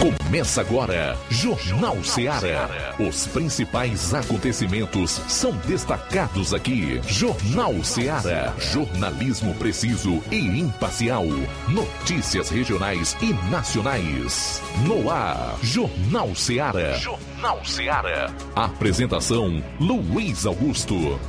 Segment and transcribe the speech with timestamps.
[0.00, 2.94] Começa agora, Jornal Seara.
[2.98, 6.98] Os principais acontecimentos são destacados aqui.
[7.06, 8.54] Jornal Seara.
[8.58, 11.26] Jornalismo preciso e imparcial.
[11.68, 14.62] Notícias regionais e nacionais.
[14.86, 16.94] No ar, Jornal Seara.
[16.94, 18.34] Jornal Seara.
[18.56, 21.20] Apresentação: Luiz Augusto.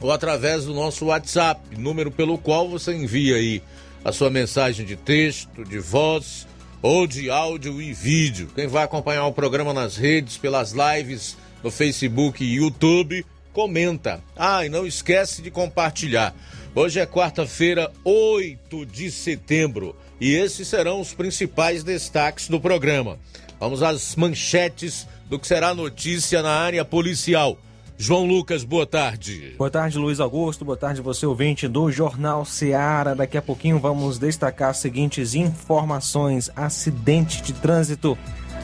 [0.00, 3.62] ou através do nosso WhatsApp, número pelo qual você envia aí
[4.06, 6.46] a sua mensagem de texto, de voz
[6.80, 8.48] ou de áudio e vídeo.
[8.54, 14.22] Quem vai acompanhar o programa nas redes, pelas lives no Facebook e YouTube, comenta.
[14.36, 16.32] Ah, e não esquece de compartilhar.
[16.72, 23.18] Hoje é quarta-feira, 8 de setembro, e esses serão os principais destaques do programa.
[23.58, 27.58] Vamos às manchetes do que será notícia na área policial.
[27.98, 29.54] João Lucas, boa tarde.
[29.56, 30.66] Boa tarde, Luiz Augusto.
[30.66, 33.14] Boa tarde, você ouvinte do Jornal Seara.
[33.14, 38.16] Daqui a pouquinho vamos destacar as seguintes informações: acidente de trânsito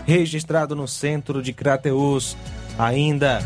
[0.07, 2.37] registrado no centro de Crateus.
[2.79, 3.43] Ainda,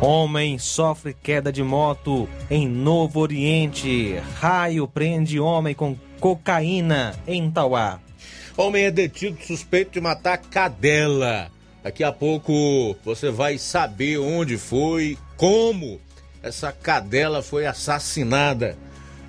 [0.00, 4.22] homem sofre queda de moto em Novo Oriente.
[4.38, 7.98] Raio prende homem com cocaína em Tauá.
[8.56, 11.50] Homem é detido suspeito de matar cadela.
[11.84, 16.00] Daqui a pouco você vai saber onde foi, como
[16.42, 18.74] essa cadela foi assassinada.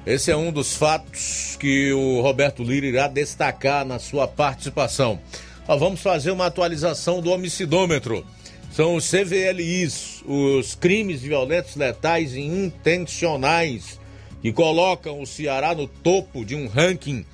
[0.05, 5.19] Esse é um dos fatos que o Roberto Lira irá destacar na sua participação.
[5.67, 8.25] Nós vamos fazer uma atualização do homicidômetro.
[8.71, 13.99] São os CVLIs, os crimes violentos, letais e intencionais,
[14.41, 17.25] que colocam o Ceará no topo de um ranking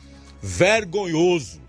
[0.42, 1.62] vergonhoso,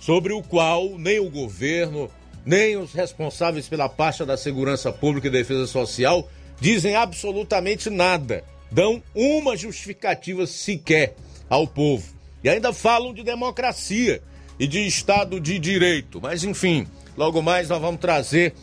[0.00, 2.08] sobre o qual nem o governo,
[2.44, 6.28] nem os responsáveis pela pasta da Segurança Pública e Defesa Social
[6.60, 11.14] dizem absolutamente nada, dão uma justificativa sequer
[11.48, 12.12] ao povo.
[12.42, 14.22] E ainda falam de democracia
[14.58, 16.20] e de Estado de Direito.
[16.20, 16.86] Mas enfim,
[17.16, 18.54] logo mais nós vamos trazer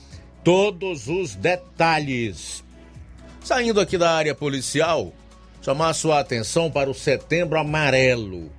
[0.44, 2.64] todos os detalhes.
[3.44, 5.14] Saindo aqui da área policial,
[5.62, 8.59] chamar sua atenção para o Setembro Amarelo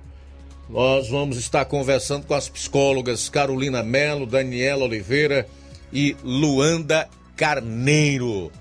[0.69, 5.47] nós vamos estar conversando com as psicólogas Carolina Melo, Daniela Oliveira
[5.91, 8.51] e Luanda Carneiro.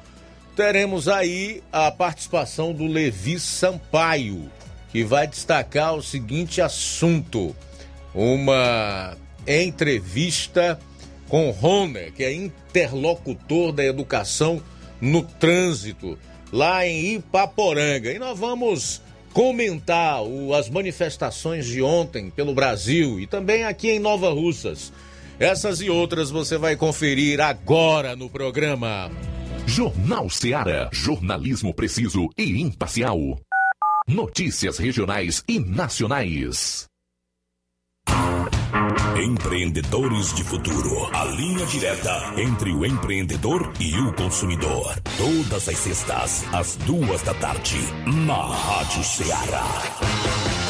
[0.57, 4.51] Teremos aí a participação do Levi Sampaio,
[4.91, 7.55] que vai destacar o seguinte assunto:
[8.15, 9.17] uma
[9.47, 10.79] entrevista
[11.29, 14.61] com Rona, que é interlocutor da educação
[15.01, 16.19] no trânsito,
[16.53, 18.13] lá em Ipaporanga.
[18.13, 19.01] E nós vamos
[19.33, 24.93] comentar o, as manifestações de ontem pelo Brasil e também aqui em Nova Russas.
[25.39, 29.11] Essas e outras você vai conferir agora no programa.
[29.67, 30.91] Jornal Seara.
[30.93, 33.39] Jornalismo preciso e imparcial.
[34.07, 36.90] Notícias regionais e nacionais.
[39.21, 41.15] Empreendedores de Futuro.
[41.15, 44.95] A linha direta entre o empreendedor e o consumidor.
[45.19, 47.77] Todas as sextas, às duas da tarde,
[48.07, 50.70] na Rádio Ceará.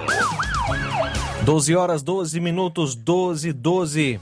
[1.44, 4.20] 12 horas 12 minutos 12 12.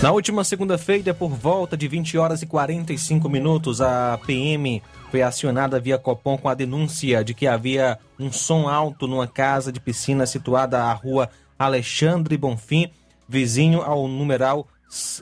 [0.00, 4.80] Na última segunda-feira, por volta de 20 horas e 45 minutos, a PM
[5.10, 9.72] foi acionada via Copom com a denúncia de que havia um som alto numa casa
[9.72, 11.28] de piscina situada à rua
[11.58, 12.88] Alexandre Bonfim,
[13.28, 14.68] vizinho ao numeral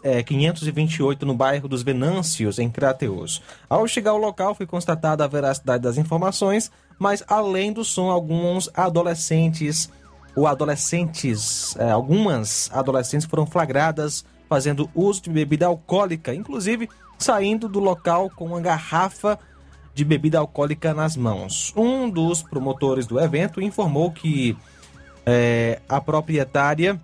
[0.05, 3.40] é, 528 no bairro dos Venâncios, em Crateus.
[3.70, 8.69] Ao chegar ao local, foi constatada a veracidade das informações, mas além do som, alguns
[8.75, 9.90] adolescentes
[10.37, 16.88] ou adolescentes, é, algumas adolescentes foram flagradas fazendo uso de bebida alcoólica, inclusive
[17.19, 19.38] saindo do local com uma garrafa
[19.94, 21.72] de bebida alcoólica nas mãos.
[21.76, 24.56] Um dos promotores do evento informou que
[25.25, 27.00] é, a proprietária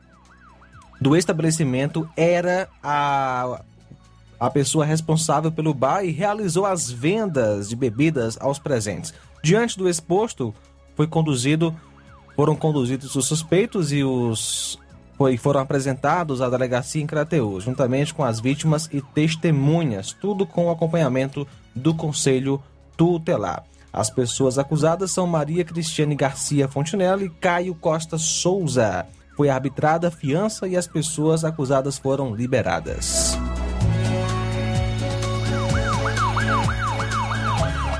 [1.00, 3.62] do estabelecimento era a,
[4.38, 9.12] a pessoa responsável pelo bar e realizou as vendas de bebidas aos presentes.
[9.42, 10.54] Diante do exposto,
[10.94, 11.74] foi conduzido,
[12.36, 14.78] foram conduzidos os suspeitos e os
[15.16, 20.66] foi, foram apresentados à delegacia em Crateus, juntamente com as vítimas e testemunhas, tudo com
[20.66, 22.62] o acompanhamento do Conselho
[22.96, 23.64] Tutelar.
[23.92, 29.06] As pessoas acusadas são Maria Cristiane Garcia Fontinelli e Caio Costa Souza.
[29.36, 33.36] Foi arbitrada a fiança e as pessoas acusadas foram liberadas.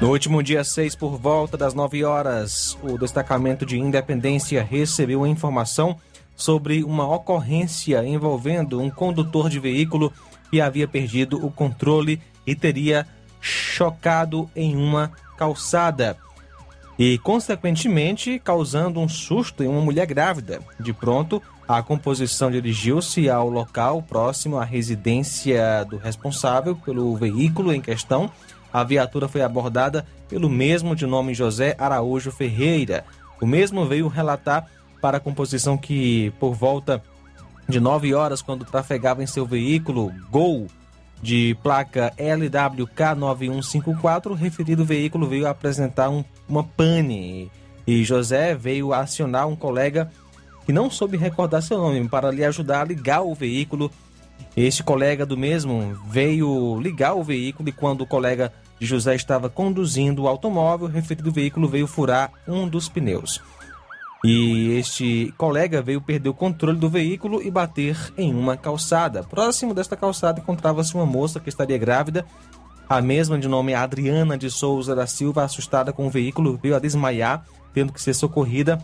[0.01, 5.29] No último dia 6, por volta das 9 horas, o destacamento de Independência recebeu a
[5.29, 5.97] informação
[6.43, 10.13] sobre uma ocorrência envolvendo um condutor de veículo
[10.51, 13.07] que havia perdido o controle e teria
[13.41, 16.17] chocado em uma calçada
[16.99, 20.61] e, consequentemente, causando um susto em uma mulher grávida.
[20.79, 27.81] De pronto, a composição dirigiu-se ao local próximo à residência do responsável pelo veículo em
[27.81, 28.31] questão.
[28.73, 33.05] A viatura foi abordada pelo mesmo de nome José Araújo Ferreira.
[33.41, 34.67] O mesmo veio relatar
[35.03, 37.03] para a composição que, por volta
[37.69, 40.69] de 9 horas, quando trafegava em seu veículo Gol
[41.21, 47.51] de placa LWK9154, o referido veículo veio apresentar um, uma pane
[47.85, 50.09] e José veio acionar um colega
[50.65, 53.91] que não soube recordar seu nome para lhe ajudar a ligar o veículo.
[54.57, 59.49] Este colega do mesmo veio ligar o veículo e quando o colega de José estava
[59.49, 63.41] conduzindo o automóvel, o referido veículo veio furar um dos pneus.
[64.25, 69.25] E este colega veio perder o controle do veículo e bater em uma calçada.
[69.25, 72.25] Próximo desta calçada encontrava-se uma moça que estaria grávida.
[72.89, 76.79] A mesma, de nome Adriana de Souza da Silva, assustada com o veículo, veio a
[76.79, 78.81] desmaiar, tendo que ser socorrida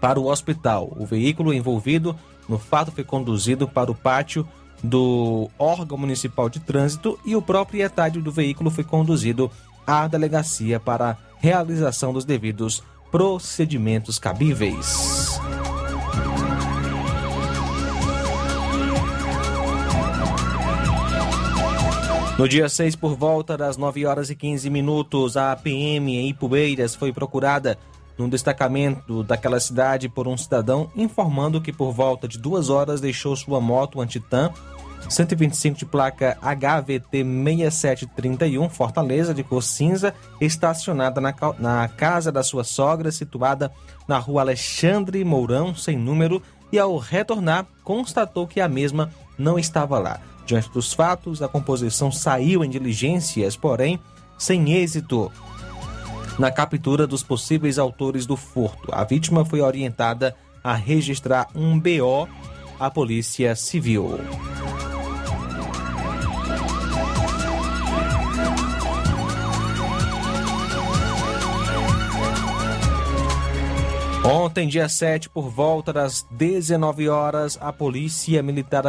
[0.00, 0.92] para o hospital.
[0.96, 2.16] O veículo envolvido
[2.48, 4.46] no fato foi conduzido para o pátio
[4.82, 9.50] do órgão municipal de trânsito e o proprietário do veículo foi conduzido
[9.86, 12.82] à delegacia para realização dos devidos
[13.16, 15.40] procedimentos cabíveis.
[22.38, 26.94] No dia 6, por volta das 9 horas e 15 minutos, a PM em Ipueiras
[26.94, 27.78] foi procurada
[28.18, 33.34] num destacamento daquela cidade por um cidadão informando que por volta de duas horas deixou
[33.34, 34.52] sua moto Antitan
[35.08, 42.64] 125 de placa HVT 6731 Fortaleza de cor cinza estacionada na, na casa da sua
[42.64, 43.70] sogra situada
[44.06, 49.98] na rua Alexandre Mourão sem número e ao retornar constatou que a mesma não estava
[49.98, 50.20] lá.
[50.44, 53.98] Diante dos fatos, a composição saiu em diligências, porém
[54.38, 55.30] sem êxito
[56.38, 58.88] na captura dos possíveis autores do furto.
[58.92, 62.28] A vítima foi orientada a registrar um BO
[62.78, 64.20] à Polícia Civil.
[74.28, 78.82] Ontem, dia 7, por volta das 19 horas, a Polícia Militar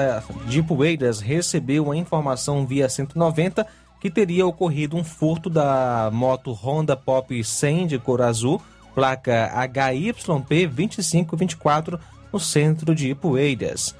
[0.48, 3.68] de Poeiras recebeu a informação via 190
[4.02, 8.60] que teria ocorrido um furto da moto Honda Pop 100 de cor azul,
[8.96, 12.00] placa HYP 2524,
[12.34, 13.96] no centro de Ipueiras,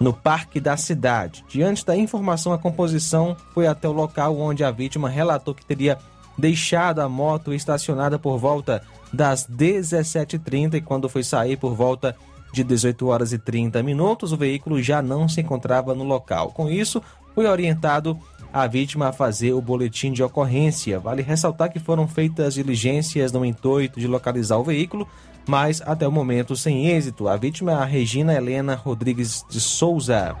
[0.00, 1.44] no parque da cidade.
[1.50, 5.98] Diante da informação, a composição foi até o local onde a vítima relatou que teria
[6.36, 12.16] deixado a moto estacionada por volta das 17h30 e quando foi sair por volta
[12.52, 16.50] de 18 horas e 30 minutos, o veículo já não se encontrava no local.
[16.50, 17.02] Com isso,
[17.34, 18.18] foi orientado
[18.52, 21.00] a vítima a fazer o boletim de ocorrência.
[21.00, 25.08] Vale ressaltar que foram feitas diligências no intuito de localizar o veículo,
[25.46, 27.28] mas até o momento sem êxito.
[27.28, 30.36] A vítima é a Regina Helena Rodrigues de Souza.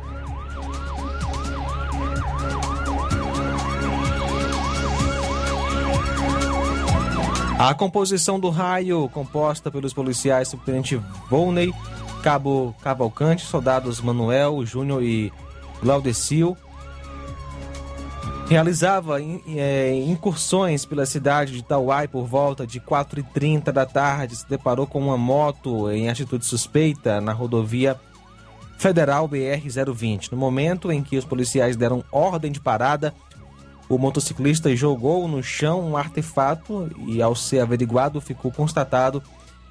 [7.62, 11.00] A composição do raio, composta pelos policiais Subtenente
[11.30, 11.72] Volney,
[12.20, 15.32] Cabo Cavalcante, soldados Manuel, Júnior e
[15.80, 16.56] Laudecil,
[18.48, 24.34] realizava é, incursões pela cidade de Tauai por volta de 4h30 da tarde.
[24.34, 27.96] Se deparou com uma moto em atitude suspeita na rodovia
[28.76, 30.32] Federal BR-020.
[30.32, 33.14] No momento em que os policiais deram ordem de parada,
[33.94, 39.22] o motociclista jogou no chão um artefato e, ao ser averiguado, ficou constatado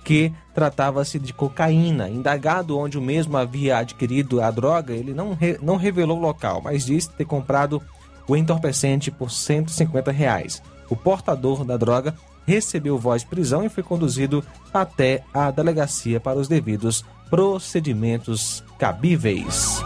[0.04, 2.10] que tratava-se de cocaína.
[2.10, 6.62] Indagado onde o mesmo havia adquirido a droga, ele não, re não revelou o local,
[6.64, 7.82] mas disse ter comprado
[8.28, 10.62] o entorpecente por 150 reais.
[10.90, 12.14] O portador da droga
[12.46, 19.82] recebeu voz de prisão e foi conduzido até a delegacia para os devidos procedimentos cabíveis.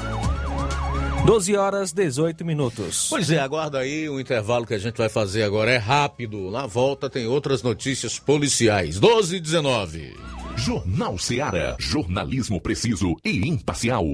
[1.25, 3.08] 12 horas 18 minutos.
[3.10, 5.72] Pois é, aguarda aí o intervalo que a gente vai fazer agora.
[5.72, 6.51] É rápido.
[6.51, 9.00] Na volta tem outras notícias policiais.
[9.00, 10.15] 12 e 19.
[10.55, 11.75] Jornal Seara.
[11.79, 14.05] Jornalismo preciso e imparcial.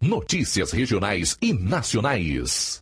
[0.00, 2.81] Notícias regionais e nacionais.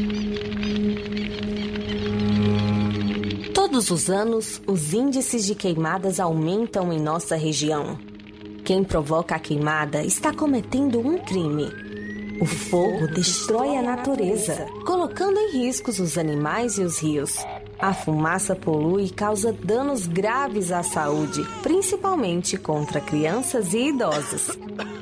[3.71, 7.97] Todos os anos, os índices de queimadas aumentam em nossa região.
[8.65, 11.69] Quem provoca a queimada está cometendo um crime.
[12.41, 17.33] O fogo destrói a natureza, colocando em riscos os animais e os rios.
[17.81, 24.51] A fumaça polui e causa danos graves à saúde, principalmente contra crianças e idosos.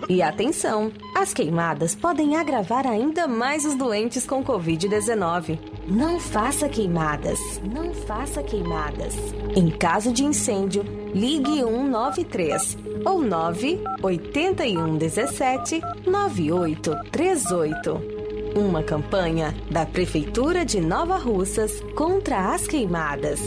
[0.08, 5.60] E atenção, as queimadas podem agravar ainda mais os doentes com Covid-19.
[5.88, 9.14] Não faça queimadas, não faça queimadas.
[9.56, 18.19] Em caso de incêndio, ligue 193 ou 981 17 9838.
[18.56, 23.40] Uma campanha da Prefeitura de Nova Russas contra as queimadas.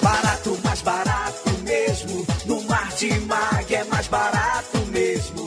[0.00, 2.26] Barato, mais barato mesmo.
[2.46, 5.44] No Mar de Mag é mais barato mesmo.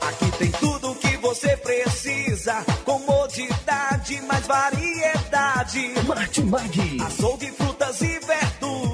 [0.00, 2.64] Aqui tem tudo o que você precisa.
[2.84, 5.94] Comodidade, mais variedade.
[6.06, 7.00] Marte Mag.
[7.04, 8.25] Açougue, frutas e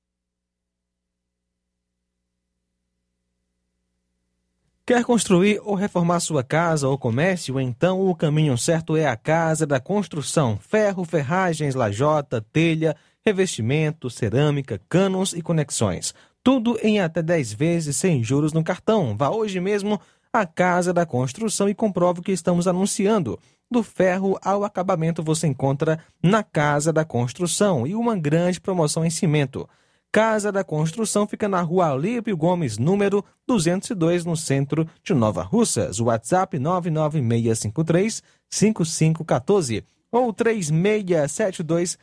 [4.86, 7.58] Quer construir ou reformar sua casa ou comércio?
[7.58, 10.60] Então o caminho certo é a Casa da Construção.
[10.60, 12.94] Ferro, ferragens, lajota, telha,
[13.26, 16.14] revestimento, cerâmica, canos e conexões.
[16.44, 19.16] Tudo em até 10 vezes sem juros no cartão.
[19.16, 20.00] Vá hoje mesmo
[20.32, 23.40] à Casa da Construção e comprove o que estamos anunciando.
[23.72, 29.10] Do ferro ao acabamento você encontra na Casa da Construção e uma grande promoção em
[29.10, 29.68] cimento.
[30.12, 36.00] Casa da Construção fica na rua Alípio Gomes, número 202, no centro de Nova Russas.
[36.00, 41.98] WhatsApp 99653 5514 ou 3672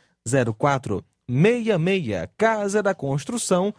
[1.31, 2.29] 0466.
[2.37, 3.73] Casa da Construção,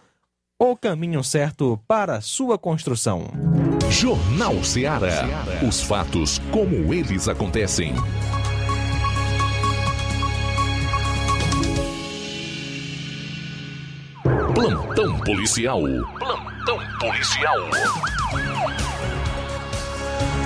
[0.58, 3.26] o caminho certo para sua construção.
[3.90, 5.28] Jornal Ceará.
[5.66, 7.94] Os fatos como eles acontecem.
[14.54, 15.82] Plantão policial.
[16.18, 17.58] Plantão policial.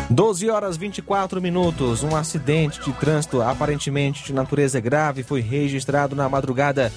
[0.08, 2.02] 12 horas 24 minutos.
[2.02, 6.92] Um acidente de trânsito aparentemente de natureza grave foi registrado na madrugada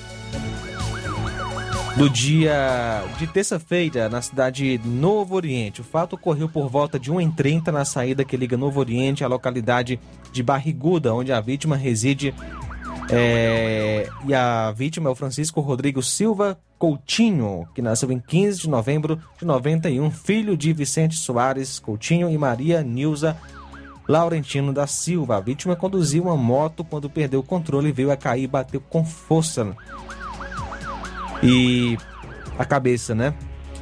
[1.95, 5.81] do dia de terça-feira na cidade de Novo Oriente.
[5.81, 9.99] O fato ocorreu por volta de 1h30 na saída que liga Novo Oriente à localidade
[10.31, 12.33] de Barriguda, onde a vítima reside.
[13.11, 18.69] É, e a vítima é o Francisco Rodrigo Silva Coutinho, que nasceu em 15 de
[18.69, 23.35] novembro de 91, filho de Vicente Soares Coutinho e Maria Nilza
[24.07, 25.37] Laurentino da Silva.
[25.37, 29.03] A vítima conduziu uma moto quando perdeu o controle, veio a cair e bateu com
[29.03, 29.75] força.
[31.43, 31.97] E
[32.57, 33.33] a cabeça, né?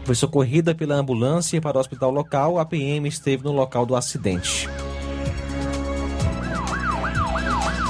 [0.06, 2.60] Foi socorrida pela ambulância para o hospital local.
[2.60, 4.70] A PM esteve no local do acidente.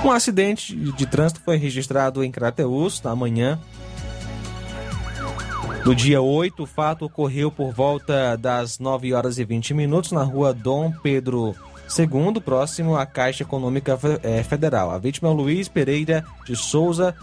[0.03, 3.59] Um acidente de trânsito foi registrado em Crateús na manhã
[5.83, 6.63] do dia 8.
[6.63, 11.55] O fato ocorreu por volta das 9 horas e 20 minutos na rua Dom Pedro
[11.97, 14.91] II, próximo à Caixa Econômica eh, Federal.
[14.91, 17.15] A vítima é o Luiz Pereira de Souza,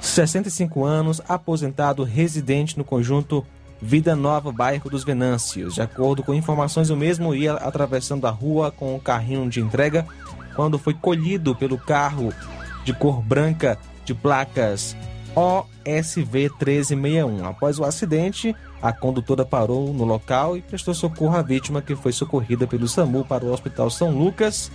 [0.00, 3.46] 65 anos, aposentado, residente no conjunto
[3.80, 5.74] Vida Nova, bairro dos Venâncios.
[5.74, 10.06] De acordo com informações, o mesmo ia atravessando a rua com o carrinho de entrega
[10.54, 12.32] quando foi colhido pelo carro
[12.84, 14.96] de cor branca de placas
[15.34, 17.46] OSV 1361.
[17.46, 22.12] Após o acidente, a condutora parou no local e prestou socorro à vítima que foi
[22.12, 24.70] socorrida pelo SAMU para o Hospital São Lucas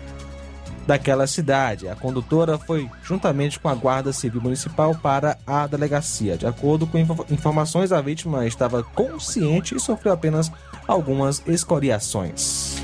[0.87, 1.87] daquela cidade.
[1.89, 6.37] A condutora foi juntamente com a Guarda Civil Municipal para a delegacia.
[6.37, 6.97] De acordo com
[7.29, 10.49] informações, a vítima estava consciente e sofreu apenas
[10.87, 12.77] algumas escoriações.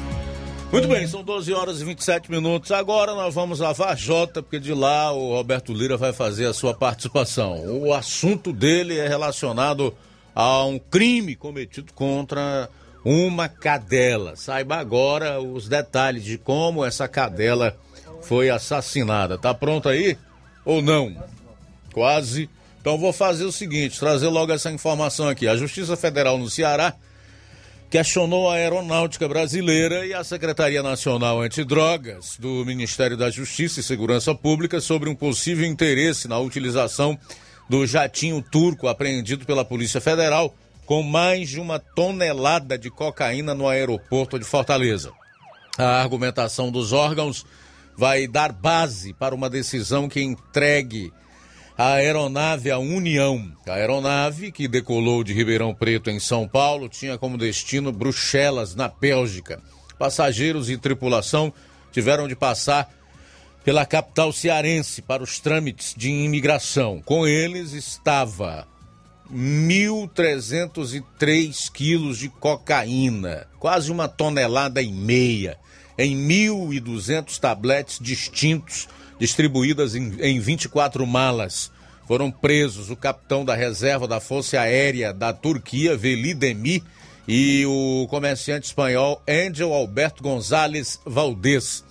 [0.74, 2.72] Muito bem, são 12 horas e 27 minutos.
[2.72, 6.74] Agora nós vamos a Vajota, porque de lá o Roberto Lira vai fazer a sua
[6.74, 7.64] participação.
[7.64, 9.94] O assunto dele é relacionado
[10.34, 12.68] a um crime cometido contra
[13.06, 14.36] uma cadela.
[14.36, 17.78] Saiba agora os detalhes de como essa cadela
[18.24, 19.38] foi assassinada.
[19.38, 20.18] Tá pronto aí
[20.66, 21.16] ou não?
[21.94, 22.50] Quase.
[22.82, 25.48] Então vou fazer o seguinte, trazer logo essa informação aqui.
[25.48, 26.96] A Justiça Federal no Ceará
[27.94, 34.34] questionou a Aeronáutica Brasileira e a Secretaria Nacional Antidrogas do Ministério da Justiça e Segurança
[34.34, 37.16] Pública sobre um possível interesse na utilização
[37.70, 40.56] do jatinho turco apreendido pela Polícia Federal
[40.88, 45.12] com mais de uma tonelada de cocaína no aeroporto de Fortaleza.
[45.78, 47.46] A argumentação dos órgãos
[47.96, 51.14] vai dar base para uma decisão que entregue
[51.78, 53.52] a aeronave à União.
[53.68, 58.88] A aeronave, que decolou de Ribeirão Preto, em São Paulo, tinha como destino Bruxelas, na
[58.88, 59.60] Bélgica.
[59.98, 61.52] Passageiros e tripulação
[61.92, 62.94] tiveram de passar
[63.64, 67.02] pela capital cearense para os trâmites de imigração.
[67.04, 68.68] Com eles estava
[69.32, 75.58] 1.303 quilos de cocaína, quase uma tonelada e meia,
[75.98, 78.88] em 1.200 tabletes distintos
[79.24, 81.72] distribuídas em, em 24 malas.
[82.06, 86.84] Foram presos o capitão da reserva da Força Aérea da Turquia, Veli Demi,
[87.26, 91.86] e o comerciante espanhol Angel Alberto González Valdez.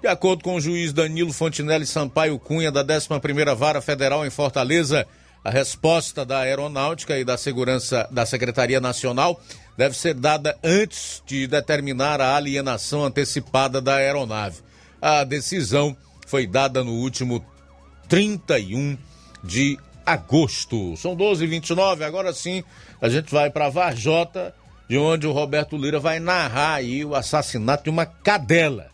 [0.00, 5.06] De acordo com o juiz Danilo Fontinelli Sampaio Cunha, da 11ª Vara Federal em Fortaleza,
[5.44, 9.38] a resposta da Aeronáutica e da Segurança da Secretaria Nacional
[9.76, 14.62] deve ser dada antes de determinar a alienação antecipada da aeronave.
[15.02, 15.94] A decisão
[16.28, 17.44] foi dada no último
[18.06, 18.98] 31
[19.42, 20.94] de agosto.
[20.96, 22.62] São 12h29, agora sim
[23.00, 24.54] a gente vai para Varjota,
[24.88, 28.90] de onde o Roberto Lira vai narrar aí o assassinato de uma cadela.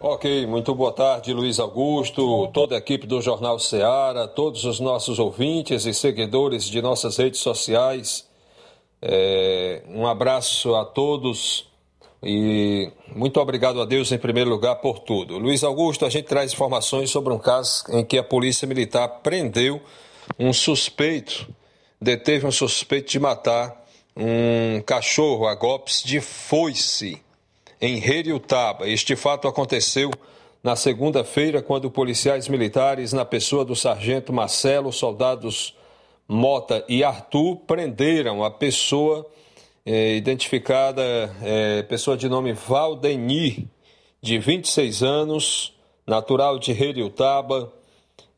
[0.00, 5.18] Ok, muito boa tarde, Luiz Augusto, toda a equipe do Jornal Ceará, todos os nossos
[5.18, 8.28] ouvintes e seguidores de nossas redes sociais.
[9.00, 11.71] É, um abraço a todos
[12.22, 15.38] e muito obrigado a Deus em primeiro lugar por tudo.
[15.38, 19.80] Luiz Augusto, a gente traz informações sobre um caso em que a Polícia Militar prendeu
[20.38, 21.48] um suspeito,
[22.00, 23.82] deteve um suspeito de matar
[24.16, 27.20] um cachorro a golpes de foice
[27.80, 28.88] em Reriutaba.
[28.88, 30.10] Este fato aconteceu
[30.62, 35.76] na segunda-feira, quando policiais militares, na pessoa do sargento Marcelo, soldados
[36.28, 39.28] Mota e Arthur, prenderam a pessoa
[39.84, 41.02] é, identificada,
[41.42, 43.68] é, pessoa de nome Valdeni,
[44.20, 45.74] de 26 anos,
[46.06, 47.72] natural de Reriutaba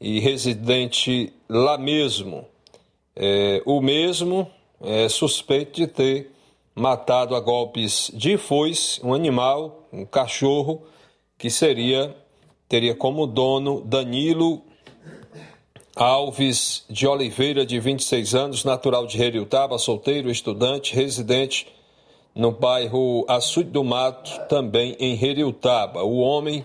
[0.01, 2.47] e residente lá mesmo.
[3.15, 6.31] É, o mesmo é suspeito de ter
[6.75, 10.83] matado a golpes de foice um animal, um cachorro,
[11.39, 12.17] que seria
[12.69, 14.64] teria como dono Danilo
[15.97, 21.69] Alves de Oliveira, de 26 anos, natural de Reriutaba, solteiro, estudante, residente
[22.35, 26.03] no bairro Açude do Mato, também em Reriutaba.
[26.03, 26.65] O homem,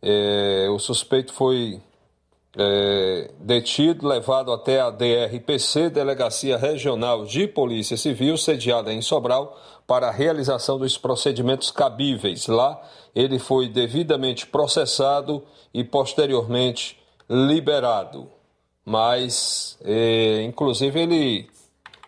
[0.00, 1.78] é, o suspeito foi
[2.56, 10.08] é, detido, levado até a DRPC, Delegacia Regional de Polícia Civil, sediada em Sobral, para
[10.08, 12.46] a realização dos procedimentos cabíveis.
[12.46, 12.80] Lá,
[13.14, 15.42] ele foi devidamente processado
[15.74, 16.98] e posteriormente
[17.28, 18.33] liberado
[18.84, 21.50] mas é, inclusive ele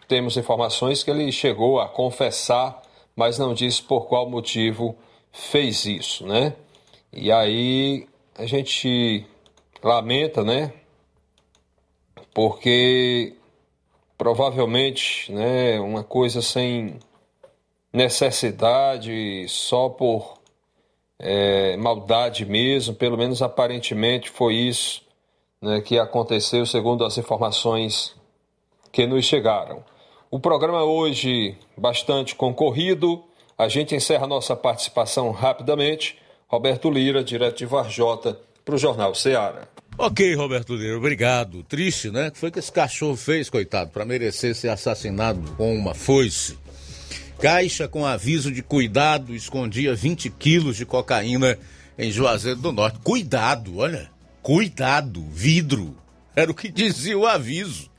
[0.07, 2.83] temos informações que ele chegou a confessar,
[3.15, 4.97] mas não disse por qual motivo
[5.33, 6.55] fez isso, né?
[7.12, 9.25] E aí a gente
[9.83, 10.73] lamenta, né?
[12.33, 13.35] Porque
[14.19, 16.99] provavelmente, né, uma coisa sem
[17.93, 20.39] necessidade, só por
[21.19, 25.06] é, maldade mesmo, pelo menos aparentemente foi isso
[25.66, 28.14] né, que aconteceu, segundo as informações
[28.92, 29.85] que nos chegaram.
[30.31, 33.22] O programa hoje bastante concorrido.
[33.59, 36.18] A gente encerra nossa participação rapidamente.
[36.48, 39.68] Roberto Lira, direto de Varjota, para o Jornal Ceará.
[39.98, 41.62] Ok, Roberto Lira, obrigado.
[41.62, 42.29] Triste, né?
[42.29, 46.57] O que foi que esse cachorro fez, coitado, para merecer ser assassinado com uma foice?
[47.40, 51.59] Caixa com aviso de cuidado escondia 20 quilos de cocaína
[51.98, 52.98] em Juazeiro do Norte.
[53.02, 54.15] Cuidado, olha.
[54.46, 55.96] Cuidado, vidro.
[56.37, 57.90] Era o que dizia o aviso.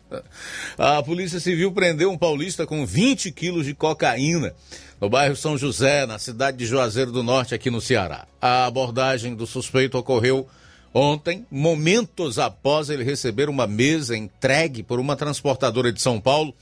[0.77, 4.55] A Polícia Civil prendeu um paulista com 20 quilos de cocaína
[5.01, 8.25] no bairro São José, na cidade de Juazeiro do Norte, aqui no Ceará.
[8.41, 10.47] A abordagem do suspeito ocorreu
[10.93, 16.55] ontem, momentos após ele receber uma mesa entregue por uma transportadora de São Paulo,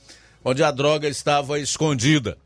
[0.44, 2.36] onde a droga estava escondida.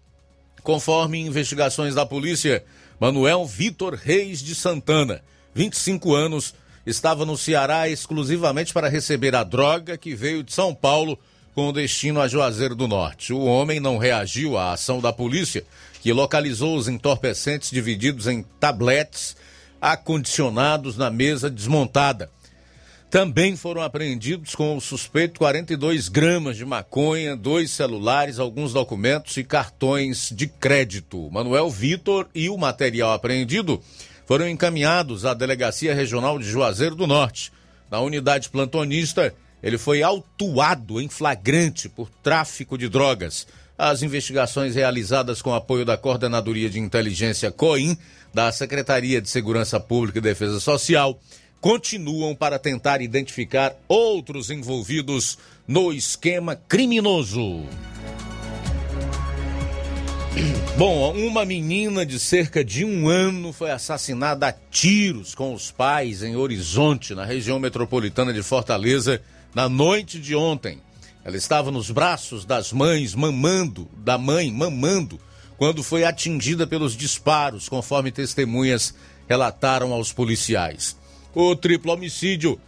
[0.63, 2.63] Conforme investigações da polícia,
[3.01, 5.23] Manuel Vitor Reis de Santana,
[5.55, 6.55] 25 anos,
[6.87, 11.19] estava no Ceará exclusivamente para receber a droga que veio de São Paulo
[11.55, 13.33] com destino a Juazeiro do Norte.
[13.33, 15.65] O homem não reagiu à ação da polícia,
[16.01, 19.37] que localizou os entorpecentes divididos em tabletes
[19.81, 22.31] acondicionados na mesa desmontada.
[23.11, 29.43] Também foram apreendidos com o suspeito 42 gramas de maconha, dois celulares, alguns documentos e
[29.43, 31.29] cartões de crédito.
[31.33, 33.83] Manuel Vitor e o material apreendido
[34.31, 37.53] foram encaminhados à Delegacia Regional de Juazeiro do Norte.
[37.91, 43.45] Na unidade plantonista, ele foi autuado em flagrante por tráfico de drogas.
[43.77, 47.99] As investigações realizadas com apoio da Coordenadoria de Inteligência COIN,
[48.33, 51.21] da Secretaria de Segurança Pública e Defesa Social,
[51.61, 57.65] continuam para tentar identificar outros envolvidos no esquema criminoso.
[60.77, 66.23] Bom, uma menina de cerca de um ano foi assassinada a tiros com os pais
[66.23, 69.21] em Horizonte, na região metropolitana de Fortaleza,
[69.55, 70.81] na noite de ontem.
[71.25, 75.21] Ela estava nos braços das mães, mamando, da mãe, mamando,
[75.59, 78.95] quando foi atingida pelos disparos, conforme testemunhas
[79.29, 80.97] relataram aos policiais.
[81.35, 82.59] O triplo homicídio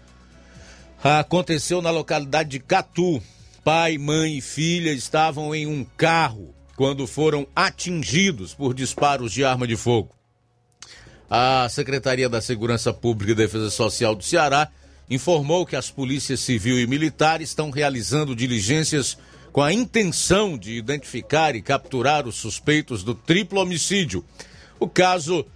[1.03, 3.23] aconteceu na localidade de Catu.
[3.65, 9.69] Pai, mãe e filha estavam em um carro quando foram atingidos por disparos de arma
[9.69, 10.11] de fogo.
[11.31, 14.69] A Secretaria da Segurança Pública e Defesa Social do Ceará
[15.09, 19.17] informou que as polícias civil e militar estão realizando diligências
[19.53, 24.25] com a intenção de identificar e capturar os suspeitos do triplo homicídio.
[24.81, 25.47] O caso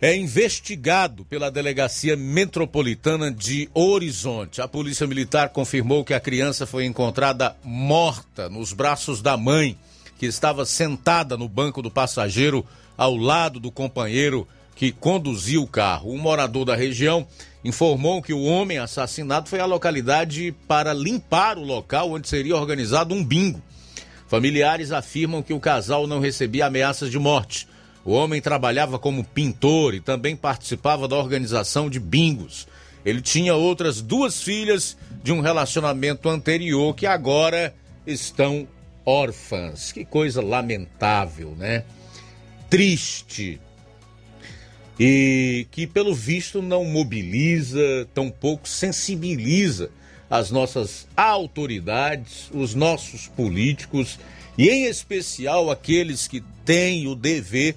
[0.00, 4.62] é investigado pela Delegacia Metropolitana de Horizonte.
[4.62, 9.76] A Polícia Militar confirmou que a criança foi encontrada morta nos braços da mãe
[10.18, 16.12] que estava sentada no banco do passageiro ao lado do companheiro que conduzia o carro.
[16.12, 17.26] Um morador da região
[17.64, 23.14] informou que o homem assassinado foi à localidade para limpar o local onde seria organizado
[23.14, 23.62] um bingo.
[24.26, 27.66] Familiares afirmam que o casal não recebia ameaças de morte.
[28.04, 32.66] O homem trabalhava como pintor e também participava da organização de bingos.
[33.04, 37.74] Ele tinha outras duas filhas de um relacionamento anterior que agora
[38.06, 38.66] estão
[39.08, 39.90] órfãs.
[39.90, 41.84] Que coisa lamentável, né?
[42.68, 43.58] Triste.
[45.00, 49.90] E que, pelo visto, não mobiliza, tampouco sensibiliza
[50.28, 54.18] as nossas autoridades, os nossos políticos
[54.58, 57.76] e, em especial, aqueles que têm o dever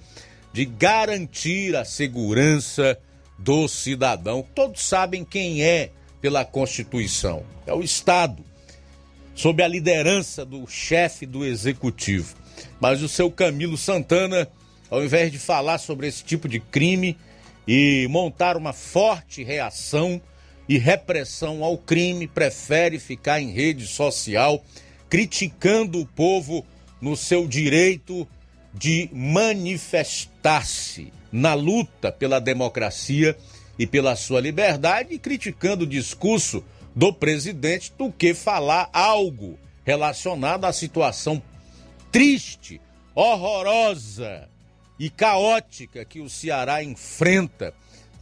[0.51, 2.99] de garantir a segurança
[3.39, 4.45] do cidadão.
[4.53, 8.50] Todos sabem quem é pela Constituição: é o Estado
[9.33, 12.35] sob a liderança do chefe do executivo.
[12.79, 14.47] Mas o seu Camilo Santana,
[14.89, 17.17] ao invés de falar sobre esse tipo de crime
[17.67, 20.21] e montar uma forte reação
[20.67, 24.63] e repressão ao crime, prefere ficar em rede social
[25.09, 26.65] criticando o povo
[27.01, 28.25] no seu direito
[28.73, 33.37] de manifestar-se na luta pela democracia
[33.77, 36.63] e pela sua liberdade e criticando o discurso
[36.95, 41.41] do presidente do que falar algo relacionado à situação
[42.11, 42.81] triste,
[43.15, 44.49] horrorosa
[44.99, 47.73] e caótica que o Ceará enfrenta,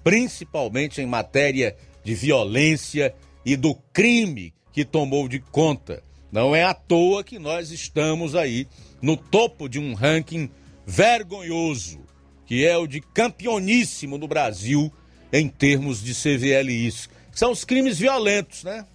[0.04, 3.14] principalmente em matéria de violência
[3.46, 6.04] e do crime que tomou de conta.
[6.32, 8.68] Não é à toa que nós estamos aí
[9.02, 10.50] no topo de um ranking
[10.86, 12.10] vergonhoso
[12.50, 14.92] que é o de campeoníssimo no Brasil
[15.32, 17.08] em termos de CVLIs.
[17.40, 18.86] São os crimes violentos, né?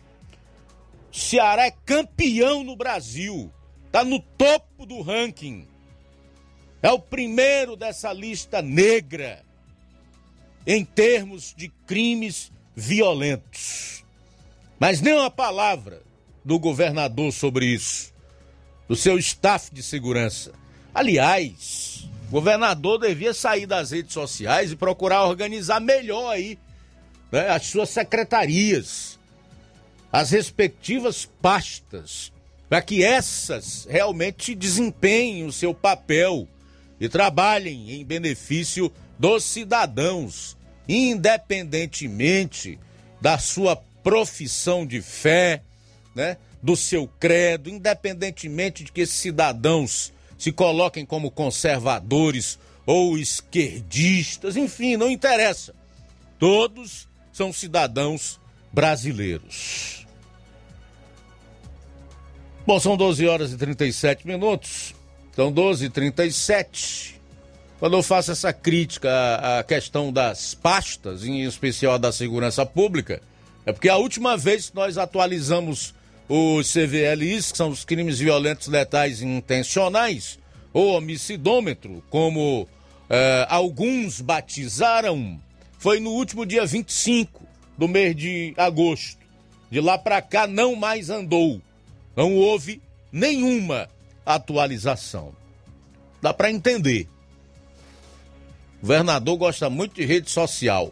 [1.11, 3.51] Ceará é campeão no Brasil,
[3.91, 5.67] tá no topo do ranking.
[6.83, 9.43] É o primeiro dessa lista negra
[10.67, 14.05] em termos de crimes violentos.
[14.79, 16.03] Mas nem uma palavra
[16.45, 18.13] do governador sobre isso,
[18.87, 20.53] do seu staff de segurança.
[20.95, 26.59] Aliás, o governador devia sair das redes sociais e procurar organizar melhor aí
[27.35, 29.19] né, as suas secretarias,
[30.13, 32.33] as respectivas pastas,
[32.69, 36.47] para que essas realmente desempenhem o seu papel
[37.01, 40.57] e trabalhem em benefício dos cidadãos,
[40.89, 42.79] independentemente
[43.21, 45.61] da sua profissão de fé,
[46.15, 54.57] né, do seu credo, independentemente de que esses cidadãos se coloquem como conservadores ou esquerdistas,
[54.57, 55.75] enfim, não interessa.
[56.39, 58.41] Todos são cidadãos
[58.73, 60.07] brasileiros.
[62.65, 64.95] Bom, são 12 horas e 37 minutos.
[65.35, 67.21] São 12 e 37
[67.81, 69.11] Quando eu faço essa crítica
[69.59, 73.21] à questão das pastas, em especial da segurança pública,
[73.67, 75.93] é porque a última vez que nós atualizamos
[76.29, 80.39] os CVLIs, que são os crimes violentos letais intencionais,
[80.73, 82.69] ou homicidômetro, como
[83.11, 85.41] eh, alguns batizaram,
[85.85, 89.19] foi no último dia 25 do mês de agosto.
[89.71, 91.61] De lá para cá não mais andou.
[92.17, 92.81] Não houve
[93.13, 93.91] nenhuma
[94.25, 95.37] atualização.
[96.23, 97.07] Dá para entender.
[98.79, 100.91] O governador gosta muito de rede social.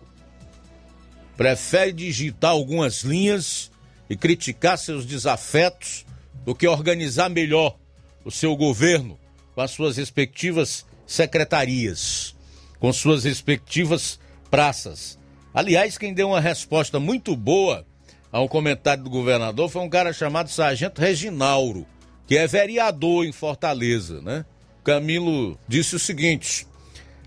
[1.38, 3.70] Prefere digitar algumas linhas
[4.11, 6.05] e criticar seus desafetos
[6.44, 7.78] do que organizar melhor
[8.26, 9.18] o seu governo
[9.55, 12.37] com as suas respectivas secretarias,
[12.78, 14.20] com suas respectivas
[14.52, 15.18] praças.
[15.54, 17.86] Aliás, quem deu uma resposta muito boa
[18.30, 21.86] ao comentário do governador foi um cara chamado Sargento Reginauro,
[22.26, 24.44] que é vereador em Fortaleza, né?
[24.84, 26.66] Camilo disse o seguinte: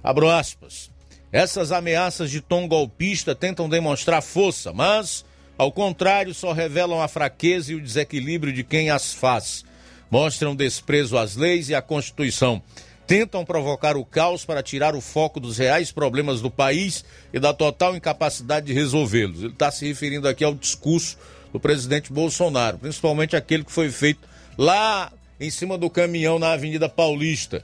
[0.03, 0.91] abro aspas.
[1.31, 5.25] Essas ameaças de tom golpista tentam demonstrar força, mas,
[5.57, 9.65] ao contrário, só revelam a fraqueza e o desequilíbrio de quem as faz.
[10.11, 12.61] Mostram desprezo às leis e à Constituição.
[13.07, 17.53] Tentam provocar o caos para tirar o foco dos reais problemas do país e da
[17.53, 19.43] total incapacidade de resolvê-los.
[19.43, 21.17] Ele está se referindo aqui ao discurso
[21.53, 26.89] do presidente Bolsonaro, principalmente aquele que foi feito lá em cima do caminhão na Avenida
[26.89, 27.63] Paulista,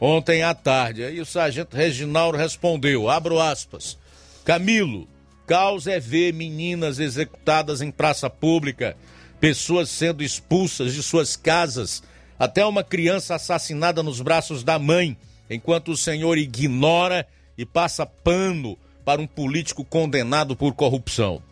[0.00, 1.04] ontem à tarde.
[1.04, 3.98] Aí o sargento Reginaldo respondeu, abro aspas,
[4.44, 5.08] Camilo,
[5.46, 8.96] causa é ver meninas executadas em praça pública,
[9.40, 12.02] pessoas sendo expulsas de suas casas,
[12.38, 15.16] até uma criança assassinada nos braços da mãe,
[15.48, 21.42] enquanto o senhor ignora e passa pano para um político condenado por corrupção.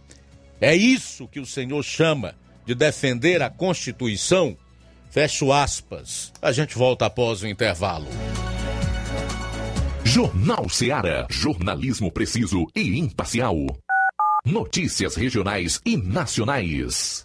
[0.61, 2.35] É isso que o senhor chama
[2.67, 4.57] de defender a Constituição?
[5.11, 6.33] Fecho aspas.
[6.43, 8.09] A gente volta após o intervalo.
[10.05, 11.27] Jornal Seara.
[11.31, 13.57] Jornalismo preciso e imparcial.
[14.45, 17.25] Notícias regionais e nacionais.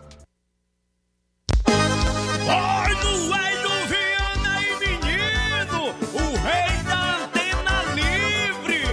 [2.53, 2.95] Oi,
[3.87, 8.83] Viana e menino, o rei da antena livre,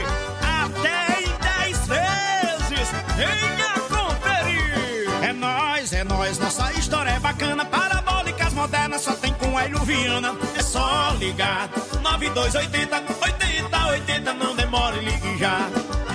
[0.43, 1.31] até em
[1.67, 5.25] 10 vezes, venha conferir.
[5.25, 10.37] É nóis, é nóis, nossa história é bacana, parabólicas modernas só tem com Hélio Viana,
[10.57, 11.69] é só ligar,
[12.01, 15.28] 9280, 80, 80, não demore, já.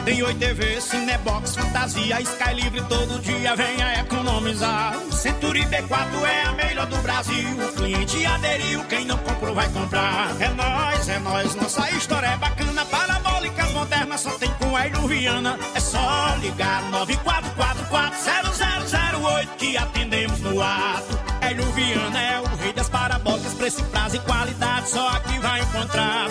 [0.06, 4.99] Tem Oi TV, Cinebox, Fantasia, Sky Livre todo dia, venha economizar.
[5.12, 7.47] Century B4 é a melhor do Brasil.
[7.58, 10.30] O cliente aderiu, quem não comprou vai comprar.
[10.41, 12.86] É nós, é nós, nossa história é bacana.
[12.86, 15.58] Parabólicas modernas só tem com a Viana.
[15.74, 21.18] É só ligar 94440008 que atendemos no ato.
[21.39, 26.28] Hélio Viana é o rei das parabólicas, preço, prazo e qualidade, só aqui vai encontrar.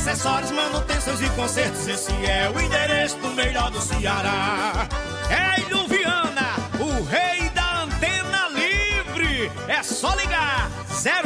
[0.00, 4.88] Acessórios, manutenções e consertos, esse é o endereço do melhor do Ceará.
[5.28, 9.52] Hélio Viana, o rei da antena livre.
[9.68, 10.70] É só ligar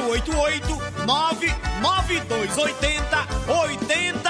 [0.08, 3.16] 088 99280
[3.46, 4.23] 8080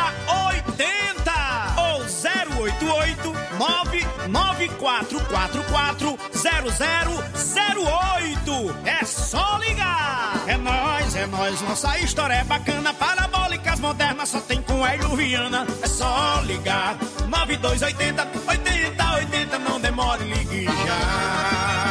[3.65, 8.77] 088 99444 0008.
[8.85, 10.43] É só ligar.
[10.47, 12.95] É nós, é nós, nossa história é bacana.
[12.95, 15.67] Parabólicas modernas só tem com Hélio Viana.
[15.83, 16.97] É só ligar
[17.29, 19.59] 9280 8080.
[19.59, 21.84] Não demore, ligue já.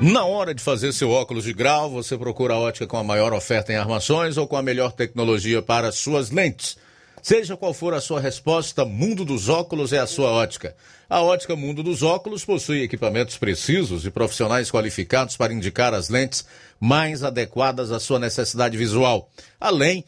[0.00, 3.32] Na hora de fazer seu óculos de grau, você procura a ótica com a maior
[3.32, 6.76] oferta em armações ou com a melhor tecnologia para suas lentes.
[7.20, 10.76] Seja qual for a sua resposta, Mundo dos Óculos é a sua ótica.
[11.10, 16.46] A ótica Mundo dos Óculos possui equipamentos precisos e profissionais qualificados para indicar as lentes
[16.78, 19.28] mais adequadas à sua necessidade visual,
[19.58, 20.04] além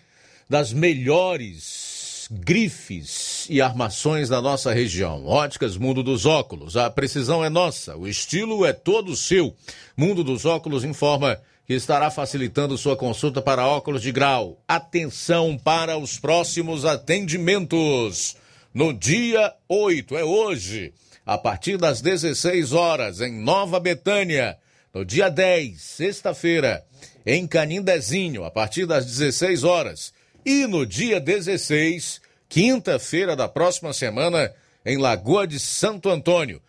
[0.49, 1.89] das melhores
[2.31, 5.26] grifes e armações da nossa região.
[5.26, 6.76] Óticas Mundo dos Óculos.
[6.76, 9.55] A precisão é nossa, o estilo é todo seu.
[9.97, 14.62] Mundo dos Óculos informa que estará facilitando sua consulta para óculos de grau.
[14.68, 18.37] Atenção para os próximos atendimentos.
[18.72, 20.93] No dia 8, é hoje,
[21.26, 24.57] a partir das 16 horas, em Nova Betânia.
[24.95, 26.85] No dia 10, sexta-feira,
[27.26, 30.12] em Canindezinho, a partir das 16 horas.
[30.45, 34.53] E no dia 16, quinta-feira da próxima semana,
[34.84, 36.61] em Lagoa de Santo Antônio,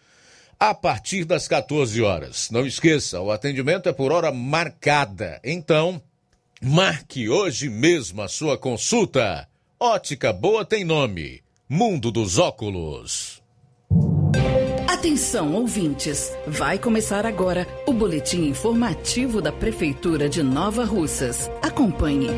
[0.60, 2.50] a partir das 14 horas.
[2.52, 5.40] Não esqueça, o atendimento é por hora marcada.
[5.44, 6.02] Então,
[6.62, 9.48] marque hoje mesmo a sua consulta.
[9.80, 11.42] Ótica Boa tem nome.
[11.68, 13.42] Mundo dos Óculos.
[14.88, 16.32] Atenção, ouvintes!
[16.46, 21.50] Vai começar agora o boletim informativo da Prefeitura de Nova Russas.
[21.64, 22.30] Acompanhe.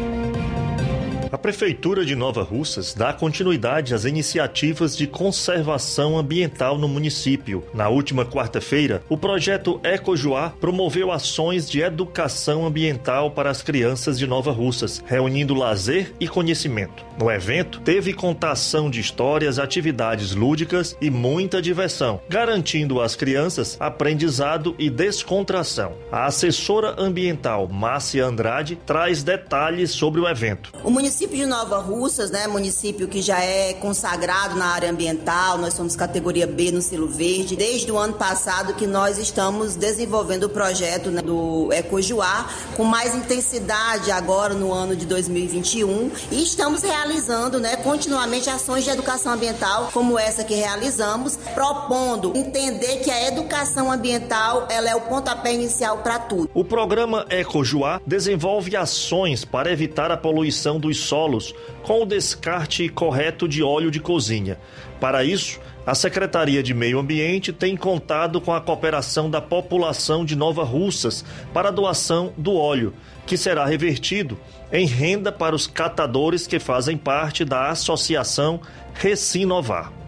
[1.33, 7.63] A Prefeitura de Nova Russas dá continuidade às iniciativas de conservação ambiental no município.
[7.73, 14.27] Na última quarta-feira, o projeto Ecojuá promoveu ações de educação ambiental para as crianças de
[14.27, 17.03] Nova Russas, reunindo lazer e conhecimento.
[17.19, 24.75] No evento, teve contação de histórias, atividades lúdicas e muita diversão, garantindo às crianças aprendizado
[24.77, 25.93] e descontração.
[26.11, 30.71] A assessora ambiental Márcia Andrade traz detalhes sobre o evento.
[30.83, 35.73] O município de Nova Russas, né, município que já é consagrado na área ambiental, nós
[35.73, 40.49] somos categoria B no selo verde, desde o ano passado que nós estamos desenvolvendo o
[40.49, 47.59] projeto né, do Ecojuá com mais intensidade agora no ano de 2021 e estamos realizando,
[47.59, 53.89] né, continuamente ações de educação ambiental como essa que realizamos, propondo entender que a educação
[53.89, 56.49] ambiental ela é o pontapé inicial para tudo.
[56.53, 61.12] O programa Ecojuá desenvolve ações para evitar a poluição dos solos
[61.83, 64.59] com o descarte correto de óleo de cozinha.
[64.99, 70.35] Para isso, a Secretaria de Meio Ambiente tem contado com a cooperação da população de
[70.35, 72.93] Nova Russas para a doação do óleo,
[73.25, 74.39] que será revertido
[74.71, 78.61] em renda para os catadores que fazem parte da Associação
[78.93, 80.02] Recinovar.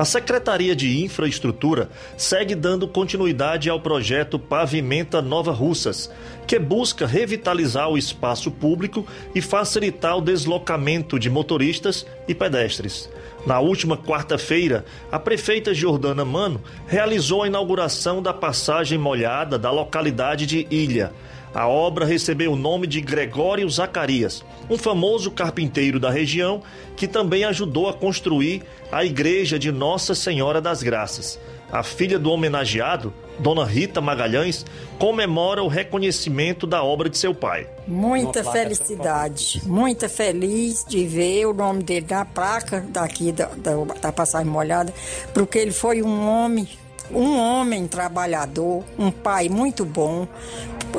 [0.00, 6.10] A Secretaria de Infraestrutura segue dando continuidade ao projeto Pavimenta Nova Russas,
[6.46, 13.10] que busca revitalizar o espaço público e facilitar o deslocamento de motoristas e pedestres.
[13.44, 20.46] Na última quarta-feira, a prefeita Jordana Mano realizou a inauguração da passagem molhada da localidade
[20.46, 21.12] de Ilha.
[21.52, 26.62] A obra recebeu o nome de Gregório Zacarias, um famoso carpinteiro da região
[26.96, 31.40] que também ajudou a construir a igreja de Nossa Senhora das Graças.
[31.72, 34.66] A filha do homenageado, Dona Rita Magalhães,
[34.98, 37.68] comemora o reconhecimento da obra de seu pai.
[37.86, 44.12] Muita felicidade, muita feliz de ver o nome dele na placa daqui da, da, da
[44.12, 44.92] passagem molhada,
[45.32, 46.68] porque ele foi um homem
[47.12, 50.26] um homem trabalhador, um pai muito bom,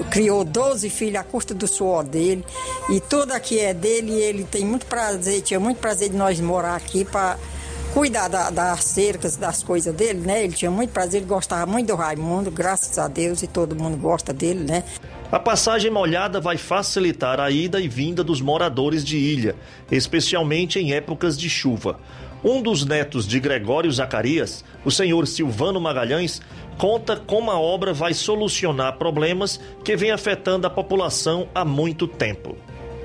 [0.10, 2.44] criou 12 filhos à custa do suor dele
[2.90, 6.76] e tudo aqui é dele ele tem muito prazer, tinha muito prazer de nós morar
[6.76, 7.38] aqui para
[7.94, 10.44] cuidar da, das cercas, das coisas dele, né?
[10.44, 13.98] Ele tinha muito prazer, ele gostava muito do Raimundo, graças a Deus, e todo mundo
[13.98, 14.84] gosta dele, né?
[15.32, 19.56] A passagem molhada vai facilitar a ida e vinda dos moradores de ilha,
[19.90, 22.00] especialmente em épocas de chuva.
[22.44, 26.42] Um dos netos de Gregório Zacarias, o senhor Silvano Magalhães,
[26.78, 32.58] conta como a obra vai solucionar problemas que vem afetando a população há muito tempo.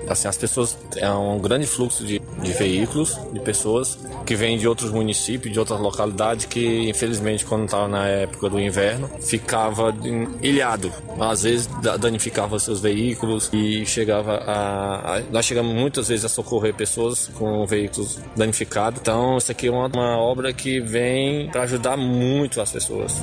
[0.09, 4.67] Assim, as pessoas é um grande fluxo de, de veículos, de pessoas que vêm de
[4.67, 9.95] outros municípios, de outras localidades que, infelizmente, quando estava na época do inverno, ficava
[10.43, 10.93] ilhado.
[11.19, 11.69] Às vezes
[12.01, 18.19] danificava seus veículos e chegava a, nós chegamos muitas vezes a socorrer pessoas com veículos
[18.37, 19.01] danificados.
[19.01, 23.23] Então, isso aqui é uma, uma obra que vem para ajudar muito as pessoas.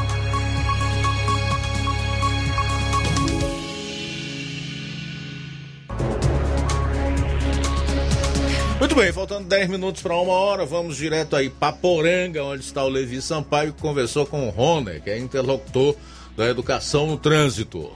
[9.01, 12.87] Bem, faltando 10 minutos para uma hora, vamos direto aí para Poranga, onde está o
[12.87, 15.95] Levi Sampaio, que conversou com o Rony, que é interlocutor
[16.37, 17.91] da educação no trânsito.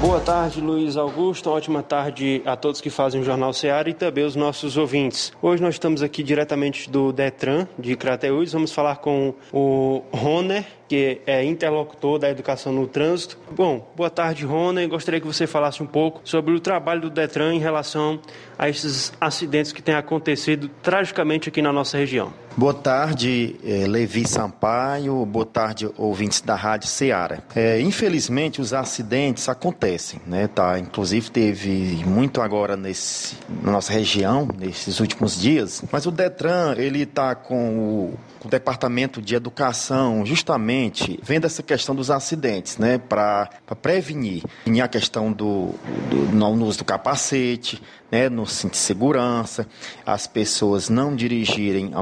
[0.00, 1.50] Boa tarde, Luiz Augusto.
[1.50, 5.30] Ótima tarde a todos que fazem o Jornal Seara e também os nossos ouvintes.
[5.42, 8.50] Hoje nós estamos aqui diretamente do Detran de Crateús.
[8.50, 13.36] Vamos falar com o Roner, que é interlocutor da educação no trânsito.
[13.50, 14.88] Bom, boa tarde, Roner.
[14.88, 18.18] Gostaria que você falasse um pouco sobre o trabalho do Detran em relação
[18.58, 22.32] a esses acidentes que têm acontecido tragicamente aqui na nossa região.
[22.56, 25.24] Boa tarde, eh, Levi Sampaio.
[25.24, 27.38] Boa tarde, ouvintes da Rádio Ceará.
[27.54, 30.48] É, infelizmente, os acidentes acontecem, né?
[30.48, 30.78] Tá?
[30.78, 35.82] Inclusive, teve muito agora nesse, na nossa região, nesses últimos dias.
[35.92, 41.94] Mas o Detran, ele está com o o Departamento de Educação, justamente vendo essa questão
[41.94, 43.50] dos acidentes, né, para
[43.82, 44.42] prevenir.
[44.66, 45.74] E a questão do,
[46.08, 49.66] do, no uso do capacete, né, no cinto de segurança,
[50.06, 51.92] as pessoas não dirigirem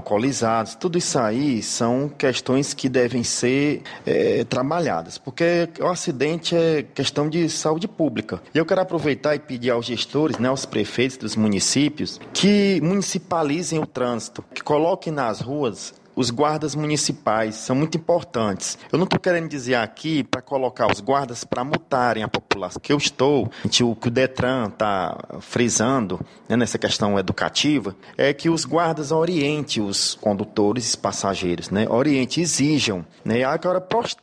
[0.42, 6.82] alcoolizados, tudo isso aí são questões que devem ser é, trabalhadas, porque o acidente é
[6.82, 8.40] questão de saúde pública.
[8.54, 13.78] E eu quero aproveitar e pedir aos gestores, né, aos prefeitos dos municípios, que municipalizem
[13.78, 18.76] o trânsito, que coloquem nas ruas os guardas municipais são muito importantes.
[18.90, 22.92] Eu não estou querendo dizer aqui para colocar os guardas para multarem a população, que
[22.92, 28.64] eu estou, o que o Detran está frisando né, nessa questão educativa, é que os
[28.64, 33.06] guardas orientem os condutores e passageiros, né, oriente, exijam.
[33.24, 33.80] Né, agora,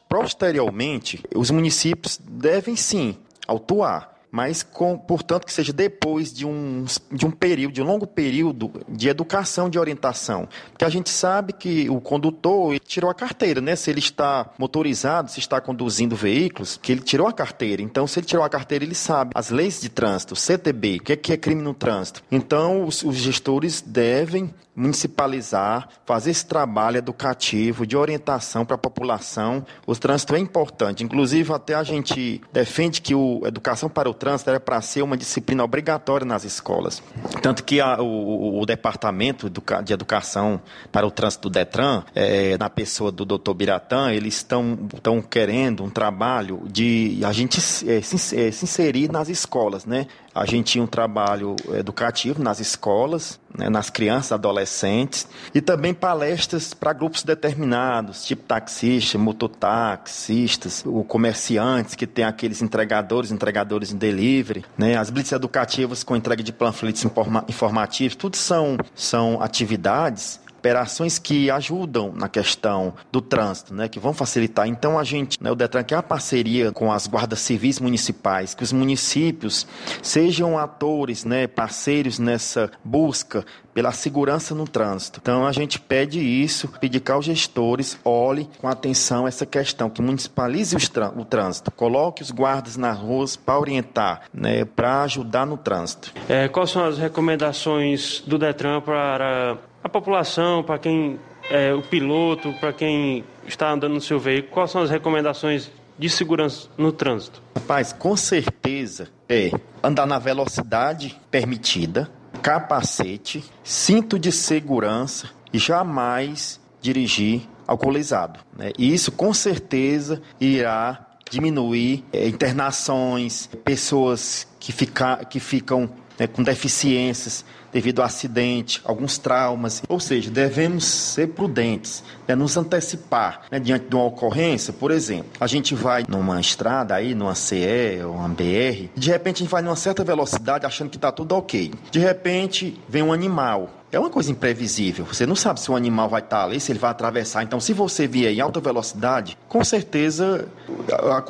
[0.10, 3.16] posteriormente, os municípios devem sim
[3.48, 8.06] autuar mas com, portanto que seja depois de um, de um período, de um longo
[8.06, 10.50] período de educação, de orientação.
[10.72, 13.78] Porque a gente sabe que o condutor tirou a carteira, né?
[13.78, 17.82] Se ele está motorizado, se está conduzindo veículos, que ele tirou a carteira.
[17.82, 21.14] Então, se ele tirou a carteira, ele sabe as leis de trânsito, CTB, o que
[21.14, 22.22] é, que é crime no trânsito.
[22.30, 29.66] Então, os, os gestores devem municipalizar, fazer esse trabalho educativo de orientação para a população.
[29.86, 31.04] O trânsito é importante.
[31.04, 35.16] Inclusive, até a gente defende que o educação para o trânsito era para ser uma
[35.16, 37.02] disciplina obrigatória nas escolas.
[37.42, 40.60] Tanto que a, o, o, Departamento de Educação
[40.92, 45.90] para o Trânsito do Detran, é, na pessoa do doutor Biratã, eles estão querendo um
[45.90, 50.08] trabalho de a gente é, se, é, se inserir nas escolas, né?
[50.36, 56.74] A gente tinha um trabalho educativo nas escolas, né, nas crianças, adolescentes, e também palestras
[56.74, 64.66] para grupos determinados, tipo taxistas, mototaxistas, o comerciantes, que tem aqueles entregadores, entregadores em delivery,
[64.78, 71.20] né, as blitz educativas com entrega de panfletos informa informativos, tudo são, são atividades operações
[71.20, 74.68] que ajudam na questão do trânsito, né, que vão facilitar.
[74.68, 78.64] Então a gente, né, o Detran quer uma parceria com as guardas civis municipais, que
[78.64, 79.68] os municípios
[80.02, 83.46] sejam atores, né, parceiros nessa busca
[83.76, 85.20] pela segurança no trânsito.
[85.22, 90.02] Então a gente pede isso, pedir que os gestores olhem com atenção essa questão, que
[90.02, 90.76] municipalize
[91.16, 96.14] o trânsito, coloque os guardas nas ruas para orientar, né, para ajudar no trânsito.
[96.30, 101.20] É, quais são as recomendações do Detran para a população, para quem
[101.50, 105.70] é o piloto, para quem está andando no seu veículo, quais são as recomendações
[106.00, 107.42] de segurança no trânsito?
[107.56, 109.52] Rapaz, com certeza é
[109.84, 118.40] andar na velocidade permitida, capacete, cinto de segurança e jamais dirigir alcoolizado.
[118.58, 118.72] Né?
[118.78, 126.44] E isso com certeza irá diminuir é, internações, pessoas que, fica, que ficam né, com
[126.44, 127.44] deficiências
[127.76, 129.84] devido a acidente, alguns traumas.
[129.90, 134.72] Ou seja, devemos ser prudentes, né, nos antecipar né, diante de uma ocorrência.
[134.72, 139.36] Por exemplo, a gente vai numa estrada aí, numa CE ou uma BR, de repente
[139.36, 141.74] a gente vai numa certa velocidade achando que está tudo ok.
[141.92, 145.06] De repente vem um animal é uma coisa imprevisível.
[145.06, 147.44] Você não sabe se o animal vai estar ali, se ele vai atravessar.
[147.44, 150.48] Então, se você vier em alta velocidade, com certeza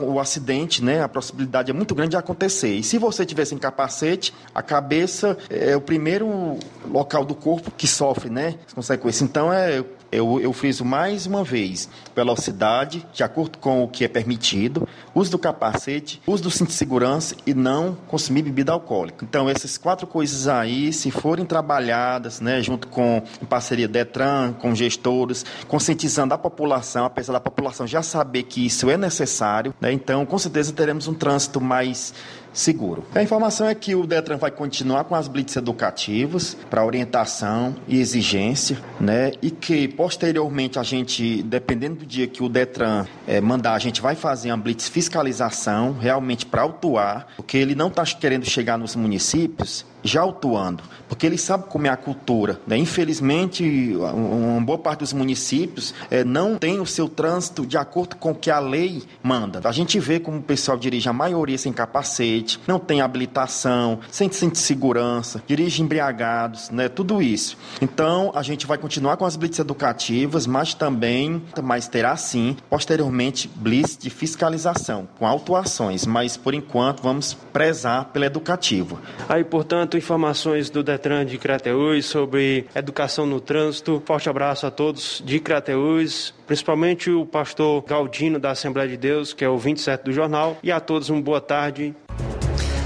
[0.02, 2.74] o acidente, né, a possibilidade é muito grande de acontecer.
[2.74, 6.58] E se você tiver sem capacete, a cabeça é o primeiro
[6.90, 9.22] local do corpo que sofre, né, as consequências.
[9.22, 9.84] Então, é
[10.16, 15.32] eu, eu friso mais uma vez: velocidade, de acordo com o que é permitido, uso
[15.32, 19.26] do capacete, uso do cinto de segurança e não consumir bebida alcoólica.
[19.26, 25.46] Então, essas quatro coisas aí, se forem trabalhadas, né, junto com parceria Detran, com gestores,
[25.68, 30.38] conscientizando a população, apesar da população já saber que isso é necessário, né, então, com
[30.38, 32.14] certeza teremos um trânsito mais
[32.56, 33.04] seguro.
[33.14, 38.00] A informação é que o Detran vai continuar com as blitz educativas para orientação e
[38.00, 39.34] exigência, né?
[39.42, 44.02] E que posteriormente a gente, dependendo do dia que o Detran é, mandar, a gente
[44.02, 48.96] vai fazer uma blitz fiscalização realmente para autuar, porque ele não está querendo chegar nos
[48.96, 52.62] municípios já autuando, porque ele sabe como é a cultura.
[52.68, 52.78] Né?
[52.78, 58.32] Infelizmente, uma boa parte dos municípios é, não tem o seu trânsito de acordo com
[58.32, 59.60] o que a lei manda.
[59.64, 64.32] A gente vê como o pessoal dirige a maioria sem capacete, não tem habilitação, sem
[64.32, 66.88] cinto de segurança, dirige embriagados, né?
[66.88, 67.58] tudo isso.
[67.82, 73.50] Então, a gente vai continuar com as blitz educativas, mas também, mas terá sim, posteriormente,
[73.56, 79.00] blitz de fiscalização, com autuações, mas por enquanto vamos prezar pela educativa.
[79.28, 84.02] Aí, portanto, informações do Detran de Crateús sobre educação no trânsito.
[84.06, 89.44] Forte abraço a todos de Crateús, principalmente o pastor Galdino da Assembleia de Deus, que
[89.44, 91.96] é o 27 do jornal, e a todos uma boa tarde.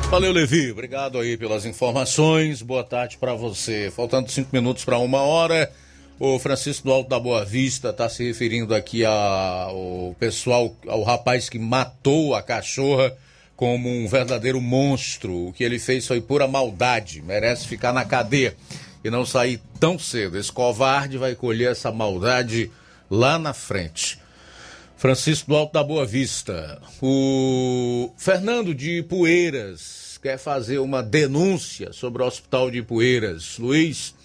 [0.09, 0.71] Valeu, Levi.
[0.71, 2.61] Obrigado aí pelas informações.
[2.61, 3.91] Boa tarde para você.
[3.95, 5.71] Faltando cinco minutos para uma hora.
[6.19, 11.47] O Francisco do Alto da Boa Vista está se referindo aqui ao pessoal, ao rapaz
[11.47, 13.15] que matou a cachorra
[13.59, 15.47] como um verdadeiro monstro.
[15.47, 18.55] O que ele fez foi pura maldade, merece ficar na cadeia
[19.03, 20.37] e não sair tão cedo.
[20.37, 22.71] Esse covarde vai colher essa maldade
[23.11, 24.17] lá na frente.
[24.95, 26.81] Francisco do Alto da Boa Vista.
[27.01, 33.57] O Fernando de Poeiras quer fazer uma denúncia sobre o Hospital de Poeiras.
[33.57, 34.15] Luiz,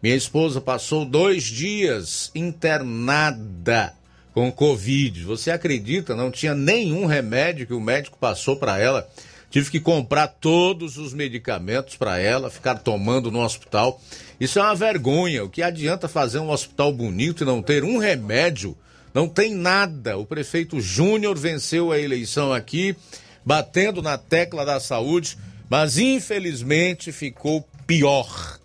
[0.00, 3.92] minha esposa passou dois dias internada
[4.36, 5.24] com Covid.
[5.24, 6.14] Você acredita?
[6.14, 9.08] Não tinha nenhum remédio que o médico passou para ela.
[9.50, 13.98] Tive que comprar todos os medicamentos para ela, ficar tomando no hospital.
[14.38, 15.42] Isso é uma vergonha.
[15.42, 18.76] O que adianta fazer um hospital bonito e não ter um remédio?
[19.14, 20.18] Não tem nada.
[20.18, 22.94] O prefeito Júnior venceu a eleição aqui,
[23.42, 28.60] batendo na tecla da saúde, mas infelizmente ficou pior.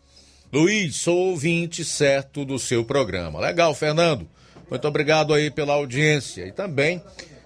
[0.51, 3.39] Luiz, sou ouvinte certo do seu programa.
[3.39, 4.27] Legal, Fernando.
[4.71, 7.03] Muito obrigado aí pela audiência e também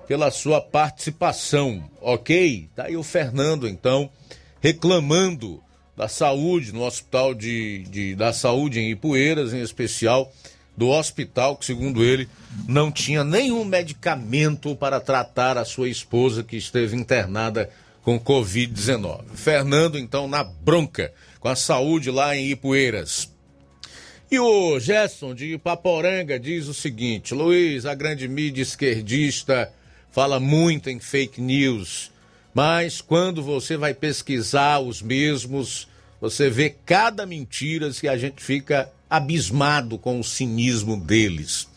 [0.08, 2.70] pela sua participação, ok?
[2.76, 4.08] Tá aí o Fernando, então,
[4.62, 5.60] reclamando
[5.98, 10.32] da saúde no Hospital de, de, da Saúde em Ipueiras, em especial
[10.78, 12.30] do hospital, que segundo ele
[12.68, 17.72] não tinha nenhum medicamento para tratar a sua esposa que esteve internada
[18.04, 19.24] com Covid-19.
[19.34, 23.34] Fernando, então, na bronca com a saúde lá em Ipueiras.
[24.36, 29.72] E o Gerson de Paporanga diz o seguinte: Luiz, a grande mídia esquerdista
[30.12, 32.12] fala muito em fake news,
[32.54, 35.88] mas quando você vai pesquisar os mesmos,
[36.20, 41.70] você vê cada mentira que a gente fica abismado com o cinismo deles.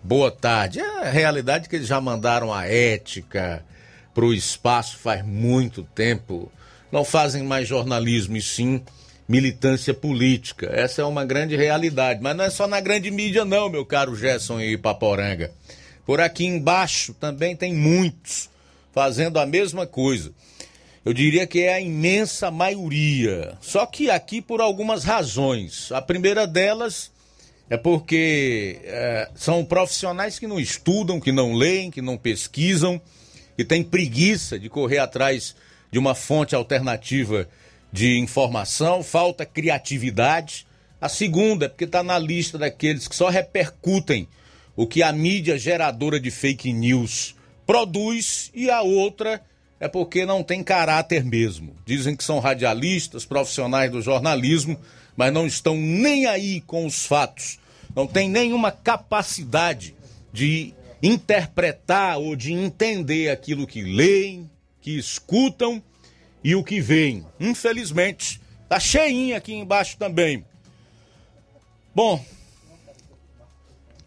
[0.00, 0.78] Boa tarde.
[0.78, 3.66] É a realidade que eles já mandaram a ética
[4.14, 6.48] para o espaço faz muito tempo.
[6.92, 8.84] Não fazem mais jornalismo, e sim
[9.28, 10.70] militância política.
[10.72, 12.20] Essa é uma grande realidade.
[12.22, 15.50] Mas não é só na grande mídia, não, meu caro Gerson e Paporanga.
[16.04, 18.50] Por aqui embaixo também tem muitos
[18.92, 20.32] fazendo a mesma coisa.
[21.04, 23.56] Eu diria que é a imensa maioria.
[23.60, 25.90] Só que aqui por algumas razões.
[25.92, 27.10] A primeira delas
[27.68, 33.00] é porque é, são profissionais que não estudam, que não leem, que não pesquisam,
[33.56, 35.54] que têm preguiça de correr atrás
[35.90, 37.48] de uma fonte alternativa
[37.94, 40.66] de informação, falta criatividade.
[41.00, 44.26] A segunda é porque está na lista daqueles que só repercutem
[44.74, 49.40] o que a mídia geradora de fake news produz, e a outra
[49.78, 51.76] é porque não tem caráter mesmo.
[51.86, 54.76] Dizem que são radialistas, profissionais do jornalismo,
[55.16, 57.60] mas não estão nem aí com os fatos,
[57.94, 59.94] não tem nenhuma capacidade
[60.32, 65.80] de interpretar ou de entender aquilo que leem, que escutam
[66.44, 67.26] e o que vem.
[67.40, 68.38] Infelizmente,
[68.68, 70.44] tá cheinho aqui embaixo também.
[71.94, 72.22] Bom,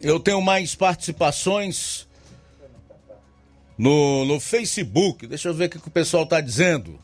[0.00, 2.06] eu tenho mais participações
[3.76, 5.26] no, no Facebook.
[5.26, 7.00] Deixa eu ver o que, o pessoal tá dizendo.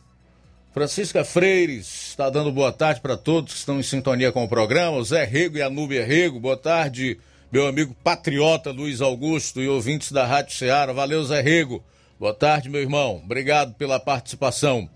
[0.72, 5.02] Francisca Freires está dando boa tarde para todos que estão em sintonia com o programa.
[5.02, 7.18] Zé Rego e a Rego, boa tarde.
[7.50, 10.92] Meu amigo patriota Luiz Augusto e ouvintes da Rádio Ceará.
[10.92, 11.82] Valeu, Zé Rego.
[12.18, 13.20] Boa tarde, meu irmão.
[13.24, 14.88] Obrigado pela participação.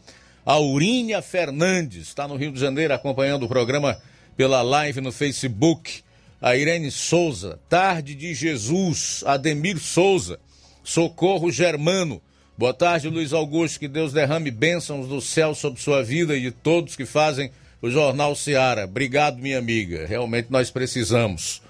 [0.48, 4.00] Aurínia Fernandes está no Rio de Janeiro acompanhando o programa
[4.34, 6.00] pela live no Facebook.
[6.40, 10.40] A Irene Souza, Tarde de Jesus, Ademir Souza,
[10.82, 12.22] Socorro Germano.
[12.56, 13.78] Boa tarde, Luiz Augusto.
[13.78, 17.50] Que Deus derrame bênçãos do céu sobre sua vida e de todos que fazem
[17.82, 18.84] o Jornal Seara.
[18.84, 20.06] Obrigado, minha amiga.
[20.06, 21.60] Realmente nós precisamos.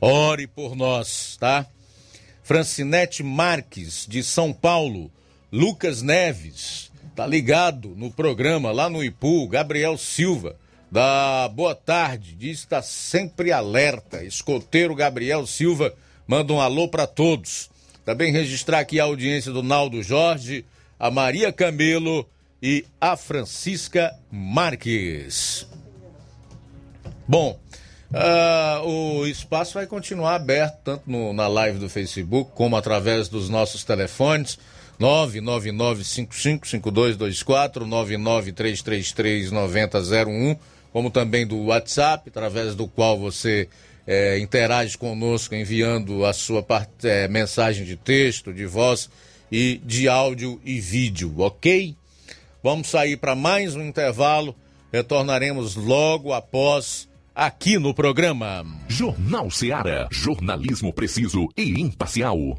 [0.00, 1.66] Ore por nós, tá?
[2.42, 5.12] Francinete Marques, de São Paulo.
[5.52, 10.56] Lucas Neves, tá ligado no programa lá no Ipu, Gabriel Silva,
[10.90, 14.24] da Boa Tarde, diz que está sempre alerta.
[14.24, 15.94] Escoteiro Gabriel Silva
[16.26, 17.70] manda um alô para todos.
[18.04, 20.64] Também registrar aqui a audiência do Naldo Jorge,
[20.98, 22.28] a Maria Camelo
[22.62, 25.66] e a Francisca Marques.
[27.26, 27.58] Bom,
[28.12, 33.48] uh, o espaço vai continuar aberto tanto no, na live do Facebook como através dos
[33.48, 34.58] nossos telefones
[35.04, 40.56] 999555224, 993339001,
[40.92, 43.68] como também do WhatsApp, através do qual você
[44.06, 46.64] é, interage conosco enviando a sua
[47.02, 49.10] é, mensagem de texto, de voz
[49.52, 51.94] e de áudio e vídeo, ok?
[52.62, 54.56] Vamos sair para mais um intervalo,
[54.90, 58.64] retornaremos logo após aqui no programa.
[58.88, 62.58] Jornal Seara, jornalismo preciso e imparcial.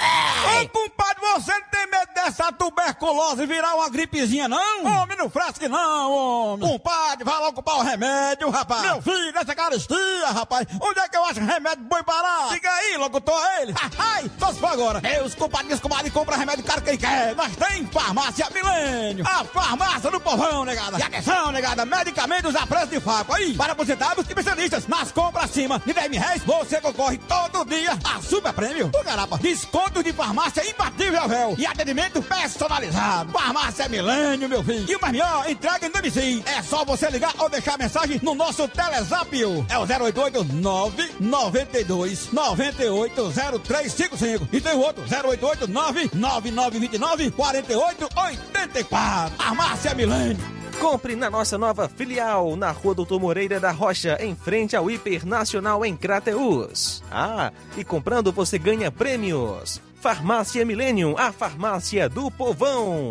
[0.00, 4.84] Ô, compadre, você não tem medo dessa tuberculose virar uma gripezinha, não?
[4.84, 6.68] Homem, não frasque não, homem.
[6.68, 8.82] Compadre, vai logo comprar o remédio, rapaz.
[8.82, 10.66] Meu filho, essa caristia, rapaz.
[10.80, 12.48] Onde é que eu acho remédio bom parar?
[12.50, 13.74] Diga aí, locutor, ele.
[13.98, 15.00] Ai, só se for agora.
[15.00, 17.34] Meus compadres, compadre, compra remédio caro que ele quer.
[17.34, 19.26] Nós tem farmácia Milênio.
[19.26, 20.98] A farmácia do povão, negada.
[20.98, 23.34] E atenção, negada, medicamentos a preço de faco.
[23.34, 27.64] Aí, para aposentados e especialistas, nas compras acima de 10 mil reais, você concorre todo
[27.64, 28.90] dia a super prêmio.
[28.94, 31.54] Ô, carapa, desconto de farmácia imbatível, véu.
[31.58, 33.32] E atendimento personalizado.
[33.32, 34.86] Farmácia Milênio, meu filho.
[34.88, 36.42] E o mais melhor, entrega em domicílio.
[36.46, 39.30] É só você ligar ou deixar mensagem no nosso Telezap.
[39.68, 44.48] É o 088 992 980355.
[44.52, 49.36] E tem o outro, 088 99929 4884.
[49.36, 50.59] Farmácia Milênio.
[50.80, 55.26] Compre na nossa nova filial, na Rua Doutor Moreira da Rocha, em frente ao Hiper
[55.26, 57.02] Nacional em Crateus.
[57.12, 59.78] Ah, e comprando você ganha prêmios.
[60.00, 63.10] Farmácia Millennium, a farmácia do povão.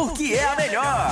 [0.05, 1.11] porque é a melhor.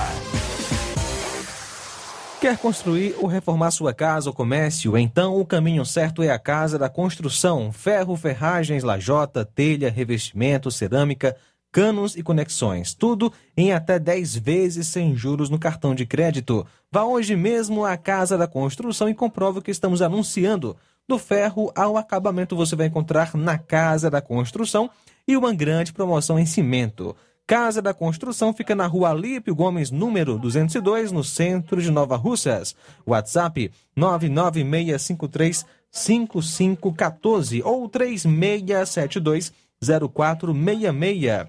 [2.42, 4.98] Quer construir ou reformar sua casa ou comércio?
[4.98, 7.72] Então o caminho certo é a Casa da Construção.
[7.72, 11.36] Ferro, ferragens, lajota, telha, revestimento, cerâmica,
[11.72, 12.96] canos e conexões.
[12.96, 16.66] Tudo em até 10 vezes sem juros no cartão de crédito.
[16.92, 20.76] Vá hoje mesmo à Casa da Construção e comprove o que estamos anunciando.
[21.08, 24.90] Do ferro ao acabamento você vai encontrar na Casa da Construção
[25.28, 27.16] e uma grande promoção em cimento.
[27.50, 32.76] Casa da Construção fica na rua Alípio Gomes, número 202, no centro de Nova Russas.
[33.08, 41.48] WhatsApp 99653 5514 ou 3672 0466.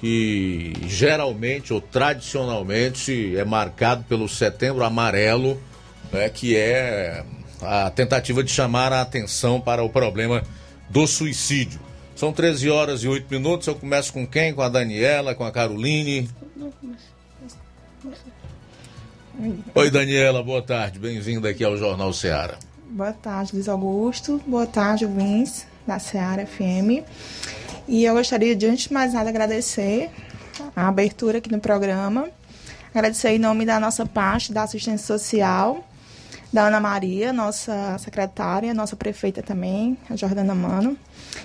[0.00, 5.60] que geralmente ou tradicionalmente é marcado pelo Setembro Amarelo,
[6.10, 7.22] né, que é
[7.62, 10.42] a tentativa de chamar a atenção para o problema
[10.88, 11.80] do suicídio.
[12.14, 13.66] São 13 horas e 8 minutos.
[13.66, 14.54] Eu começo com quem?
[14.54, 16.30] Com a Daniela, com a Caroline.
[19.74, 20.98] Oi, Daniela, boa tarde.
[20.98, 22.58] Bem-vinda aqui ao Jornal Ceará.
[22.88, 24.40] Boa tarde, Luiz Augusto.
[24.46, 27.04] Boa tarde, ouvintes da Ceará FM.
[27.86, 30.10] E eu gostaria de, antes de mais nada, agradecer
[30.74, 32.30] a abertura aqui no programa.
[32.94, 35.85] Agradecer em nome da nossa parte da assistência social
[36.56, 40.96] da Ana Maria, nossa secretária, nossa prefeita também, a Jordana Mano,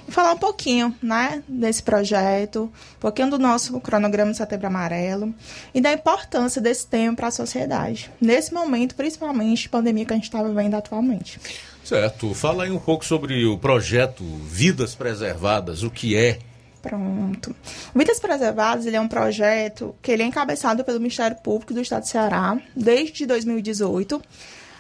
[0.07, 5.36] e falar um pouquinho, né, desse projeto, um pouquinho do nosso cronograma de Setembro Amarelo
[5.74, 10.30] e da importância desse tema para a sociedade, nesse momento, principalmente, pandemia que a gente
[10.30, 11.41] está vivendo atualmente.
[11.84, 12.34] Certo.
[12.34, 16.39] Fala aí um pouco sobre o projeto Vidas Preservadas, o que é
[16.82, 17.55] Pronto.
[17.93, 22.01] Vidas Preservadas ele é um projeto que ele é encabeçado pelo Ministério Público do Estado
[22.01, 24.20] de Ceará desde 2018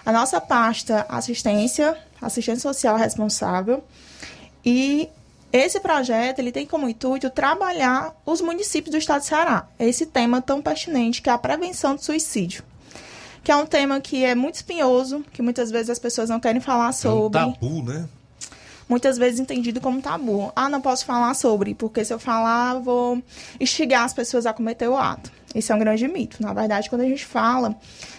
[0.05, 3.83] a nossa pasta assistência, assistência social responsável,
[4.63, 5.09] E
[5.51, 9.67] esse projeto ele tem como intuito trabalhar os municípios do estado de Ceará.
[9.79, 12.63] Esse tema tão pertinente que é a prevenção do suicídio.
[13.43, 16.61] Que é um tema que é muito espinhoso, que muitas vezes as pessoas não querem
[16.61, 17.39] falar sobre.
[17.39, 18.07] É um tabu, né?
[18.91, 20.51] Muitas vezes entendido como tabu.
[20.53, 23.23] Ah, não posso falar sobre, porque se eu falar, vou
[23.57, 25.31] instigar as pessoas a cometer o ato.
[25.55, 26.43] Esse é um grande mito.
[26.43, 27.73] Na verdade, quando a gente fala,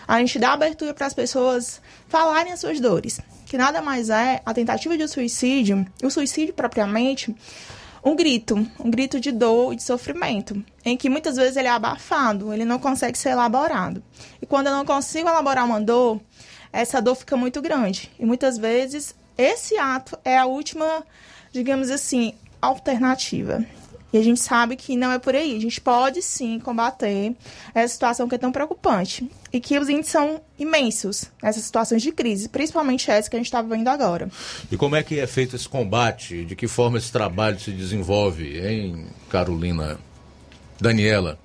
[0.09, 3.21] a gente dá abertura para as pessoas falarem as suas dores.
[3.45, 7.37] Que nada mais é a tentativa de suicídio, o suicídio propriamente,
[8.03, 11.71] um grito, um grito de dor e de sofrimento, em que muitas vezes ele é
[11.71, 14.03] abafado, ele não consegue ser elaborado.
[14.41, 16.19] E quando eu não consigo elaborar uma dor,
[16.73, 18.11] essa dor fica muito grande.
[18.19, 21.05] E muitas vezes esse ato é a última,
[21.53, 23.65] digamos assim, alternativa.
[24.13, 25.57] E a gente sabe que não é por aí.
[25.57, 27.35] A gente pode sim combater
[27.75, 29.31] essa situação que é tão preocupante.
[29.51, 33.47] E que os índices são imensos nessas situações de crise, principalmente essa que a gente
[33.47, 34.31] está vivendo agora.
[34.71, 36.45] E como é que é feito esse combate?
[36.45, 39.99] De que forma esse trabalho se desenvolve, hein, Carolina?
[40.79, 41.39] Daniela?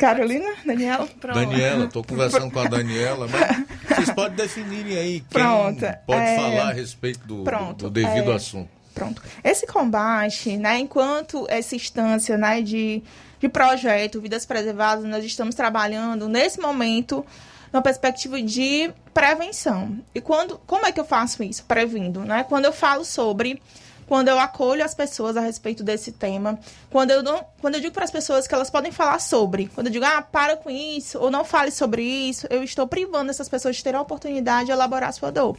[0.00, 0.54] Carolina?
[0.64, 1.06] Daniela?
[1.20, 1.38] Pronto.
[1.38, 6.36] Daniela, estou conversando com a Daniela, mas vocês podem definirem aí quem Pronto, pode é...
[6.36, 8.34] falar a respeito do, Pronto, do devido é...
[8.34, 8.70] assunto.
[8.94, 9.22] Pronto.
[9.44, 13.02] Esse combate, né, enquanto essa instância né, de,
[13.38, 17.24] de projeto Vidas Preservadas, nós estamos trabalhando nesse momento
[17.70, 19.98] na perspectiva de prevenção.
[20.14, 21.64] E quando, como é que eu faço isso?
[21.64, 22.42] Previndo, né?
[22.42, 23.62] Quando eu falo sobre
[24.10, 26.58] quando eu acolho as pessoas a respeito desse tema,
[26.90, 29.86] quando eu, não, quando eu digo para as pessoas que elas podem falar sobre, quando
[29.86, 33.48] eu digo, ah, para com isso, ou não fale sobre isso, eu estou privando essas
[33.48, 35.56] pessoas de ter a oportunidade de elaborar a sua dor.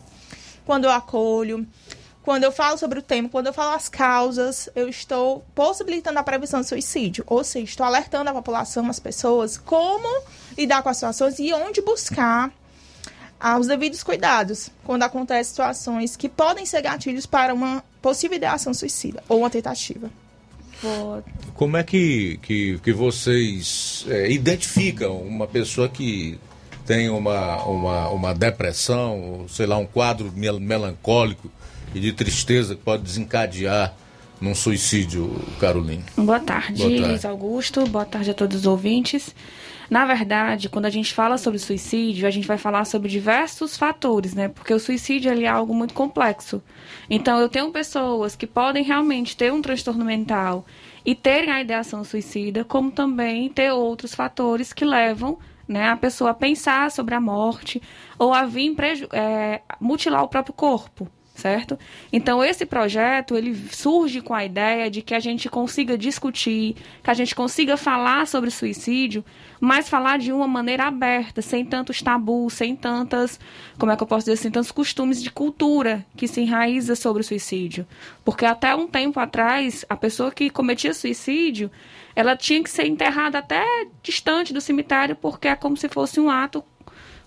[0.66, 1.66] Quando eu acolho,
[2.24, 6.24] quando eu falo sobre o tema, quando eu falo as causas, eu estou possibilitando a
[6.24, 7.24] prevenção do suicídio.
[7.28, 10.24] Ou seja, estou alertando a população, as pessoas, como
[10.58, 12.52] lidar com as situações e onde buscar
[13.58, 19.24] os devidos cuidados quando acontecem situações que podem ser gatilhos para uma possível ideação suicida
[19.30, 20.10] ou uma tentativa.
[21.54, 26.40] Como é que, que, que vocês é, identificam uma pessoa que
[26.86, 31.52] tem uma, uma, uma depressão, sei lá, um quadro mel melancólico
[31.94, 33.94] e de tristeza que pode desencadear
[34.40, 36.04] num suicídio, Carolina?
[36.18, 37.06] Boa tarde, Boa tarde.
[37.06, 37.86] Luiz Augusto.
[37.86, 39.36] Boa tarde a todos os ouvintes.
[39.92, 44.34] Na verdade, quando a gente fala sobre suicídio, a gente vai falar sobre diversos fatores,
[44.34, 44.48] né?
[44.48, 46.64] Porque o suicídio é algo muito complexo.
[47.10, 50.66] Então, eu tenho pessoas que podem realmente ter um transtorno mental
[51.06, 55.38] e terem a ideação suicida, como também ter outros fatores que levam
[55.68, 57.82] né, a pessoa a pensar sobre a morte
[58.18, 58.74] ou a vir
[59.12, 61.06] é, mutilar o próprio corpo
[61.42, 61.78] certo?
[62.14, 67.10] Então esse projeto ele surge com a ideia de que a gente consiga discutir, que
[67.10, 69.26] a gente consiga falar sobre suicídio,
[69.60, 73.40] mas falar de uma maneira aberta, sem tantos tabus, sem tantas,
[73.80, 77.22] como é que eu posso dizer, sem tantos costumes de cultura que se enraiza sobre
[77.22, 77.88] o suicídio,
[78.24, 81.72] porque até um tempo atrás a pessoa que cometia suicídio
[82.16, 83.66] ela tinha que ser enterrada até
[84.04, 86.64] distante do cemitério porque é como se fosse um ato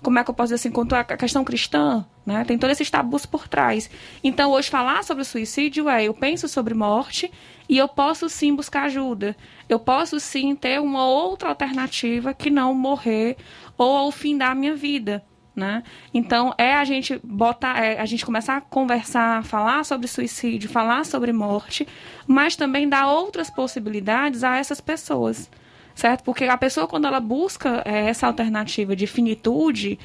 [0.04, 2.44] como é que eu posso dizer assim, quanto à questão cristã, né?
[2.44, 3.90] Tem todos esses tabus por trás.
[4.22, 7.32] Então, hoje, falar sobre o suicídio é: eu penso sobre morte
[7.68, 9.34] e eu posso sim buscar ajuda.
[9.68, 13.36] Eu posso sim ter uma outra alternativa que não morrer
[13.78, 15.24] ou ao fim da minha vida.
[15.56, 15.84] Né?
[16.12, 21.06] Então é a gente botar, é a gente começar a conversar, falar sobre suicídio, falar
[21.06, 21.86] sobre morte,
[22.26, 25.48] mas também dar outras possibilidades a essas pessoas
[25.94, 26.24] certo?
[26.24, 29.98] Porque a pessoa, quando ela busca é, essa alternativa de finitude,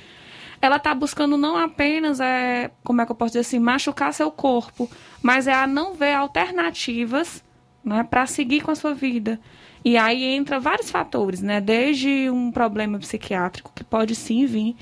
[0.61, 4.29] ela está buscando não apenas, é, como é que eu posso dizer assim, machucar seu
[4.29, 4.89] corpo,
[5.21, 7.43] mas é a não ver alternativas
[7.83, 9.39] né, para seguir com a sua vida.
[9.83, 11.61] E aí entra vários fatores, né?
[11.61, 14.75] Desde um problema psiquiátrico, que pode sim vir,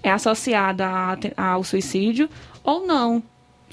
[0.00, 2.28] é associado a, ao suicídio,
[2.62, 3.20] ou não,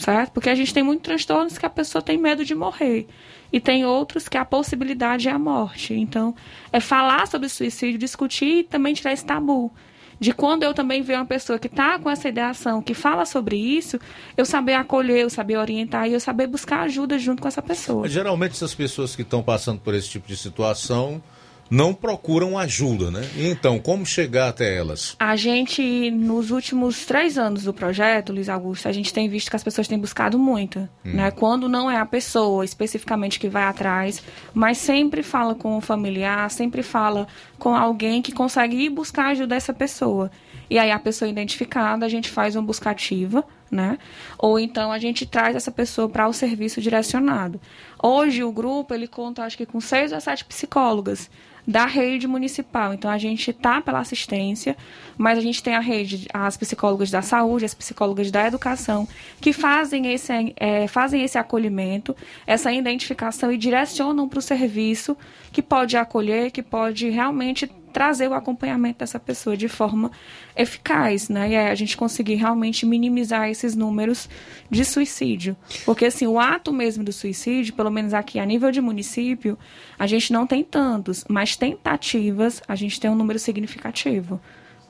[0.02, 0.32] certo?
[0.32, 3.08] Porque a gente tem muitos transtornos que a pessoa tem medo de morrer
[3.54, 5.94] e tem outros que a possibilidade é a morte.
[5.94, 6.36] Então,
[6.72, 9.72] é falar sobre suicídio, discutir e também tirar esse tabu.
[10.20, 13.56] De quando eu também vejo uma pessoa que está com essa ideação, que fala sobre
[13.56, 14.00] isso,
[14.38, 18.08] eu saber acolher, eu saber orientar e eu saber buscar ajuda junto com essa pessoa.
[18.08, 21.24] Geralmente, essas pessoas que estão passando por esse tipo de situação
[21.72, 23.22] não procuram ajuda, né?
[23.38, 25.16] Então, como chegar até elas?
[25.18, 29.56] A gente, nos últimos três anos do projeto, Luiz Augusto, a gente tem visto que
[29.56, 31.14] as pessoas têm buscado muito, hum.
[31.14, 31.32] né?
[31.32, 34.22] Quando não é a pessoa especificamente que vai atrás,
[34.54, 37.26] mas sempre fala com o familiar, sempre fala
[37.58, 40.30] com alguém que consegue ir buscar ajuda dessa pessoa.
[40.70, 43.98] E aí a pessoa identificada, a gente faz uma buscativa, né?
[44.38, 47.60] Ou então a gente traz essa pessoa para o serviço direcionado.
[48.02, 51.30] Hoje o grupo ele conta acho que com seis ou sete psicólogas
[51.68, 52.94] da rede municipal.
[52.94, 54.76] Então a gente está pela assistência,
[55.18, 59.08] mas a gente tem a rede, as psicólogas da saúde, as psicólogas da educação,
[59.40, 62.16] que fazem esse, é, fazem esse acolhimento,
[62.46, 65.16] essa identificação e direcionam para o serviço
[65.52, 70.12] que pode acolher, que pode realmente trazer o acompanhamento dessa pessoa de forma
[70.56, 71.50] eficaz, né?
[71.50, 74.30] E a gente conseguir realmente minimizar esses números
[74.70, 75.56] de suicídio.
[75.86, 79.58] Porque, assim, o ato mesmo do suicídio, pelo menos aqui a nível de município,
[80.00, 84.40] a gente não tem tantos, mas tentativas a gente tem um número significativo,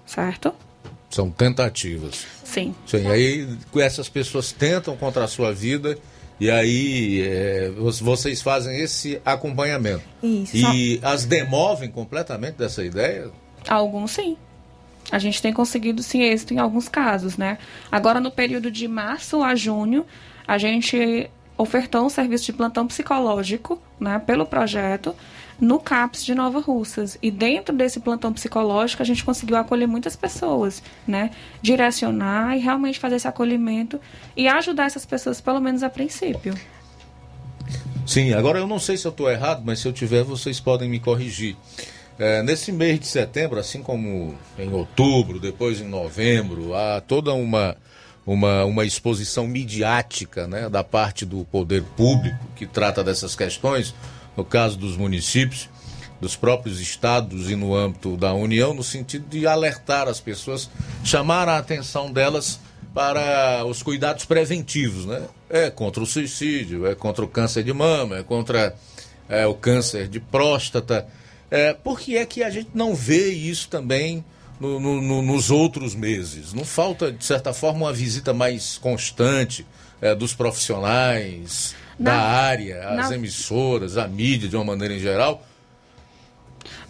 [0.06, 0.54] certo?
[1.10, 2.26] São tentativas.
[2.44, 2.74] Sim.
[2.86, 5.98] Sim, aí essas pessoas tentam contra a sua vida
[6.42, 7.70] e aí é,
[8.02, 10.02] vocês fazem esse acompanhamento.
[10.24, 10.58] Isso.
[10.58, 13.30] E as demovem completamente dessa ideia?
[13.70, 14.36] Alguns sim.
[15.12, 17.60] A gente tem conseguido sim êxito em alguns casos, né?
[17.92, 20.04] Agora no período de março a junho,
[20.48, 25.16] a gente ofertou um serviço de plantão psicológico, né, pelo projeto,
[25.62, 27.20] no CAPS de Nova Russas.
[27.22, 31.30] E dentro desse plantão psicológico, a gente conseguiu acolher muitas pessoas, né?
[31.62, 34.02] Direcionar e realmente fazer esse acolhimento
[34.36, 36.56] e ajudar essas pessoas, pelo menos a princípio.
[38.08, 40.90] Sim, agora eu não sei se eu estou errado, mas se eu tiver, vocês podem
[40.90, 41.56] me corrigir.
[42.18, 47.78] É, nesse mês de setembro, assim como em outubro, depois em novembro, há toda uma,
[48.26, 53.94] uma, uma exposição midiática né, da parte do poder público que trata dessas questões
[54.42, 55.70] no caso dos municípios,
[56.20, 60.68] dos próprios estados e no âmbito da União, no sentido de alertar as pessoas,
[61.04, 62.60] chamar a atenção delas
[62.92, 65.28] para os cuidados preventivos, né?
[65.48, 68.76] É contra o suicídio, é contra o câncer de mama, é contra
[69.30, 71.08] é, o câncer de próstata.
[71.52, 74.26] É, por que é que a gente não vê isso também
[74.60, 76.52] no, no, no, nos outros meses?
[76.52, 79.66] Não falta, de certa forma, uma visita mais constante
[80.02, 83.16] é, dos profissionais, na, da área, as na...
[83.16, 85.44] emissoras, a mídia de uma maneira em geral?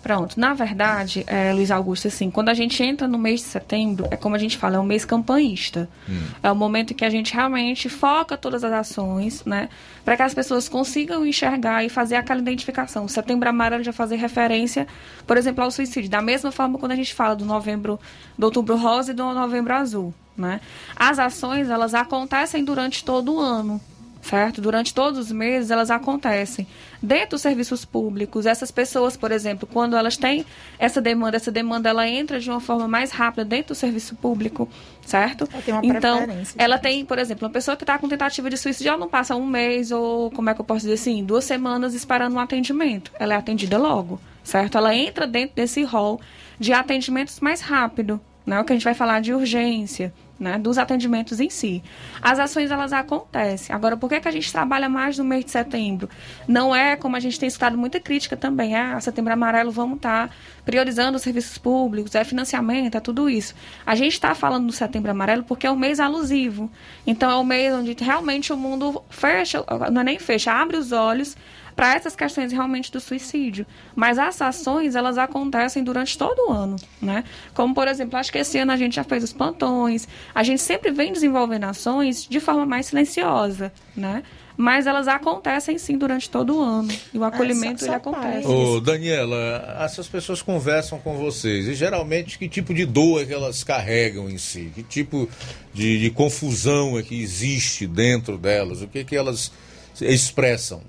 [0.02, 4.08] Pronto, na verdade, é, Luiz Augusto, assim, quando a gente entra no mês de setembro,
[4.10, 5.88] é como a gente fala, é um mês campanhista.
[6.10, 6.24] Hum.
[6.42, 9.70] É o momento que a gente realmente foca todas as ações, né?
[10.04, 13.08] Para que as pessoas consigam enxergar e fazer aquela identificação.
[13.08, 14.88] Setembro amarelo já fazer referência,
[15.28, 16.10] por exemplo, ao suicídio.
[16.10, 18.00] Da mesma forma quando a gente fala do novembro,
[18.36, 20.62] do outubro rosa e do novembro azul, né?
[20.96, 23.80] As ações, elas acontecem durante todo o ano
[24.22, 24.62] certo?
[24.62, 26.68] Durante todos os meses elas acontecem.
[27.02, 30.46] Dentro dos serviços públicos, essas pessoas, por exemplo, quando elas têm
[30.78, 34.70] essa demanda, essa demanda ela entra de uma forma mais rápida dentro do serviço público,
[35.06, 35.50] certo?
[35.68, 36.28] Ela então,
[36.58, 39.36] ela tem, por exemplo, uma pessoa que está com tentativa de suicídio, ela não passa
[39.36, 43.12] um mês ou, como é que eu posso dizer assim, duas semanas esperando um atendimento.
[43.20, 44.78] Ela é atendida logo, certo?
[44.78, 46.22] Ela entra dentro desse rol
[46.60, 48.60] de atendimentos mais rápido, né?
[48.60, 51.84] O que a gente vai falar de urgência, né, dos atendimentos em si.
[52.20, 53.74] As ações elas acontecem.
[53.76, 56.10] Agora, por que, que a gente trabalha mais no mês de setembro?
[56.48, 58.76] Não é como a gente tem escutado muita crítica também.
[58.76, 60.34] Ah, setembro amarelo vamos estar tá
[60.66, 63.54] priorizando os serviços públicos, é financiamento, é tudo isso.
[63.86, 66.72] A gente está falando do setembro amarelo porque é um mês alusivo.
[67.06, 70.92] Então é o mês onde realmente o mundo fecha, não é nem fecha, abre os
[70.92, 71.38] olhos
[71.76, 73.66] para essas questões realmente do suicídio.
[73.96, 77.24] Mas as ações, elas acontecem durante todo o ano, né?
[77.54, 80.62] Como, por exemplo, acho que esse ano a gente já fez os plantões, a gente
[80.62, 84.24] sempre vem desenvolvendo ações de forma mais silenciosa, né?
[84.58, 86.94] Mas elas acontecem sim durante todo o ano.
[87.14, 88.48] E o acolhimento é, ele acontece.
[88.48, 91.68] Ô, Daniela, essas pessoas conversam com vocês.
[91.68, 94.72] E geralmente que tipo de dor é que elas carregam em si?
[94.76, 95.28] Que tipo
[95.74, 98.82] de, de confusão é que existe dentro delas?
[98.82, 99.52] O que, é que elas
[100.00, 100.82] expressam?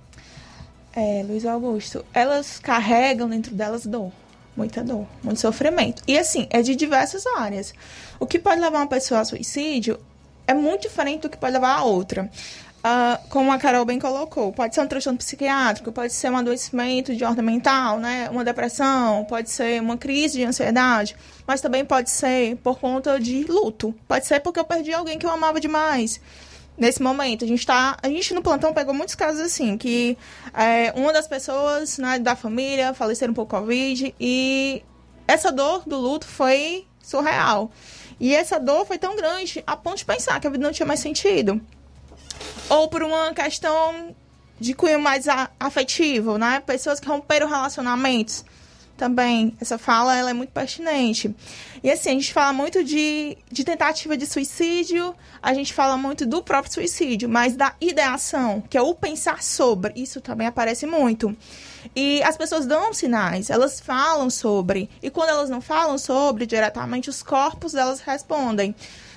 [0.94, 4.12] É, Luiz Augusto, elas carregam dentro delas dor,
[4.55, 6.02] muita dor, muito sofrimento.
[6.06, 7.73] E assim, é de diversas áreas.
[8.20, 9.98] O que pode levar uma pessoa a suicídio
[10.47, 12.31] é muito diferente do que pode levar a outra.
[12.85, 17.14] Uh, como a Carol bem colocou, pode ser um transtorno psiquiátrico, pode ser um adoecimento
[17.14, 18.28] de ordem mental, né?
[18.28, 21.16] uma depressão, pode ser uma crise de ansiedade,
[21.47, 23.94] mas também pode ser por conta de luto.
[24.09, 26.20] Pode ser porque eu perdi alguém que eu amava demais
[26.76, 27.44] nesse momento.
[27.44, 27.96] A gente tá.
[28.02, 30.16] A gente no plantão pegou muitos casos assim, que
[30.54, 34.82] é, uma das pessoas né, da família faleceram por Covid e
[35.26, 37.70] essa dor do luto foi surreal.
[38.20, 40.86] E essa dor foi tão grande a ponto de pensar que a vida não tinha
[40.86, 41.60] mais sentido.
[42.68, 44.14] Ou por uma questão
[44.60, 45.26] de cunho mais
[45.58, 46.62] afetivo, né?
[46.64, 48.44] Pessoas que romperam relacionamentos
[49.02, 49.56] também.
[49.60, 51.34] Essa fala ela é muito pertinente.
[51.82, 55.12] E assim, a gente fala muito de, de tentativa de suicídio,
[55.42, 59.92] a gente fala muito do próprio suicídio, mas da ideação, que é o pensar sobre,
[59.96, 61.36] isso também aparece muito.
[61.96, 64.88] E as pessoas dão sinais, elas falam sobre.
[65.02, 68.72] E quando elas não falam sobre diretamente, os corpos delas respondem.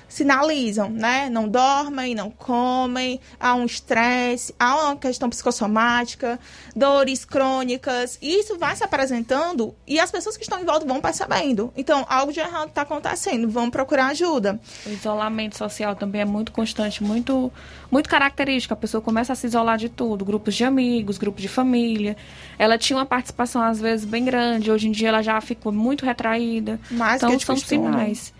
[0.08, 1.28] Sinalizam, né?
[1.28, 6.38] Não dormem, não comem, há um estresse, há uma questão psicossomática,
[6.74, 8.18] dores crônicas.
[8.22, 11.72] E isso vai se apresentando e as pessoas que estão em volta vão percebendo.
[11.76, 14.60] Então, algo de errado está acontecendo, vão procurar ajuda.
[14.86, 17.52] O isolamento social também é muito constante, muito,
[17.90, 18.74] muito característico.
[18.74, 22.16] A pessoa começa a se isolar de tudo, grupos de amigos, grupos de família.
[22.58, 24.70] Ela tinha uma participação, às vezes, bem grande.
[24.70, 26.80] Hoje em dia ela já ficou muito retraída.
[26.90, 27.86] Mais então, que são costume.
[27.86, 28.32] sinais.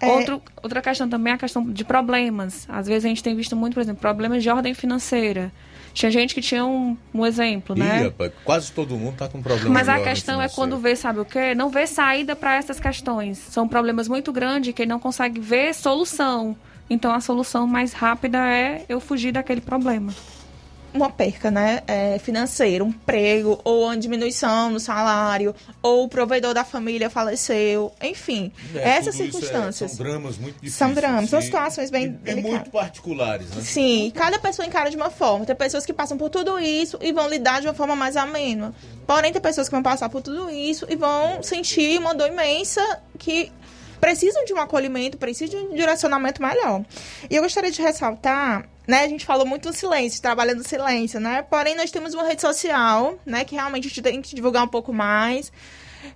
[0.00, 2.66] É- Outro, outra questão também é a questão de problemas.
[2.68, 5.52] Às vezes a gente tem visto muito, por exemplo, problemas de ordem financeira.
[5.92, 8.02] Tinha gente que tinha um, um exemplo, Ih, né?
[8.04, 9.70] rapaz, quase todo mundo tá com problema.
[9.70, 11.54] Mas a questão é quando vê, sabe o quê?
[11.54, 13.38] Não vê saída para essas questões.
[13.38, 16.56] São problemas muito grandes que não consegue ver solução.
[16.90, 20.12] Então a solução mais rápida é eu fugir daquele problema.
[20.94, 25.52] Uma perca né, é, financeira, um emprego, ou uma diminuição no salário,
[25.82, 29.90] ou o provedor da família faleceu, enfim, É, essas isso é- circunstâncias.
[29.90, 30.74] são dramas muito difíceis.
[30.74, 32.50] São dramas, são e- situações bem e- e delicadas.
[32.58, 33.62] muito particulares, né?
[33.62, 35.44] Sim, cada pessoa encara de uma forma.
[35.44, 38.72] Tem pessoas que passam por tudo isso e vão lidar de uma forma mais amena.
[39.06, 42.80] Porém, tem pessoas que vão passar por tudo isso e vão sentir uma dor imensa
[43.18, 43.50] que
[44.00, 46.84] precisam de um acolhimento, precisam de um direcionamento melhor.
[47.30, 51.18] E eu gostaria de ressaltar, né, a gente falou muito do silêncio, trabalhando no silêncio,
[51.20, 51.42] né?
[51.42, 54.68] Porém, nós temos uma rede social, né, que realmente a gente tem que divulgar um
[54.68, 55.52] pouco mais.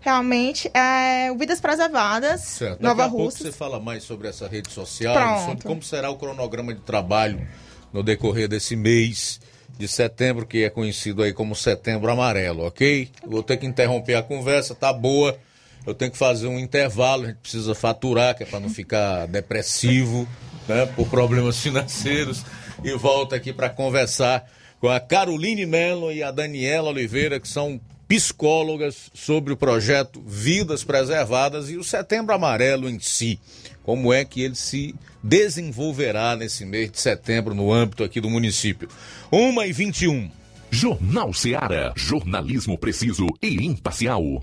[0.01, 2.73] Realmente, é Vidas Preservadas, Certo.
[2.73, 3.47] Daqui Nova a pouco Rússia.
[3.47, 5.47] você fala mais sobre essa rede social, Pronto.
[5.47, 7.47] sobre como será o cronograma de trabalho
[7.93, 9.41] no decorrer desse mês
[9.79, 13.11] de setembro, que é conhecido aí como Setembro Amarelo, ok?
[13.27, 15.39] Vou ter que interromper a conversa, tá boa.
[15.87, 19.27] Eu tenho que fazer um intervalo, a gente precisa faturar, que é para não ficar
[19.27, 20.29] depressivo,
[20.67, 22.45] né, por problemas financeiros.
[22.85, 24.49] E volto aqui para conversar
[24.81, 30.85] com a Caroline Mello e a Daniela Oliveira, que são psicólogas sobre o projeto Vidas
[30.85, 33.39] Preservadas e o Setembro Amarelo em si.
[33.83, 38.89] Como é que ele se desenvolverá nesse mês de setembro no âmbito aqui do município.
[39.33, 40.31] 1 e 21.
[40.71, 41.93] Jornal Seara.
[41.97, 44.43] Jornalismo preciso e imparcial.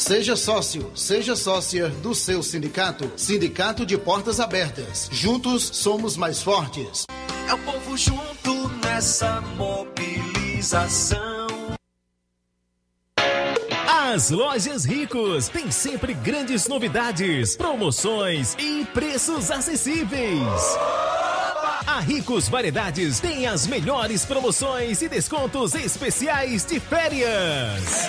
[0.00, 3.12] Seja sócio, seja sócia do seu sindicato.
[3.16, 5.10] Sindicato de Portas Abertas.
[5.12, 7.04] Juntos somos mais fortes.
[7.46, 11.20] É o povo junto nessa mobilização.
[13.86, 20.78] As lojas Ricos têm sempre grandes novidades, promoções e preços acessíveis.
[21.86, 28.08] A Ricos Variedades tem as melhores promoções e descontos especiais de férias.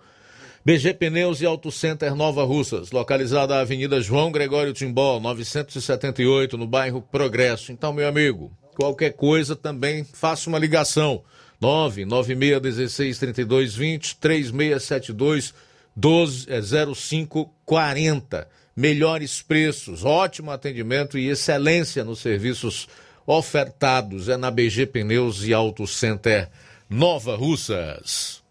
[0.65, 6.65] BG Pneus e Auto Center Nova Russas, localizada na Avenida João Gregório Timbó, 978, no
[6.65, 7.72] bairro Progresso.
[7.72, 11.22] Então, meu amigo, qualquer coisa também faça uma ligação.
[11.61, 15.53] 996163220 3672
[15.95, 18.48] 0540.
[18.76, 22.88] Melhores preços, ótimo atendimento e excelência nos serviços
[23.27, 26.49] ofertados é na BG Pneus e Auto Center
[26.88, 28.44] Nova Russas.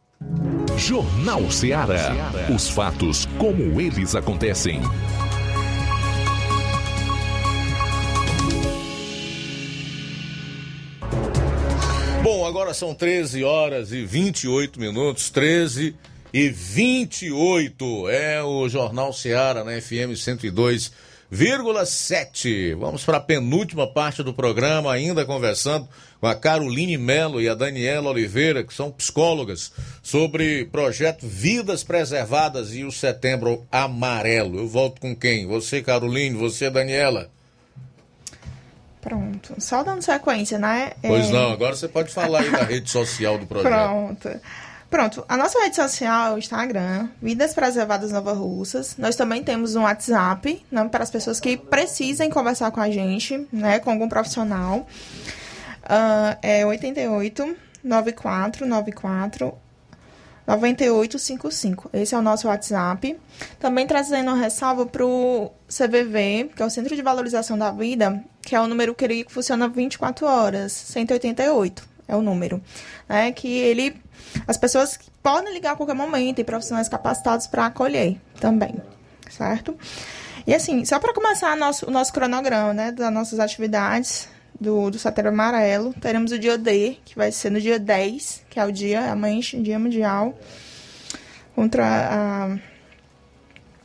[0.76, 2.32] Jornal Ceará.
[2.52, 4.80] Os fatos como eles acontecem.
[12.24, 15.94] Bom, agora são 13 horas e 28 minutos, 13
[16.32, 18.08] e 28.
[18.08, 22.76] É o Jornal Ceará na FM 102,7.
[22.76, 25.88] Vamos para a penúltima parte do programa, ainda conversando
[26.24, 29.70] com a Caroline Melo e a Daniela Oliveira, que são psicólogas,
[30.02, 34.58] sobre projeto Vidas Preservadas e o Setembro Amarelo.
[34.58, 35.46] Eu volto com quem?
[35.46, 37.28] Você, Caroline, você, Daniela.
[39.02, 39.54] Pronto.
[39.58, 40.92] Só dando sequência, né?
[41.02, 43.70] Pois É, não, agora você pode falar aí da rede social do projeto.
[43.70, 44.40] Pronto.
[44.88, 48.94] Pronto, a nossa rede social é o Instagram, Vidas Preservadas Nova Russas.
[48.96, 53.46] Nós também temos um WhatsApp, né, para as pessoas que precisem conversar com a gente,
[53.52, 54.86] né, com algum profissional.
[55.84, 59.54] Ah, é 88 94 94
[60.46, 61.90] 9855.
[61.92, 63.16] Esse é o nosso WhatsApp.
[63.58, 68.22] Também trazendo uma ressalva para o CVV, que é o Centro de Valorização da Vida,
[68.42, 72.62] que é o número que ele funciona 24 horas, 188 é o número,
[73.08, 73.32] né?
[73.32, 73.96] Que ele
[74.46, 78.74] as pessoas podem ligar a qualquer momento e profissionais capacitados para acolher também,
[79.30, 79.76] certo?
[80.46, 84.28] E assim, só para começar nosso, o nosso cronograma, né, das nossas atividades
[84.60, 88.58] do, do Setembro Amarelo, teremos o dia D, que vai ser no dia 10, que
[88.58, 90.38] é o dia, amanhã, dia mundial
[91.54, 92.58] contra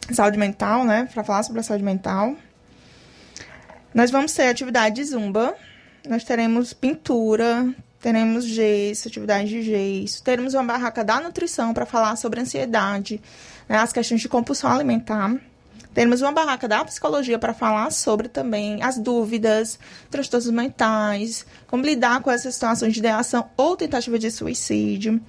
[0.10, 2.36] a saúde mental, né, para falar sobre a saúde mental.
[3.94, 5.56] Nós vamos ter atividade de zumba,
[6.08, 12.16] nós teremos pintura, teremos gesso, atividade de gesso, teremos uma barraca da nutrição para falar
[12.16, 13.22] sobre ansiedade,
[13.68, 15.36] né, as questões de compulsão alimentar.
[16.00, 19.78] Teremos uma barraca da psicologia para falar sobre também as dúvidas,
[20.10, 25.20] transtornos mentais, como lidar com essas situações de ideação ou tentativa de suicídio.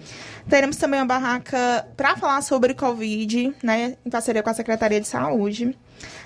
[0.48, 5.08] Teremos também uma barraca para falar sobre Covid, né, em parceria com a Secretaria de
[5.08, 5.76] Saúde.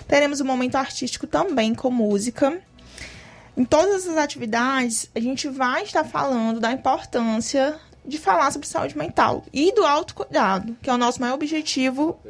[0.06, 2.60] Teremos um momento artístico também com música.
[3.56, 8.98] Em todas essas atividades, a gente vai estar falando da importância de falar sobre saúde
[8.98, 12.20] mental e do autocuidado, que é o nosso maior objetivo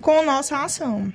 [0.00, 1.12] com nossa ação.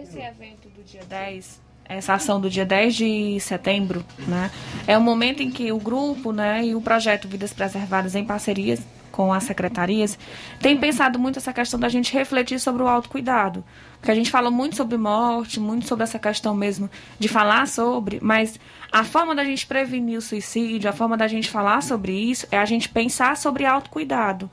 [0.00, 4.50] Esse evento do dia 10, essa ação do dia 10 de setembro, né,
[4.86, 8.80] é o momento em que o grupo né, e o projeto Vidas Preservadas em parcerias
[9.12, 10.18] com as secretarias,
[10.58, 13.62] tem pensado muito essa questão da gente refletir sobre o autocuidado.
[13.98, 18.18] Porque a gente fala muito sobre morte, muito sobre essa questão mesmo de falar sobre,
[18.22, 18.58] mas
[18.90, 22.58] a forma da gente prevenir o suicídio, a forma da gente falar sobre isso, é
[22.58, 24.50] a gente pensar sobre autocuidado.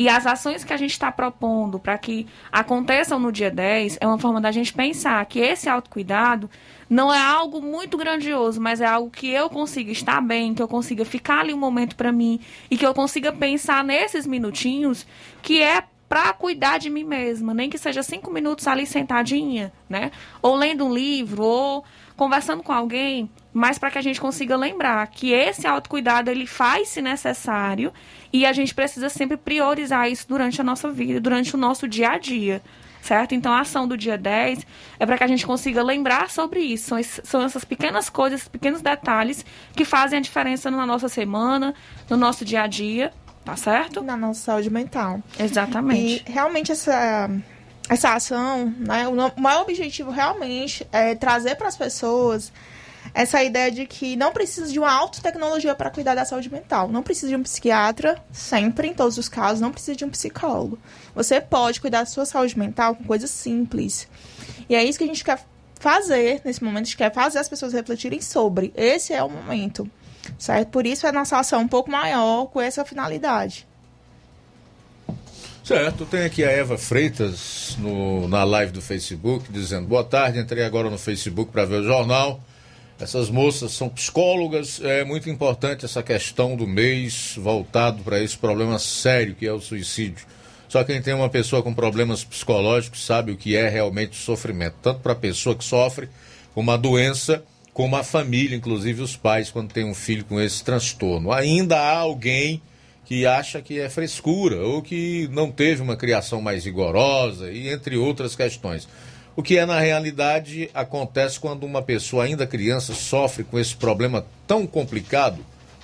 [0.00, 4.06] E as ações que a gente está propondo para que aconteçam no dia 10 é
[4.06, 6.48] uma forma da gente pensar que esse autocuidado
[6.88, 10.66] não é algo muito grandioso, mas é algo que eu consiga estar bem, que eu
[10.66, 12.40] consiga ficar ali um momento para mim
[12.70, 15.06] e que eu consiga pensar nesses minutinhos
[15.42, 20.12] que é para cuidar de mim mesma, nem que seja cinco minutos ali sentadinha, né?
[20.40, 21.84] Ou lendo um livro, ou
[22.16, 27.02] conversando com alguém, mas para que a gente consiga lembrar que esse autocuidado ele faz-se
[27.02, 27.92] necessário
[28.32, 32.10] e a gente precisa sempre priorizar isso durante a nossa vida, durante o nosso dia
[32.10, 32.62] a dia
[33.02, 33.34] certo?
[33.34, 34.66] Então a ação do dia 10
[34.98, 36.88] é para que a gente consiga lembrar sobre isso.
[36.88, 39.44] São, esses, são essas pequenas coisas, esses pequenos detalhes
[39.74, 41.74] que fazem a diferença na nossa semana,
[42.08, 43.12] no nosso dia a dia,
[43.44, 44.02] tá certo?
[44.02, 45.22] Na nossa saúde mental.
[45.38, 46.24] Exatamente.
[46.26, 47.30] E realmente essa
[47.88, 52.52] essa ação, né, o maior objetivo realmente é trazer para as pessoas
[53.12, 56.88] essa ideia de que não precisa de uma alta tecnologia para cuidar da saúde mental.
[56.88, 60.78] Não precisa de um psiquiatra, sempre, em todos os casos, não precisa de um psicólogo.
[61.14, 64.08] Você pode cuidar da sua saúde mental com coisas simples.
[64.68, 65.44] E é isso que a gente quer
[65.80, 68.72] fazer nesse momento, a gente quer fazer as pessoas refletirem sobre.
[68.76, 69.90] Esse é o momento,
[70.38, 70.68] certo?
[70.68, 73.66] Por isso é a nossa ação um pouco maior com essa finalidade.
[75.64, 80.64] Certo, tem aqui a Eva Freitas no, na live do Facebook dizendo: Boa tarde, entrei
[80.64, 82.40] agora no Facebook para ver o jornal.
[83.00, 88.78] Essas moças são psicólogas, é muito importante essa questão do mês voltado para esse problema
[88.78, 90.26] sério que é o suicídio.
[90.68, 95.00] Só quem tem uma pessoa com problemas psicológicos sabe o que é realmente sofrimento, tanto
[95.00, 96.10] para a pessoa que sofre,
[96.54, 100.62] como a doença, como a família, inclusive os pais, quando tem um filho com esse
[100.62, 101.32] transtorno.
[101.32, 102.60] Ainda há alguém
[103.06, 107.96] que acha que é frescura ou que não teve uma criação mais rigorosa e entre
[107.96, 108.86] outras questões.
[109.40, 114.26] O que é na realidade acontece quando uma pessoa ainda criança sofre com esse problema
[114.46, 115.38] tão complicado,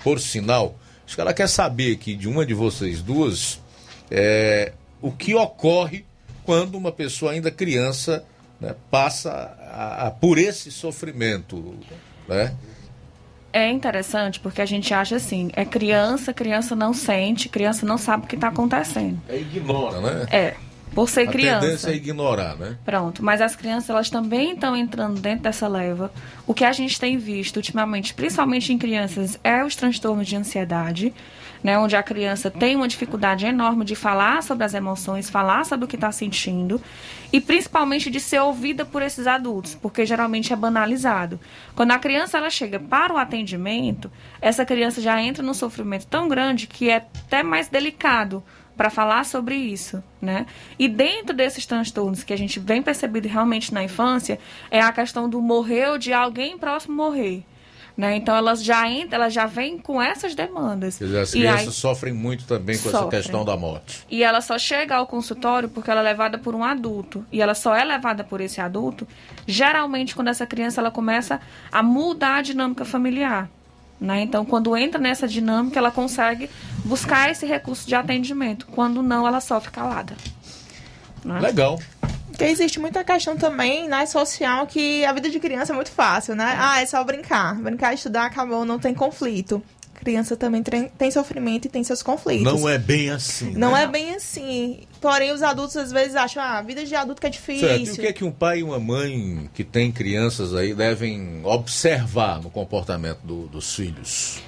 [0.04, 0.74] por sinal.
[1.06, 3.58] Acho que ela quer saber aqui de uma de vocês duas
[4.10, 6.04] é, o que ocorre
[6.44, 8.26] quando uma pessoa ainda criança
[8.60, 11.78] né, passa a, a, por esse sofrimento,
[12.28, 12.54] né?
[13.54, 18.26] É interessante porque a gente acha assim, é criança, criança não sente, criança não sabe
[18.26, 19.18] o que está acontecendo.
[19.26, 20.26] É ignora, né?
[20.30, 20.65] É
[20.96, 21.58] por ser a criança.
[21.58, 22.78] A tendência é ignorar, né?
[22.82, 26.10] Pronto, mas as crianças elas também estão entrando dentro dessa leva.
[26.46, 31.12] O que a gente tem visto ultimamente, principalmente em crianças, é os transtornos de ansiedade,
[31.62, 35.84] né, onde a criança tem uma dificuldade enorme de falar sobre as emoções, falar sobre
[35.84, 36.80] o que está sentindo
[37.30, 41.38] e principalmente de ser ouvida por esses adultos, porque geralmente é banalizado.
[41.74, 44.10] Quando a criança ela chega para o atendimento,
[44.40, 48.42] essa criança já entra num sofrimento tão grande que é até mais delicado
[48.76, 50.46] para falar sobre isso, né?
[50.78, 54.38] E dentro desses transtornos que a gente vem percebendo realmente na infância
[54.70, 57.44] é a questão do morrer ou de alguém próximo morrer.
[57.96, 58.16] Né?
[58.16, 60.98] Então elas já entram, elas já vêm com essas demandas.
[60.98, 63.08] Dizer, as crianças aí, sofrem muito também com sofrem.
[63.08, 64.04] essa questão da morte.
[64.10, 67.24] E ela só chega ao consultório porque ela é levada por um adulto.
[67.32, 69.08] E ela só é levada por esse adulto,
[69.46, 71.40] geralmente quando essa criança ela começa
[71.72, 73.48] a mudar a dinâmica familiar.
[74.00, 74.22] Né?
[74.22, 76.50] Então, quando entra nessa dinâmica, ela consegue
[76.84, 78.66] buscar esse recurso de atendimento.
[78.66, 80.14] Quando não, ela sofre calada.
[81.24, 81.40] Né?
[81.40, 81.78] Legal.
[82.28, 86.34] Porque existe muita questão também, né, social, que a vida de criança é muito fácil,
[86.34, 86.54] né?
[86.58, 87.54] Ah, é só brincar.
[87.54, 89.62] Brincar, estudar, acabou, não tem conflito
[90.06, 92.44] criança também tem sofrimento e tem seus conflitos.
[92.44, 93.50] Não é bem assim.
[93.56, 93.82] Não né?
[93.82, 94.82] é bem assim.
[95.00, 97.66] Porém, os adultos às vezes acham, ah, a vida de adulto que é difícil.
[97.66, 97.86] Certo.
[97.88, 101.40] E o que é que um pai e uma mãe que tem crianças aí devem
[101.42, 104.38] observar no comportamento do, dos filhos?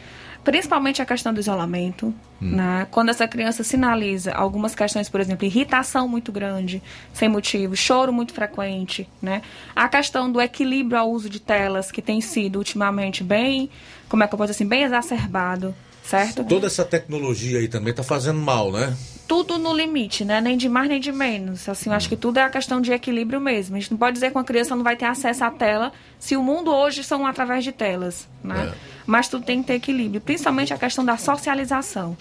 [0.49, 2.07] Principalmente a questão do isolamento,
[2.41, 2.57] hum.
[2.57, 2.87] né?
[2.91, 8.33] Quando essa criança sinaliza algumas questões, por exemplo, irritação muito grande, sem motivo, choro muito
[8.33, 9.43] frequente, né?
[9.77, 13.69] A questão do equilíbrio ao uso de telas, que tem sido ultimamente bem,
[14.09, 15.75] como é que eu posso dizer assim, bem exacerbado,
[16.09, 16.45] certo?
[16.45, 18.97] Toda essa tecnologia aí também tá fazendo mal, né?
[19.29, 20.41] tudo no limite, né?
[20.41, 21.69] Nem de mais nem de menos.
[21.69, 23.77] Assim, eu acho que tudo é a questão de equilíbrio mesmo.
[23.77, 26.35] A gente não pode dizer que uma criança não vai ter acesso à tela se
[26.35, 28.73] o mundo hoje são através de telas, né?
[28.73, 28.79] É.
[29.07, 32.17] Mas tudo tem que ter equilíbrio, principalmente a questão da socialização.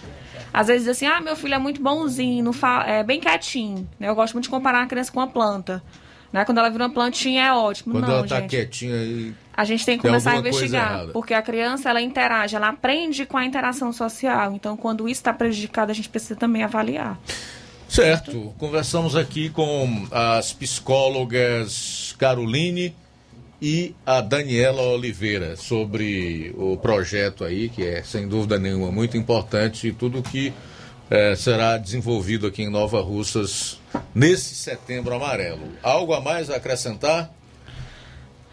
[0.52, 2.50] Às vezes assim, ah, meu filho é muito bonzinho,
[2.86, 3.88] é bem quietinho.
[3.98, 4.08] Né?
[4.08, 5.82] Eu gosto muito de comparar a criança com uma planta.
[6.32, 6.44] Né?
[6.44, 7.94] Quando ela vira uma plantinha é ótimo.
[7.94, 8.50] Quando não, ela tá gente.
[8.50, 9.34] quietinha aí.
[9.56, 13.26] A gente tem que tem começar a investigar, porque a criança ela interage, ela aprende
[13.26, 14.52] com a interação social.
[14.52, 17.18] Então, quando isso está prejudicado, a gente precisa também avaliar.
[17.88, 18.54] Certo.
[18.58, 22.94] Conversamos aqui com as psicólogas Caroline
[23.60, 29.88] e a Daniela Oliveira sobre o projeto aí, que é sem dúvida nenhuma muito importante
[29.88, 30.52] e tudo que
[31.10, 33.80] é, será desenvolvido aqui em Nova Russas
[34.14, 35.68] nesse setembro amarelo.
[35.82, 37.30] Algo a mais a acrescentar?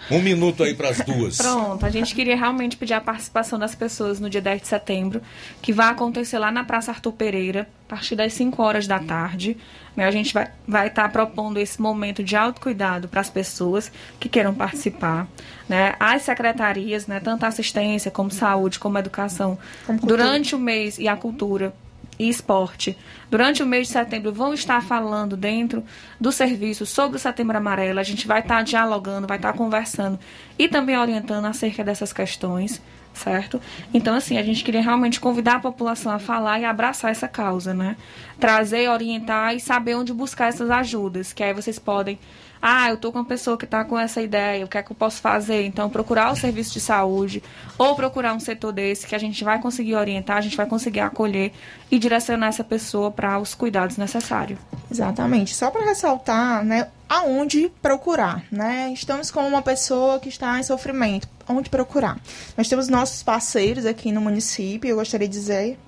[0.09, 1.37] Um minuto aí para as duas.
[1.41, 5.21] Pronto, a gente queria realmente pedir a participação das pessoas no dia 10 de setembro,
[5.63, 9.57] que vai acontecer lá na Praça Arthur Pereira, a partir das 5 horas da tarde.
[9.95, 10.05] Né?
[10.05, 14.29] A gente vai estar vai tá propondo esse momento de autocuidado para as pessoas que
[14.29, 15.27] queiram participar.
[15.67, 15.95] Né?
[15.99, 19.57] As secretarias, né, tanto assistência como saúde, como educação,
[19.87, 21.73] como durante o mês e a cultura
[22.17, 22.97] e esporte,
[23.29, 25.83] durante o mês de setembro, vão estar falando dentro
[26.19, 27.99] do serviço sobre o Setembro Amarelo.
[27.99, 30.19] A gente vai estar dialogando, vai estar conversando
[30.57, 32.81] e também orientando acerca dessas questões,
[33.13, 33.61] certo?
[33.93, 37.73] Então, assim, a gente queria realmente convidar a população a falar e abraçar essa causa,
[37.73, 37.95] né?
[38.39, 42.19] Trazer, orientar e saber onde buscar essas ajudas, que aí vocês podem
[42.61, 44.91] ah, eu tô com uma pessoa que está com essa ideia, o que é que
[44.91, 45.63] eu posso fazer?
[45.65, 47.43] Então, procurar o serviço de saúde
[47.77, 51.01] ou procurar um setor desse que a gente vai conseguir orientar, a gente vai conseguir
[51.01, 51.51] acolher
[51.91, 54.59] e direcionar essa pessoa para os cuidados necessários.
[54.89, 55.55] Exatamente.
[55.55, 58.91] Só para ressaltar, né, aonde procurar, né?
[58.93, 62.17] Estamos com uma pessoa que está em sofrimento, onde procurar?
[62.57, 65.79] Nós temos nossos parceiros aqui no município, eu gostaria de dizer.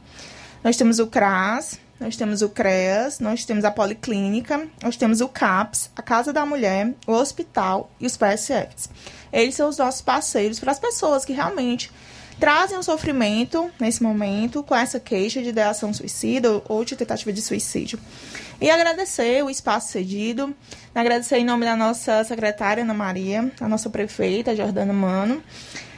[0.64, 5.28] Nós temos o CRAS, nós temos o CREAS, nós temos a Policlínica, nós temos o
[5.28, 8.90] CAPS, a Casa da Mulher, o Hospital e os PSFs.
[9.34, 11.92] Eles são os nossos parceiros para as pessoas que realmente
[12.40, 17.42] trazem o sofrimento nesse momento com essa queixa de ideação suicida ou de tentativa de
[17.42, 18.00] suicídio.
[18.62, 20.56] E agradecer o espaço cedido,
[20.94, 25.44] agradecer em nome da nossa secretária Ana Maria, a nossa prefeita Jordana Mano,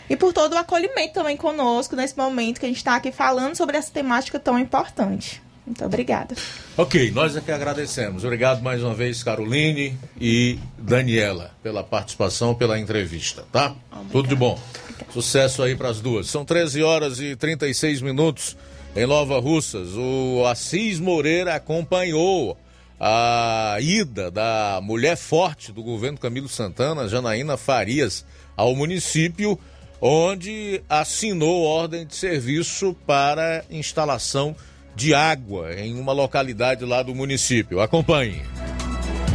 [0.10, 3.56] e por todo o acolhimento também conosco nesse momento que a gente está aqui falando
[3.56, 5.42] sobre essa temática tão importante.
[5.70, 6.36] Muito obrigada.
[6.76, 8.24] Ok, nós é que agradecemos.
[8.24, 13.76] Obrigado mais uma vez, Caroline e Daniela, pela participação, pela entrevista, tá?
[13.92, 14.10] Obrigada.
[14.12, 14.54] Tudo de bom.
[14.54, 15.14] Obrigada.
[15.14, 16.26] Sucesso aí para as duas.
[16.26, 18.58] São 13 horas e 36 minutos
[18.96, 19.90] em Nova Russas.
[19.96, 22.58] O Assis Moreira acompanhou
[23.00, 28.26] a ida da mulher forte do governo Camilo Santana, Janaína Farias,
[28.58, 29.58] ao município,
[30.02, 34.69] onde assinou ordem de serviço para instalação de
[35.14, 37.80] água em uma localidade lá do município.
[37.80, 38.42] Acompanhe.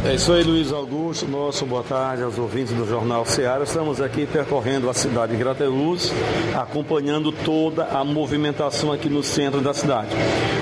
[0.07, 1.27] É isso aí, Luiz Augusto.
[1.27, 3.63] Nosso boa tarde aos ouvintes do Jornal Ceará.
[3.63, 6.11] Estamos aqui percorrendo a cidade de Grateus,
[6.53, 10.09] acompanhando toda a movimentação aqui no centro da cidade.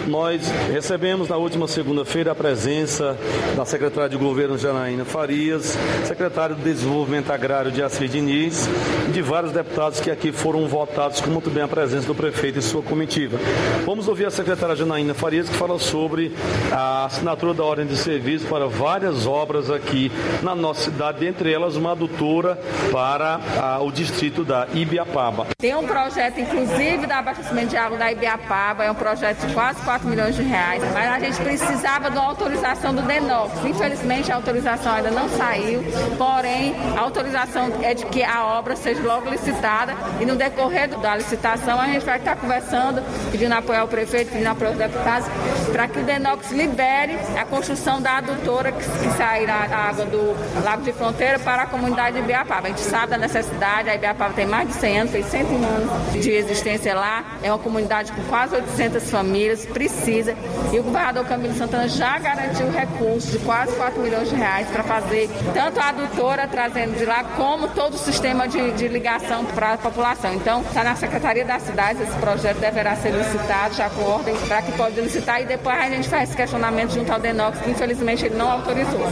[0.08, 3.18] Nós recebemos na última segunda-feira a presença
[3.56, 8.70] da secretária de governo Janaína Farias, secretário de Desenvolvimento Agrário de Assis Diniz
[9.10, 12.60] e de vários deputados que aqui foram votados, com muito bem a presença do prefeito
[12.60, 13.38] e sua comitiva.
[13.86, 16.34] Vamos ouvir a secretária Janaína Farias que fala sobre
[16.72, 20.12] a assinatura da ordem de serviço para várias obras obras aqui
[20.42, 22.58] na nossa cidade, entre elas uma adutora
[22.92, 25.48] para a, o distrito da Ibiapaba.
[25.58, 29.82] Tem um projeto, inclusive, da abastecimento de água da Ibiapaba, é um projeto de quase
[29.82, 33.66] 4 milhões de reais, mas a gente precisava de uma autorização do DENOX.
[33.66, 35.84] Infelizmente, a autorização ainda não saiu,
[36.18, 41.16] porém, a autorização é de que a obra seja logo licitada e no decorrer da
[41.16, 43.02] licitação a gente vai estar conversando,
[43.32, 45.28] pedindo apoio ao prefeito, pedindo apoio aos deputados,
[45.72, 48.84] para que o DENOX libere a construção da adutora que
[49.18, 52.68] sair a, água do Lago de Fronteira para a comunidade de Ibiapaba.
[52.68, 56.14] A gente sabe da necessidade, a Ibiapaba tem mais de 100 anos, tem 101 anos
[56.14, 60.36] de existência lá, é uma comunidade com quase 800 famílias, precisa.
[60.72, 64.84] E o governador Camilo Santana já garantiu recursos de quase 4 milhões de reais para
[64.84, 69.74] fazer tanto a adutora trazendo de lá, como todo o sistema de, de ligação para
[69.74, 70.34] a população.
[70.34, 74.62] Então, está na Secretaria das Cidades, esse projeto deverá ser licitado, já com ordem para
[74.62, 78.26] que pode licitar e depois a gente faz esse questionamento junto ao Denox, que infelizmente
[78.26, 79.03] ele não autorizou.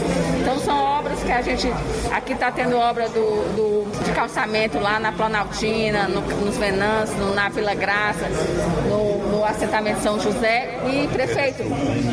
[0.42, 1.72] Então são obras que a gente.
[2.12, 7.50] Aqui está tendo obra do, do, de calçamento lá na Planaltina, no, nos Venâncios, na
[7.50, 8.28] Vila Graça,
[8.90, 11.64] no, no assentamento São José José e prefeito,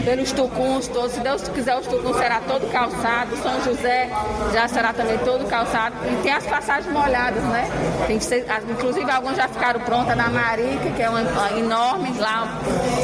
[0.05, 1.13] pelos tucuns todos.
[1.13, 3.37] Se Deus quiser, os tucuns será todo calçado.
[3.37, 4.11] São José
[4.53, 5.97] já será também todo calçado.
[6.11, 7.69] E tem as passagens molhadas, né?
[8.07, 12.19] Tem que ser, inclusive algumas já ficaram prontas na Marica, que é uma, uma enorme
[12.19, 12.59] lá.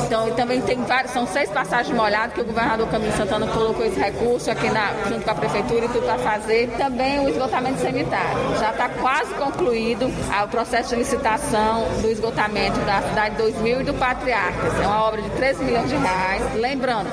[0.04, 3.84] Então, e também tem vários, são seis passagens molhadas que o governador Camilo Santana colocou
[3.84, 6.70] esse recurso aqui na, junto com a prefeitura e tudo para fazer.
[6.78, 8.58] Também o esgotamento sanitário.
[8.58, 13.94] Já está quase concluído o processo de licitação do esgotamento da cidade 2000 e do
[13.94, 14.80] Patriarcas.
[14.80, 16.42] É uma obra de 13 milhões de reais.
[16.54, 17.08] Lembrando,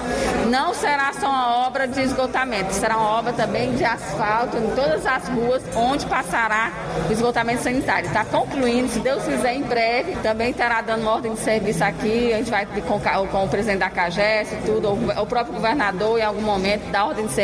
[0.50, 5.06] não será só uma obra de esgotamento, será uma obra também de asfalto em todas
[5.06, 6.72] as ruas onde passará
[7.10, 8.08] o esgotamento sanitário.
[8.08, 10.16] Está concluindo, se Deus quiser, em breve.
[10.18, 12.34] Também estará dando ordem de serviço aqui.
[12.34, 16.24] A gente vai com, com o presidente da CAGES tudo, o, o próprio governador, em
[16.24, 17.41] algum momento, dar ordem de serviço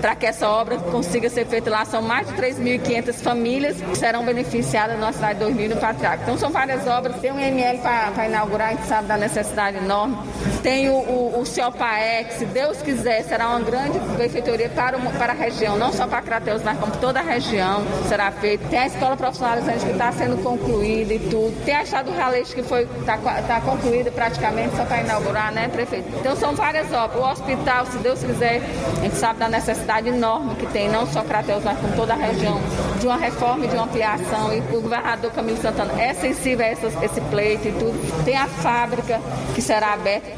[0.00, 1.84] para que essa obra consiga ser feita lá.
[1.84, 6.22] São mais de 3.500 famílias que serão beneficiadas na cidade de 2000 no Patriarca.
[6.22, 7.16] Então, são várias obras.
[7.20, 10.16] Tem um ML para inaugurar, a gente sabe da necessidade enorme.
[10.62, 15.76] Tem o, o, o se Deus quiser, será uma grande benfeitoria para, para a região,
[15.76, 18.68] não só para Crateus, mas como toda a região será feito.
[18.68, 21.64] Tem a escola profissionalizante que está sendo concluída e tudo.
[21.64, 25.68] Tem a estrada do Raleixo que foi está tá concluída praticamente, só para inaugurar, né,
[25.68, 26.08] prefeito?
[26.18, 27.22] Então são várias obras.
[27.22, 28.60] O hospital, se Deus quiser,
[29.02, 32.16] a gente sabe da necessidade enorme que tem, não só Crateus, mas como toda a
[32.16, 32.58] região,
[32.98, 34.52] de uma reforma e de uma ampliação.
[34.52, 38.24] E o governador Camilo Santana é sensível a essas, esse pleito e tudo.
[38.24, 39.20] Tem a fábrica
[39.54, 40.30] que será aberta.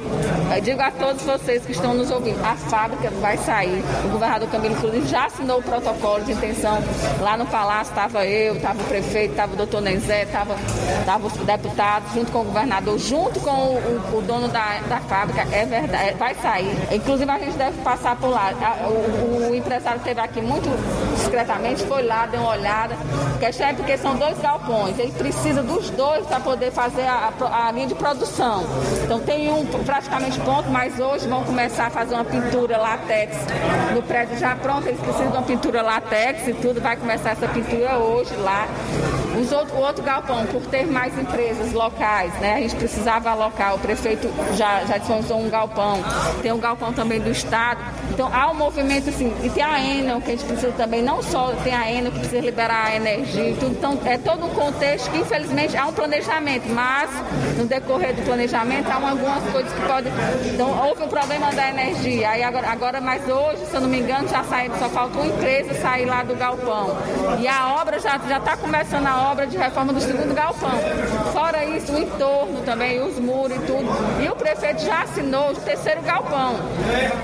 [0.55, 3.83] Eu digo a todos vocês que estão nos ouvindo, a fábrica vai sair.
[4.05, 6.79] O governador Camilo, inclusive, já assinou o protocolo de intenção.
[7.21, 10.57] Lá no Palácio estava eu, estava o prefeito, estava o doutor Nenzé, estava
[11.27, 15.47] os deputados, junto com o governador, junto com o, o, o dono da, da fábrica.
[15.53, 16.75] É verdade, vai sair.
[16.93, 18.53] Inclusive, a gente deve passar por lá.
[18.89, 20.69] O, o empresário esteve aqui muito
[21.17, 22.97] discretamente, foi lá, deu uma olhada.
[23.35, 24.99] A questão é porque são dois galpões.
[24.99, 28.65] Ele precisa dos dois para poder fazer a, a, a linha de produção.
[29.05, 33.37] Então, tem um praticamente pronto, mas hoje vão começar a fazer uma pintura látex
[33.95, 34.87] no prédio já pronto.
[34.87, 36.81] Eles precisam de uma pintura látex e tudo.
[36.81, 38.67] Vai começar essa pintura hoje lá.
[39.41, 42.55] Os outro, o outro galpão, por ter mais empresas locais, né?
[42.55, 43.75] A gente precisava alocar.
[43.75, 45.99] O prefeito já, já disponibilizou um galpão.
[46.41, 47.81] Tem um galpão também do Estado.
[48.11, 49.35] Então há um movimento assim.
[49.43, 52.21] E tem a Enel, que a gente precisa também, não só tem a Enel que
[52.21, 53.73] precisa liberar a energia e tudo.
[53.73, 57.11] Então é todo um contexto que infelizmente há um planejamento, mas
[57.59, 60.13] no decorrer do planejamento há algumas coisas que podem.
[60.47, 62.31] Então houve um problema da energia.
[62.31, 65.27] Aí agora, agora mas hoje, se eu não me engano, já saíram, só falta uma
[65.27, 66.97] empresa sair lá do galpão.
[67.41, 70.71] E a obra já está começando a obra de reforma do segundo galpão.
[71.33, 74.23] Fora isso, o entorno também, os muros e tudo.
[74.23, 76.55] E o prefeito já assinou o terceiro galpão.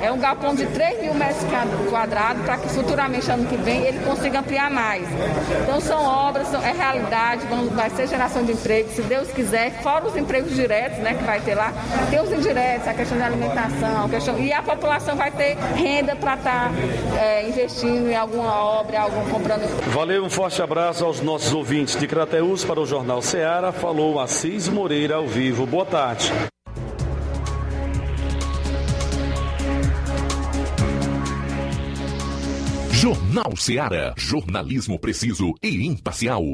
[0.02, 1.44] É um galpão de 3 mil metros
[1.90, 5.06] quadrados para que futuramente, ano que vem, ele consiga ampliar mais.
[5.62, 9.82] Então são obras, são, é realidade, vamos, vai ser geração de emprego, se Deus quiser,
[9.82, 11.72] fora os empregos diretos né, que vai ter lá,
[12.09, 16.16] tem os indiretos, a questão da alimentação, a questão, e a população vai ter renda
[16.16, 19.60] para estar tá, é, investindo em alguma obra, algum comprando.
[19.93, 23.73] Valeu, um forte abraço aos nossos ouvintes de Crateus para o Jornal Ceará.
[23.73, 25.67] Falou Assis Moreira ao vivo.
[25.67, 26.31] Boa tarde.
[32.93, 34.12] Jornal Ceará.
[34.17, 36.45] Jornalismo preciso e imparcial.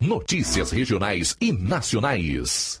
[0.00, 2.80] Notícias regionais e nacionais.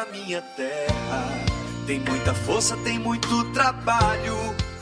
[0.00, 1.28] Na minha terra.
[1.86, 4.34] Tem muita força, tem muito trabalho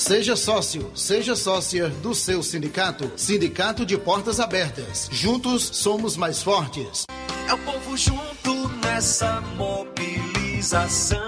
[0.00, 3.12] Seja sócio, seja sócia do seu sindicato.
[3.16, 5.10] Sindicato de Portas Abertas.
[5.12, 7.04] Juntos somos mais fortes.
[7.46, 11.20] É o povo junto nessa mobilização.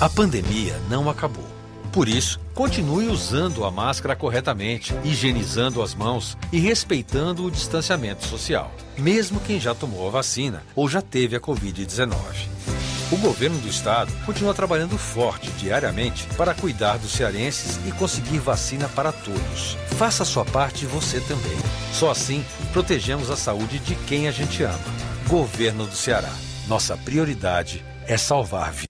[0.00, 1.44] A pandemia não acabou.
[1.92, 8.72] Por isso, continue usando a máscara corretamente, higienizando as mãos e respeitando o distanciamento social,
[8.96, 12.16] mesmo quem já tomou a vacina ou já teve a Covid-19.
[13.12, 18.88] O governo do estado continua trabalhando forte diariamente para cuidar dos cearenses e conseguir vacina
[18.88, 19.76] para todos.
[19.98, 21.58] Faça sua parte você também.
[21.92, 24.78] Só assim protegemos a saúde de quem a gente ama.
[25.26, 26.32] Governo do Ceará.
[26.68, 28.89] Nossa prioridade é salvar vidas.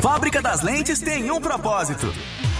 [0.00, 2.10] Fábrica das Lentes tem um propósito.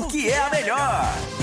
[0.00, 1.35] porque é a melhor.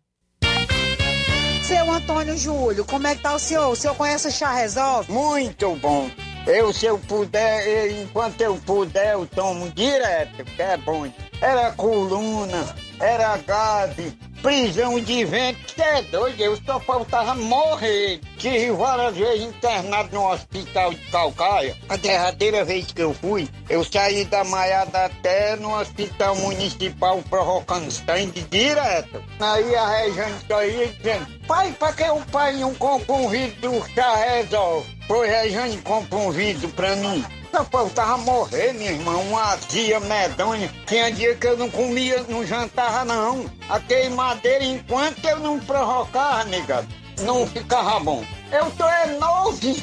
[1.63, 3.71] Seu Antônio Júlio, como é que tá o senhor?
[3.71, 5.11] O senhor conhece o Chá Resolve?
[5.11, 6.11] Muito bom.
[6.47, 11.11] Eu, se eu puder, eu, enquanto eu puder, eu tomo direto, que é bom.
[11.41, 14.13] Era coluna, era gase,
[14.43, 18.21] prisão de vento, que é doido, eu só faltava morrer.
[18.37, 21.75] Tive várias vezes internado no hospital de Calcaia.
[21.89, 27.91] A derradeira vez que eu fui, eu saí da Maiada até no hospital municipal provocando
[27.91, 29.23] sangue direto.
[29.41, 34.15] Aí a Rejane saía dizendo, pai, pra que o pai não compra um vidro chá
[34.15, 34.99] resolve?
[35.09, 37.25] Pois Rejane compra um vidro pra mim.
[37.53, 40.71] Só faltava morrer, minha irmã, uma azia medonha.
[40.87, 43.51] Tinha dia que eu não comia, não jantava, não.
[43.69, 46.87] A queimadeira, enquanto eu não provocava, negado,
[47.23, 48.25] não ficava bom.
[48.53, 49.83] Eu tô é novinho.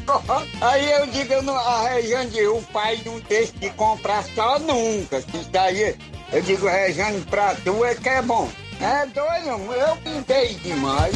[0.60, 5.18] aí eu digo, eu não, a Rejane, o pai não deixa de comprar só nunca.
[5.18, 5.96] Isso aí,
[6.32, 8.48] eu digo, Rejane, pra tu é que é bom.
[8.80, 11.14] É doido, eu pintei demais.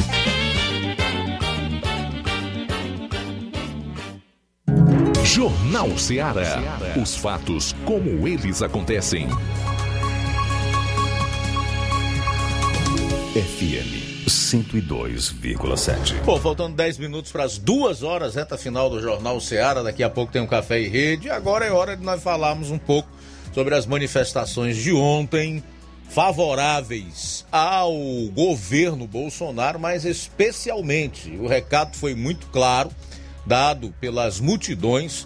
[5.27, 6.79] Jornal Ceará.
[6.99, 9.27] Os fatos como eles acontecem.
[13.35, 16.23] FM 102,7.
[16.23, 19.83] Bom, faltando 10 minutos para as duas horas, reta final do Jornal Ceará.
[19.83, 21.29] Daqui a pouco tem um café e rede.
[21.29, 23.09] Agora é hora de nós falarmos um pouco
[23.53, 25.61] sobre as manifestações de ontem
[26.07, 27.93] favoráveis ao
[28.33, 32.89] governo Bolsonaro, mas especialmente o recado foi muito claro
[33.47, 35.25] dado pelas multidões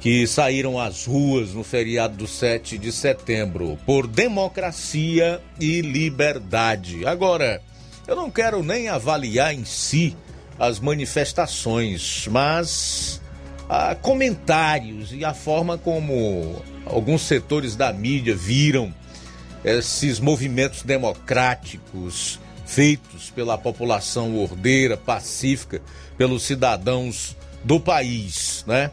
[0.00, 7.06] que saíram às ruas no feriado do 7 de setembro por democracia e liberdade.
[7.06, 7.62] Agora,
[8.08, 10.16] eu não quero nem avaliar em si
[10.58, 13.22] as manifestações, mas
[13.68, 18.92] ah, comentários e a forma como alguns setores da mídia viram
[19.64, 25.80] esses movimentos democráticos feitos pela população ordeira, pacífica,
[26.18, 28.90] pelos cidadãos do país, né?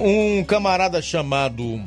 [0.00, 1.82] Um camarada chamado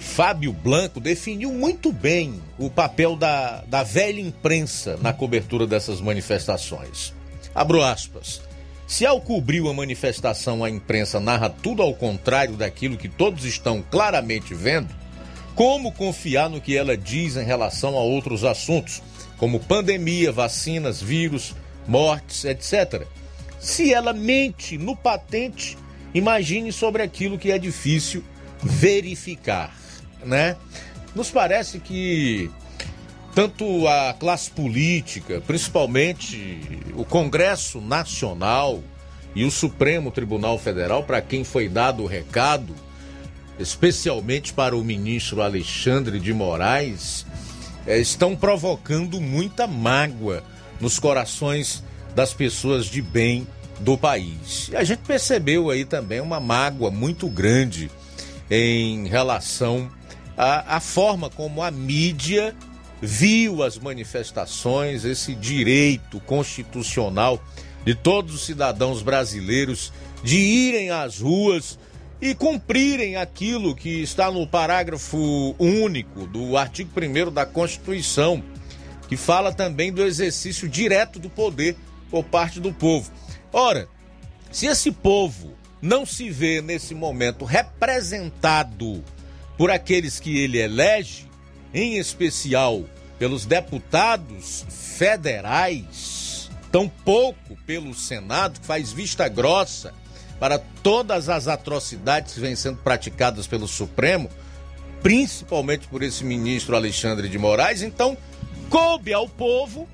[0.00, 7.12] Fábio Blanco definiu muito bem o papel da, da velha imprensa na cobertura dessas manifestações.
[7.54, 8.40] Abro aspas.
[8.86, 13.82] Se ao cobrir uma manifestação a imprensa narra tudo ao contrário daquilo que todos estão
[13.82, 14.88] claramente vendo,
[15.54, 19.02] como confiar no que ela diz em relação a outros assuntos,
[19.36, 21.54] como pandemia, vacinas, vírus,
[21.86, 23.06] mortes, etc.
[23.58, 25.76] Se ela mente no patente,
[26.14, 28.22] imagine sobre aquilo que é difícil
[28.62, 29.74] verificar,
[30.24, 30.56] né?
[31.14, 32.50] Nos parece que
[33.34, 36.60] tanto a classe política, principalmente
[36.94, 38.82] o Congresso Nacional
[39.34, 42.74] e o Supremo Tribunal Federal, para quem foi dado o recado,
[43.58, 47.26] especialmente para o ministro Alexandre de Moraes,
[47.86, 50.42] eh, estão provocando muita mágoa
[50.80, 51.82] nos corações
[52.18, 53.46] das pessoas de bem
[53.78, 54.68] do país.
[54.72, 57.88] E a gente percebeu aí também uma mágoa muito grande
[58.50, 59.88] em relação
[60.36, 62.56] à, forma como a mídia
[63.00, 67.40] viu as manifestações, esse direito constitucional
[67.84, 69.92] de todos os cidadãos brasileiros
[70.24, 71.78] de irem às ruas
[72.20, 78.42] e cumprirem aquilo que está no parágrafo único do artigo 1 da Constituição,
[79.08, 81.76] que fala também do exercício direto do poder
[82.10, 83.10] por parte do povo.
[83.52, 83.88] Ora,
[84.50, 89.04] se esse povo não se vê nesse momento representado
[89.56, 91.28] por aqueles que ele elege,
[91.72, 92.84] em especial
[93.18, 99.92] pelos deputados federais, tampouco pelo Senado, que faz vista grossa
[100.38, 104.30] para todas as atrocidades que vêm sendo praticadas pelo Supremo,
[105.02, 108.16] principalmente por esse ministro Alexandre de Moraes, então
[108.70, 109.88] coube ao povo,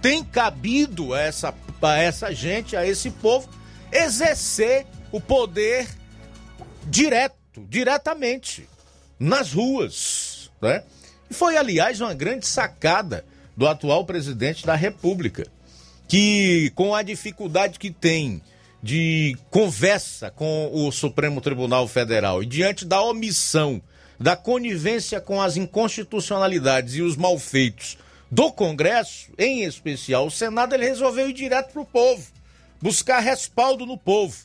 [0.00, 3.48] tem cabido a essa, a essa gente, a esse povo,
[3.92, 5.88] exercer o poder
[6.86, 7.36] direto,
[7.68, 8.68] diretamente,
[9.18, 10.50] nas ruas.
[10.60, 10.82] Né?
[11.28, 13.24] E foi, aliás, uma grande sacada
[13.56, 15.46] do atual presidente da República,
[16.08, 18.42] que com a dificuldade que tem
[18.82, 23.82] de conversa com o Supremo Tribunal Federal e diante da omissão,
[24.18, 27.98] da conivência com as inconstitucionalidades e os malfeitos
[28.30, 32.26] do Congresso, em especial o Senado, ele resolveu ir direto para o povo,
[32.80, 34.36] buscar respaldo no povo.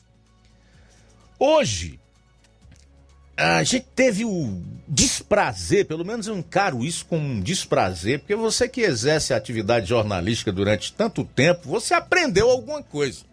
[1.38, 2.00] Hoje,
[3.36, 8.66] a gente teve o desprazer, pelo menos eu encaro isso como um desprazer, porque você
[8.66, 13.24] que exerce a atividade jornalística durante tanto tempo, você aprendeu alguma coisa.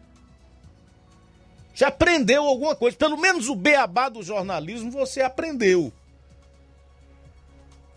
[1.73, 5.91] Já aprendeu alguma coisa, pelo menos o beabá do jornalismo você aprendeu.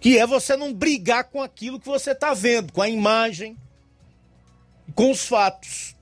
[0.01, 3.56] Que é você não brigar com aquilo que você está vendo, com a imagem,
[4.94, 5.97] com os fatos.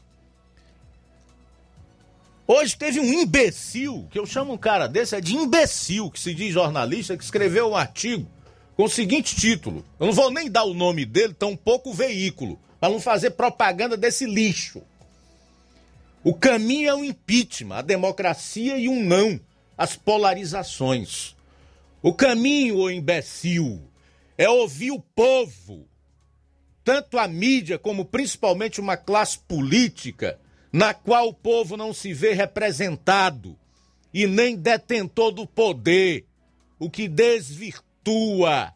[2.46, 6.34] Hoje teve um imbecil, que eu chamo um cara desse, é de imbecil, que se
[6.34, 8.30] diz jornalista, que escreveu um artigo
[8.76, 9.84] com o seguinte título.
[9.98, 13.30] Eu não vou nem dar o nome dele, tão pouco o veículo, para não fazer
[13.30, 14.82] propaganda desse lixo.
[16.22, 19.40] O caminho é o impeachment, a democracia e um não,
[19.76, 21.34] as polarizações.
[22.04, 23.80] O caminho, ô imbecil,
[24.36, 25.88] é ouvir o povo,
[26.84, 30.38] tanto a mídia como principalmente uma classe política
[30.70, 33.58] na qual o povo não se vê representado
[34.12, 36.26] e nem detentor do poder,
[36.78, 38.74] o que desvirtua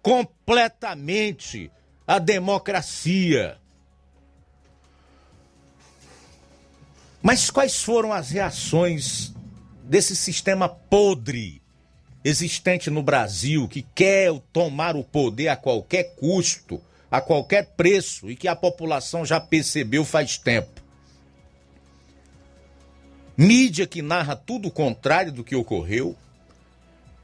[0.00, 1.70] completamente
[2.06, 3.58] a democracia.
[7.20, 9.30] Mas quais foram as reações
[9.84, 11.61] desse sistema podre
[12.24, 16.80] existente no Brasil que quer tomar o poder a qualquer custo,
[17.10, 20.82] a qualquer preço e que a população já percebeu faz tempo?
[23.36, 26.16] mídia que narra tudo o contrário do que ocorreu,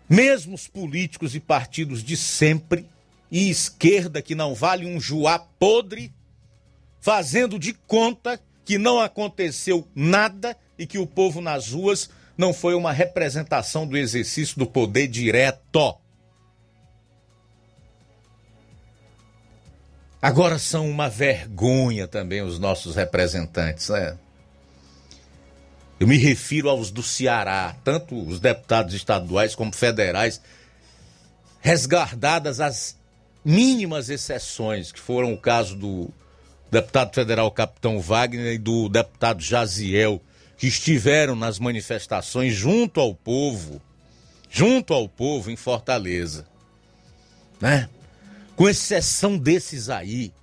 [0.08, 2.86] mesmo os políticos e partidos de sempre,
[3.30, 6.10] e esquerda que não vale um juá podre,
[7.00, 12.74] fazendo de conta que não aconteceu nada e que o povo nas ruas não foi
[12.74, 15.98] uma representação do exercício do poder direto.
[20.22, 24.16] Agora são uma vergonha também os nossos representantes, né?
[25.98, 30.40] Eu me refiro aos do Ceará, tanto os deputados estaduais como federais,
[31.60, 32.96] resguardadas as
[33.44, 36.08] mínimas exceções, que foram o caso do
[36.70, 40.22] deputado federal Capitão Wagner e do deputado Jaziel,
[40.58, 43.80] que estiveram nas manifestações junto ao povo,
[44.50, 46.46] junto ao povo em Fortaleza.
[47.60, 47.88] Né?
[48.56, 50.34] Com exceção desses aí,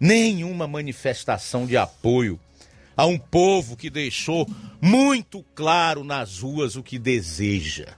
[0.00, 2.40] nenhuma manifestação de apoio
[2.96, 7.94] a um povo que deixou muito claro nas ruas o que deseja.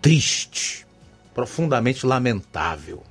[0.00, 0.86] Triste,
[1.34, 3.02] profundamente lamentável.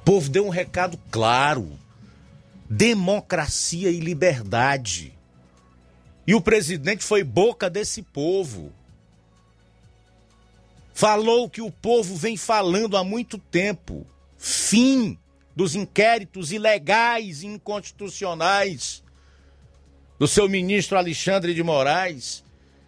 [0.00, 1.76] O povo deu um recado claro:
[2.70, 5.18] democracia e liberdade.
[6.24, 8.72] E o presidente foi boca desse povo.
[10.94, 14.06] Falou o que o povo vem falando há muito tempo:
[14.38, 15.18] fim
[15.56, 19.02] dos inquéritos ilegais e inconstitucionais
[20.16, 22.44] do seu ministro Alexandre de Moraes,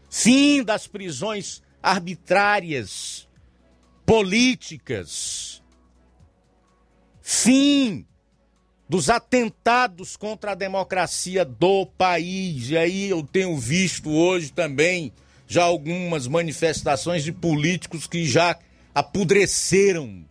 [0.09, 3.27] fim das prisões arbitrárias,
[4.07, 5.61] políticas,
[7.21, 8.07] fim
[8.93, 12.69] dos atentados contra a democracia do país.
[12.69, 15.11] E aí eu tenho visto hoje também
[15.49, 18.55] já algumas manifestações de políticos que já
[18.95, 20.23] apodreceram,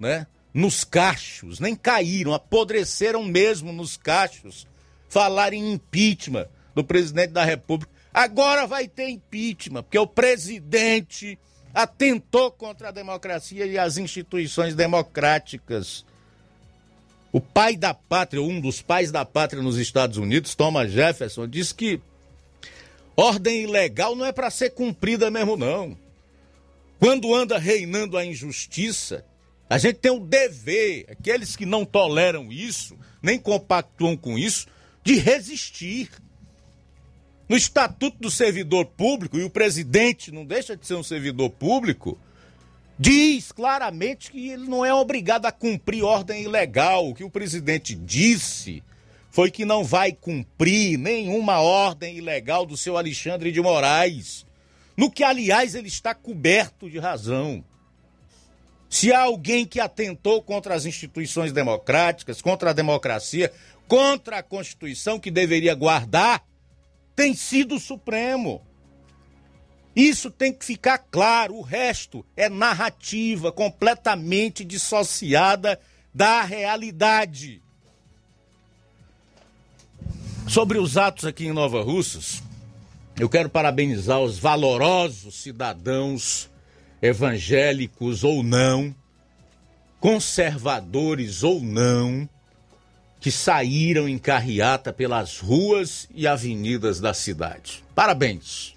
[0.00, 0.26] né?
[0.54, 4.66] nos cachos, nem caíram, apodreceram mesmo nos cachos,
[5.10, 7.92] falar em impeachment do presidente da República.
[8.14, 11.38] Agora vai ter impeachment, porque o presidente
[11.74, 16.02] atentou contra a democracia e as instituições democráticas.
[17.36, 21.74] O pai da pátria, um dos pais da pátria nos Estados Unidos, Thomas Jefferson, disse
[21.74, 22.00] que
[23.14, 25.98] ordem ilegal não é para ser cumprida mesmo, não.
[26.98, 29.22] Quando anda reinando a injustiça,
[29.68, 34.66] a gente tem o dever, aqueles que não toleram isso, nem compactuam com isso,
[35.04, 36.08] de resistir.
[37.46, 42.18] No Estatuto do Servidor Público, e o presidente não deixa de ser um servidor público,
[42.98, 47.08] diz claramente que ele não é obrigado a cumprir ordem ilegal.
[47.08, 48.82] O que o presidente disse
[49.30, 54.46] foi que não vai cumprir nenhuma ordem ilegal do seu Alexandre de Moraes,
[54.96, 57.62] no que, aliás, ele está coberto de razão.
[58.88, 63.52] Se há alguém que atentou contra as instituições democráticas, contra a democracia,
[63.86, 66.42] contra a Constituição que deveria guardar,
[67.14, 68.62] tem sido o Supremo.
[69.96, 71.54] Isso tem que ficar claro.
[71.54, 75.80] O resto é narrativa completamente dissociada
[76.14, 77.62] da realidade.
[80.46, 82.42] Sobre os atos aqui em Nova Russas,
[83.18, 86.50] eu quero parabenizar os valorosos cidadãos
[87.00, 88.94] evangélicos ou não,
[89.98, 92.28] conservadores ou não,
[93.18, 97.82] que saíram em carreata pelas ruas e avenidas da cidade.
[97.94, 98.75] Parabéns.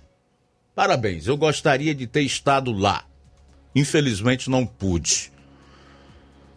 [0.80, 1.28] Parabéns.
[1.28, 3.04] Eu gostaria de ter estado lá.
[3.76, 5.30] Infelizmente não pude.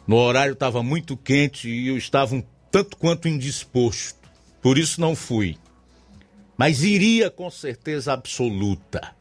[0.06, 4.30] No horário estava muito quente e eu estava um tanto quanto indisposto.
[4.62, 5.58] Por isso não fui.
[6.56, 9.12] Mas iria com certeza absoluta.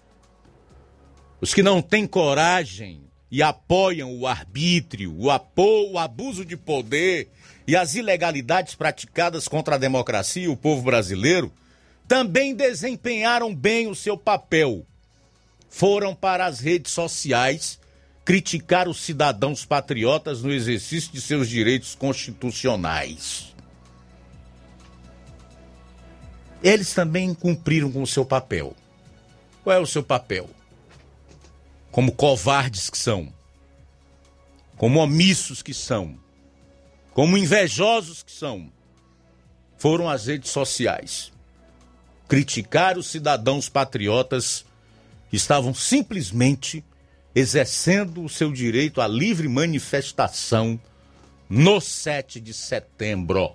[1.42, 3.02] Os que não têm coragem
[3.32, 7.32] e apoiam o arbítrio, o, apo, o abuso de poder
[7.68, 11.52] e as ilegalidades praticadas contra a democracia e o povo brasileiro,
[12.08, 14.86] também desempenharam bem o seu papel.
[15.72, 17.80] Foram para as redes sociais
[18.26, 23.56] criticar os cidadãos patriotas no exercício de seus direitos constitucionais.
[26.62, 28.76] Eles também cumpriram com o seu papel.
[29.64, 30.50] Qual é o seu papel?
[31.90, 33.34] Como covardes que são,
[34.76, 36.20] como omissos que são,
[37.14, 38.70] como invejosos que são,
[39.78, 41.32] foram às redes sociais
[42.28, 44.66] criticar os cidadãos patriotas
[45.32, 46.84] estavam simplesmente
[47.34, 50.80] exercendo o seu direito à livre manifestação
[51.50, 53.54] no 7 de setembro.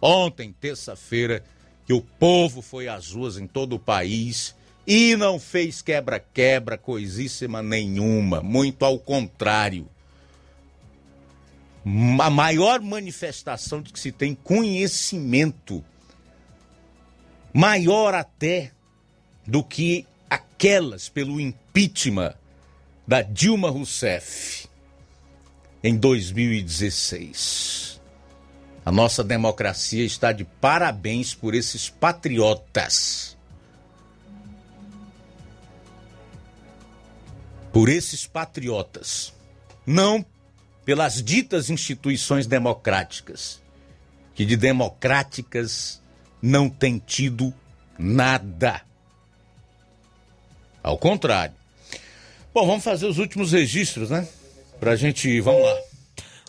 [0.00, 1.42] Ontem, terça-feira,
[1.86, 4.54] que o povo foi às ruas em todo o país
[4.86, 9.88] e não fez quebra-quebra coisíssima nenhuma, muito ao contrário.
[12.20, 15.84] A maior manifestação de que se tem conhecimento,
[17.52, 18.72] maior até
[19.46, 20.06] do que
[20.56, 22.34] aquelas pelo impeachment
[23.06, 24.66] da Dilma Rousseff
[25.84, 28.00] em 2016.
[28.82, 33.36] A nossa democracia está de parabéns por esses patriotas.
[37.70, 39.34] Por esses patriotas.
[39.84, 40.24] Não
[40.86, 43.60] pelas ditas instituições democráticas,
[44.34, 46.00] que de democráticas
[46.40, 47.52] não tem tido
[47.98, 48.85] nada.
[50.86, 51.52] Ao contrário.
[52.54, 54.24] Bom, vamos fazer os últimos registros, né?
[54.78, 55.40] Pra gente.
[55.40, 55.76] Vamos lá.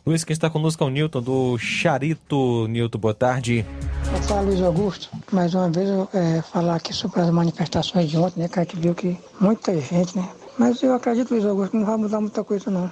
[0.06, 2.68] Luiz, quem está conosco é o Newton, do Charito.
[2.68, 3.66] Newton, boa tarde.
[4.14, 5.10] Eu falo Luiz Augusto.
[5.32, 8.48] Mais uma vez, eu, é, falar aqui sobre as manifestações de ontem, né?
[8.48, 10.30] Que a gente viu que muita gente, né?
[10.56, 12.92] Mas eu acredito, Luiz Augusto, que não vai mudar muita coisa, não.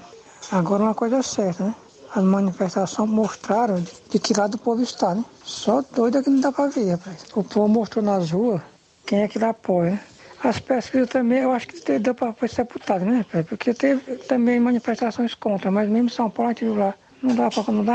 [0.51, 1.75] Agora, uma coisa é certa, né?
[2.15, 5.23] As manifestações mostraram de, de que lado o povo está, né?
[5.43, 7.23] Só doido é que não dá pra ver, rapaz.
[7.35, 8.63] O povo mostrou nas ruas
[9.05, 9.99] quem é que dá apoio, né?
[10.45, 13.25] As pesquisas também, eu acho que deu para ser sepultado, né?
[13.49, 16.93] Porque teve também manifestações contra, mas mesmo São Paulo a gente viu lá,
[17.23, 17.49] não dá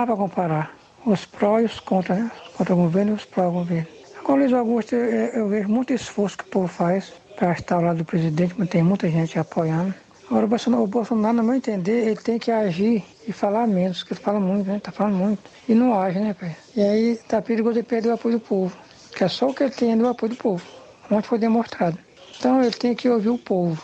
[0.04, 0.74] para comparar.
[1.06, 2.30] Os pró e os contra, né?
[2.56, 3.86] Contra o governo e os pró governo.
[4.18, 7.82] Agora, Luiz Augusto, eu, eu vejo muito esforço que o povo faz para estar ao
[7.82, 9.94] lado do presidente, mas tem muita gente apoiando.
[10.28, 13.98] Agora, o Bolsonaro, o Bolsonaro, no meu entender, ele tem que agir e falar menos,
[13.98, 14.80] porque ele fala muito, né?
[14.82, 15.42] Tá falando muito.
[15.68, 16.56] E não age, né, pai?
[16.76, 18.76] E aí tá perigoso de perder o apoio do povo.
[19.16, 20.64] Que é só o que ele tem é do apoio do povo.
[21.08, 21.98] Ontem foi demonstrado.
[22.40, 23.78] Então ele tem que ouvir o povo.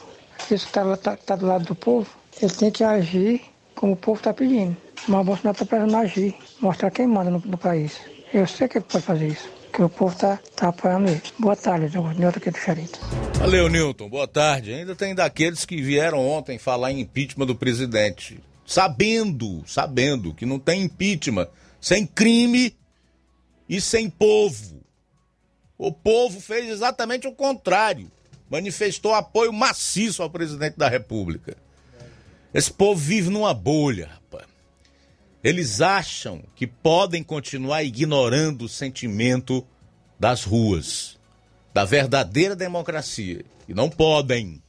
[0.49, 2.09] Que está tá, tá do lado do povo,
[2.41, 3.43] ele tem que agir
[3.75, 4.75] como o povo está pedindo.
[5.07, 8.01] Mas o Bolsonaro está precisando agir, mostrar quem manda no, no, país.
[8.33, 11.23] Eu sei que ele pode fazer isso, que o povo está tá apoiando ele.
[11.39, 12.99] Boa tarde, Nilton aqui do Charito.
[13.35, 14.09] Valeu, Nilton.
[14.09, 14.73] Boa tarde.
[14.73, 18.43] Ainda tem daqueles que vieram ontem falar em impeachment do presidente.
[18.65, 22.75] Sabendo, sabendo que não tem impeachment sem crime
[23.69, 24.81] e sem povo.
[25.77, 28.11] O povo fez exatamente o contrário
[28.51, 31.57] manifestou apoio maciço ao presidente da República.
[32.53, 34.47] Esse povo vive numa bolha, rapaz.
[35.43, 39.65] Eles acham que podem continuar ignorando o sentimento
[40.19, 41.19] das ruas,
[41.73, 43.45] da verdadeira democracia.
[43.69, 44.63] E não podem.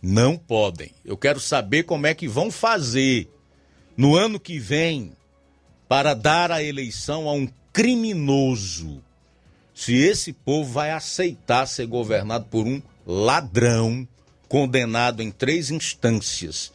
[0.00, 0.92] Não podem.
[1.04, 3.28] Eu quero saber como é que vão fazer
[3.96, 5.12] no ano que vem
[5.88, 9.02] para dar a eleição a um criminoso
[9.78, 14.08] se esse povo vai aceitar ser governado por um ladrão
[14.48, 16.72] condenado em três instâncias.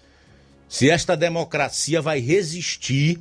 [0.70, 3.20] Se esta democracia vai resistir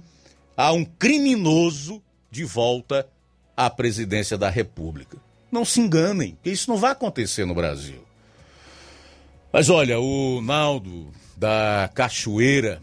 [0.56, 2.00] a um criminoso
[2.30, 3.08] de volta
[3.56, 5.18] à presidência da República.
[5.50, 8.04] Não se enganem, que isso não vai acontecer no Brasil.
[9.52, 12.80] Mas olha, o Naldo da Cachoeira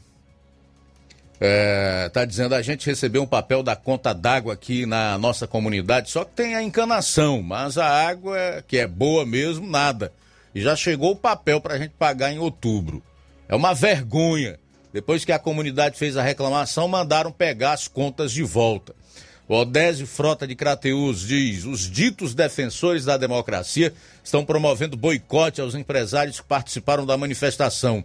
[1.41, 6.09] é, tá dizendo a gente recebeu um papel da conta d'água aqui na nossa comunidade,
[6.09, 10.11] só que tem a encanação, mas a água é, que é boa mesmo, nada.
[10.53, 13.01] E já chegou o papel para a gente pagar em outubro.
[13.47, 14.59] É uma vergonha.
[14.91, 18.95] Depois que a comunidade fez a reclamação, mandaram pegar as contas de volta.
[19.47, 23.93] O Odésio Frota de Crateus diz: os ditos defensores da democracia
[24.23, 28.03] estão promovendo boicote aos empresários que participaram da manifestação.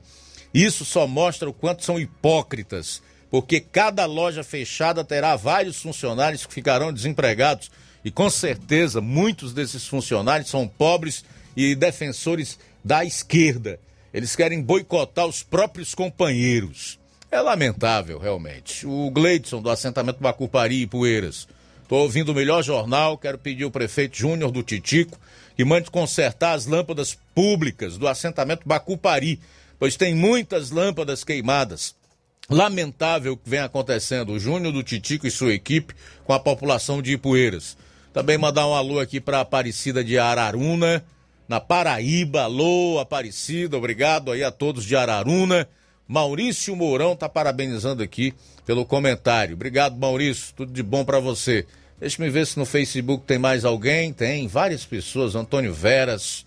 [0.53, 3.03] Isso só mostra o quanto são hipócritas,
[3.35, 7.69] porque cada loja fechada terá vários funcionários que ficarão desempregados
[8.05, 11.25] e com certeza muitos desses funcionários são pobres
[11.57, 13.81] e defensores da esquerda.
[14.13, 16.97] Eles querem boicotar os próprios companheiros.
[17.29, 18.87] É lamentável, realmente.
[18.87, 21.49] O Gleidson, do assentamento Bacupari e Poeiras.
[21.83, 25.19] Estou ouvindo o melhor jornal, quero pedir ao prefeito Júnior do Titico
[25.57, 29.41] que mande consertar as lâmpadas públicas do assentamento Bacupari,
[29.77, 31.97] pois tem muitas lâmpadas queimadas.
[32.49, 34.33] Lamentável o que vem acontecendo.
[34.33, 35.95] O Júnior do Titico e sua equipe
[36.25, 37.77] com a população de Ipueiras.
[38.13, 41.05] Também mandar um alô aqui para Aparecida de Araruna,
[41.49, 42.43] na Paraíba.
[42.43, 45.69] Alô, Aparecida, obrigado aí a todos de Araruna.
[46.07, 48.35] Maurício Mourão tá parabenizando aqui
[48.67, 49.55] pelo comentário.
[49.55, 50.55] Obrigado, Maurício.
[50.55, 51.67] Tudo de bom para você.
[51.99, 54.13] Deixa-me ver se no Facebook tem mais alguém.
[54.13, 55.35] Tem várias pessoas.
[55.35, 56.45] Antônio Veras.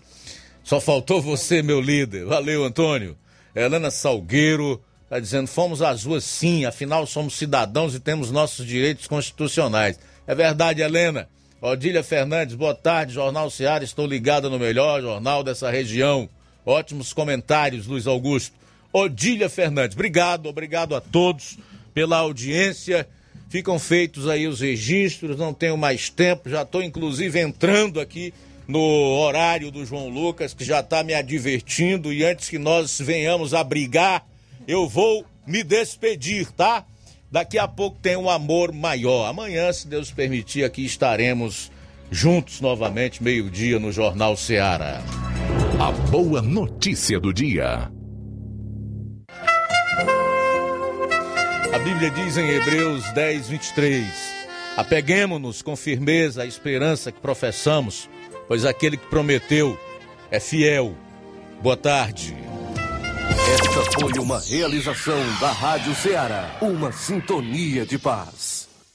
[0.62, 2.24] Só faltou você, meu líder.
[2.24, 3.16] Valeu, Antônio.
[3.54, 9.06] Helena Salgueiro tá dizendo: fomos às ruas sim, afinal somos cidadãos e temos nossos direitos
[9.06, 9.98] constitucionais.
[10.26, 11.28] É verdade, Helena.
[11.60, 13.14] Odília Fernandes, boa tarde.
[13.14, 16.28] Jornal Seara, estou ligada no melhor jornal dessa região.
[16.64, 18.54] Ótimos comentários, Luiz Augusto.
[18.92, 19.96] Odília Fernandes.
[19.96, 21.58] Obrigado, obrigado a todos
[21.92, 23.08] pela audiência.
[23.48, 28.32] Ficam feitos aí os registros, não tenho mais tempo, já estou inclusive entrando aqui
[28.68, 33.54] no horário do João Lucas, que já está me advertindo, e antes que nós venhamos
[33.54, 34.26] a brigar,
[34.68, 36.84] eu vou me despedir, tá?
[37.32, 39.26] Daqui a pouco tem um amor maior.
[39.26, 41.72] Amanhã, se Deus permitir, aqui estaremos
[42.10, 45.02] juntos novamente, meio-dia, no Jornal Seara.
[45.80, 47.90] A boa notícia do dia.
[51.72, 54.06] A Bíblia diz em Hebreus 10, 23:
[54.76, 58.08] Apeguemos-nos com firmeza à esperança que professamos,
[58.46, 59.78] pois aquele que prometeu
[60.30, 60.94] é fiel.
[61.62, 62.47] Boa tarde.
[63.78, 68.57] Esta foi uma realização da Rádio Ceará, uma sintonia de paz.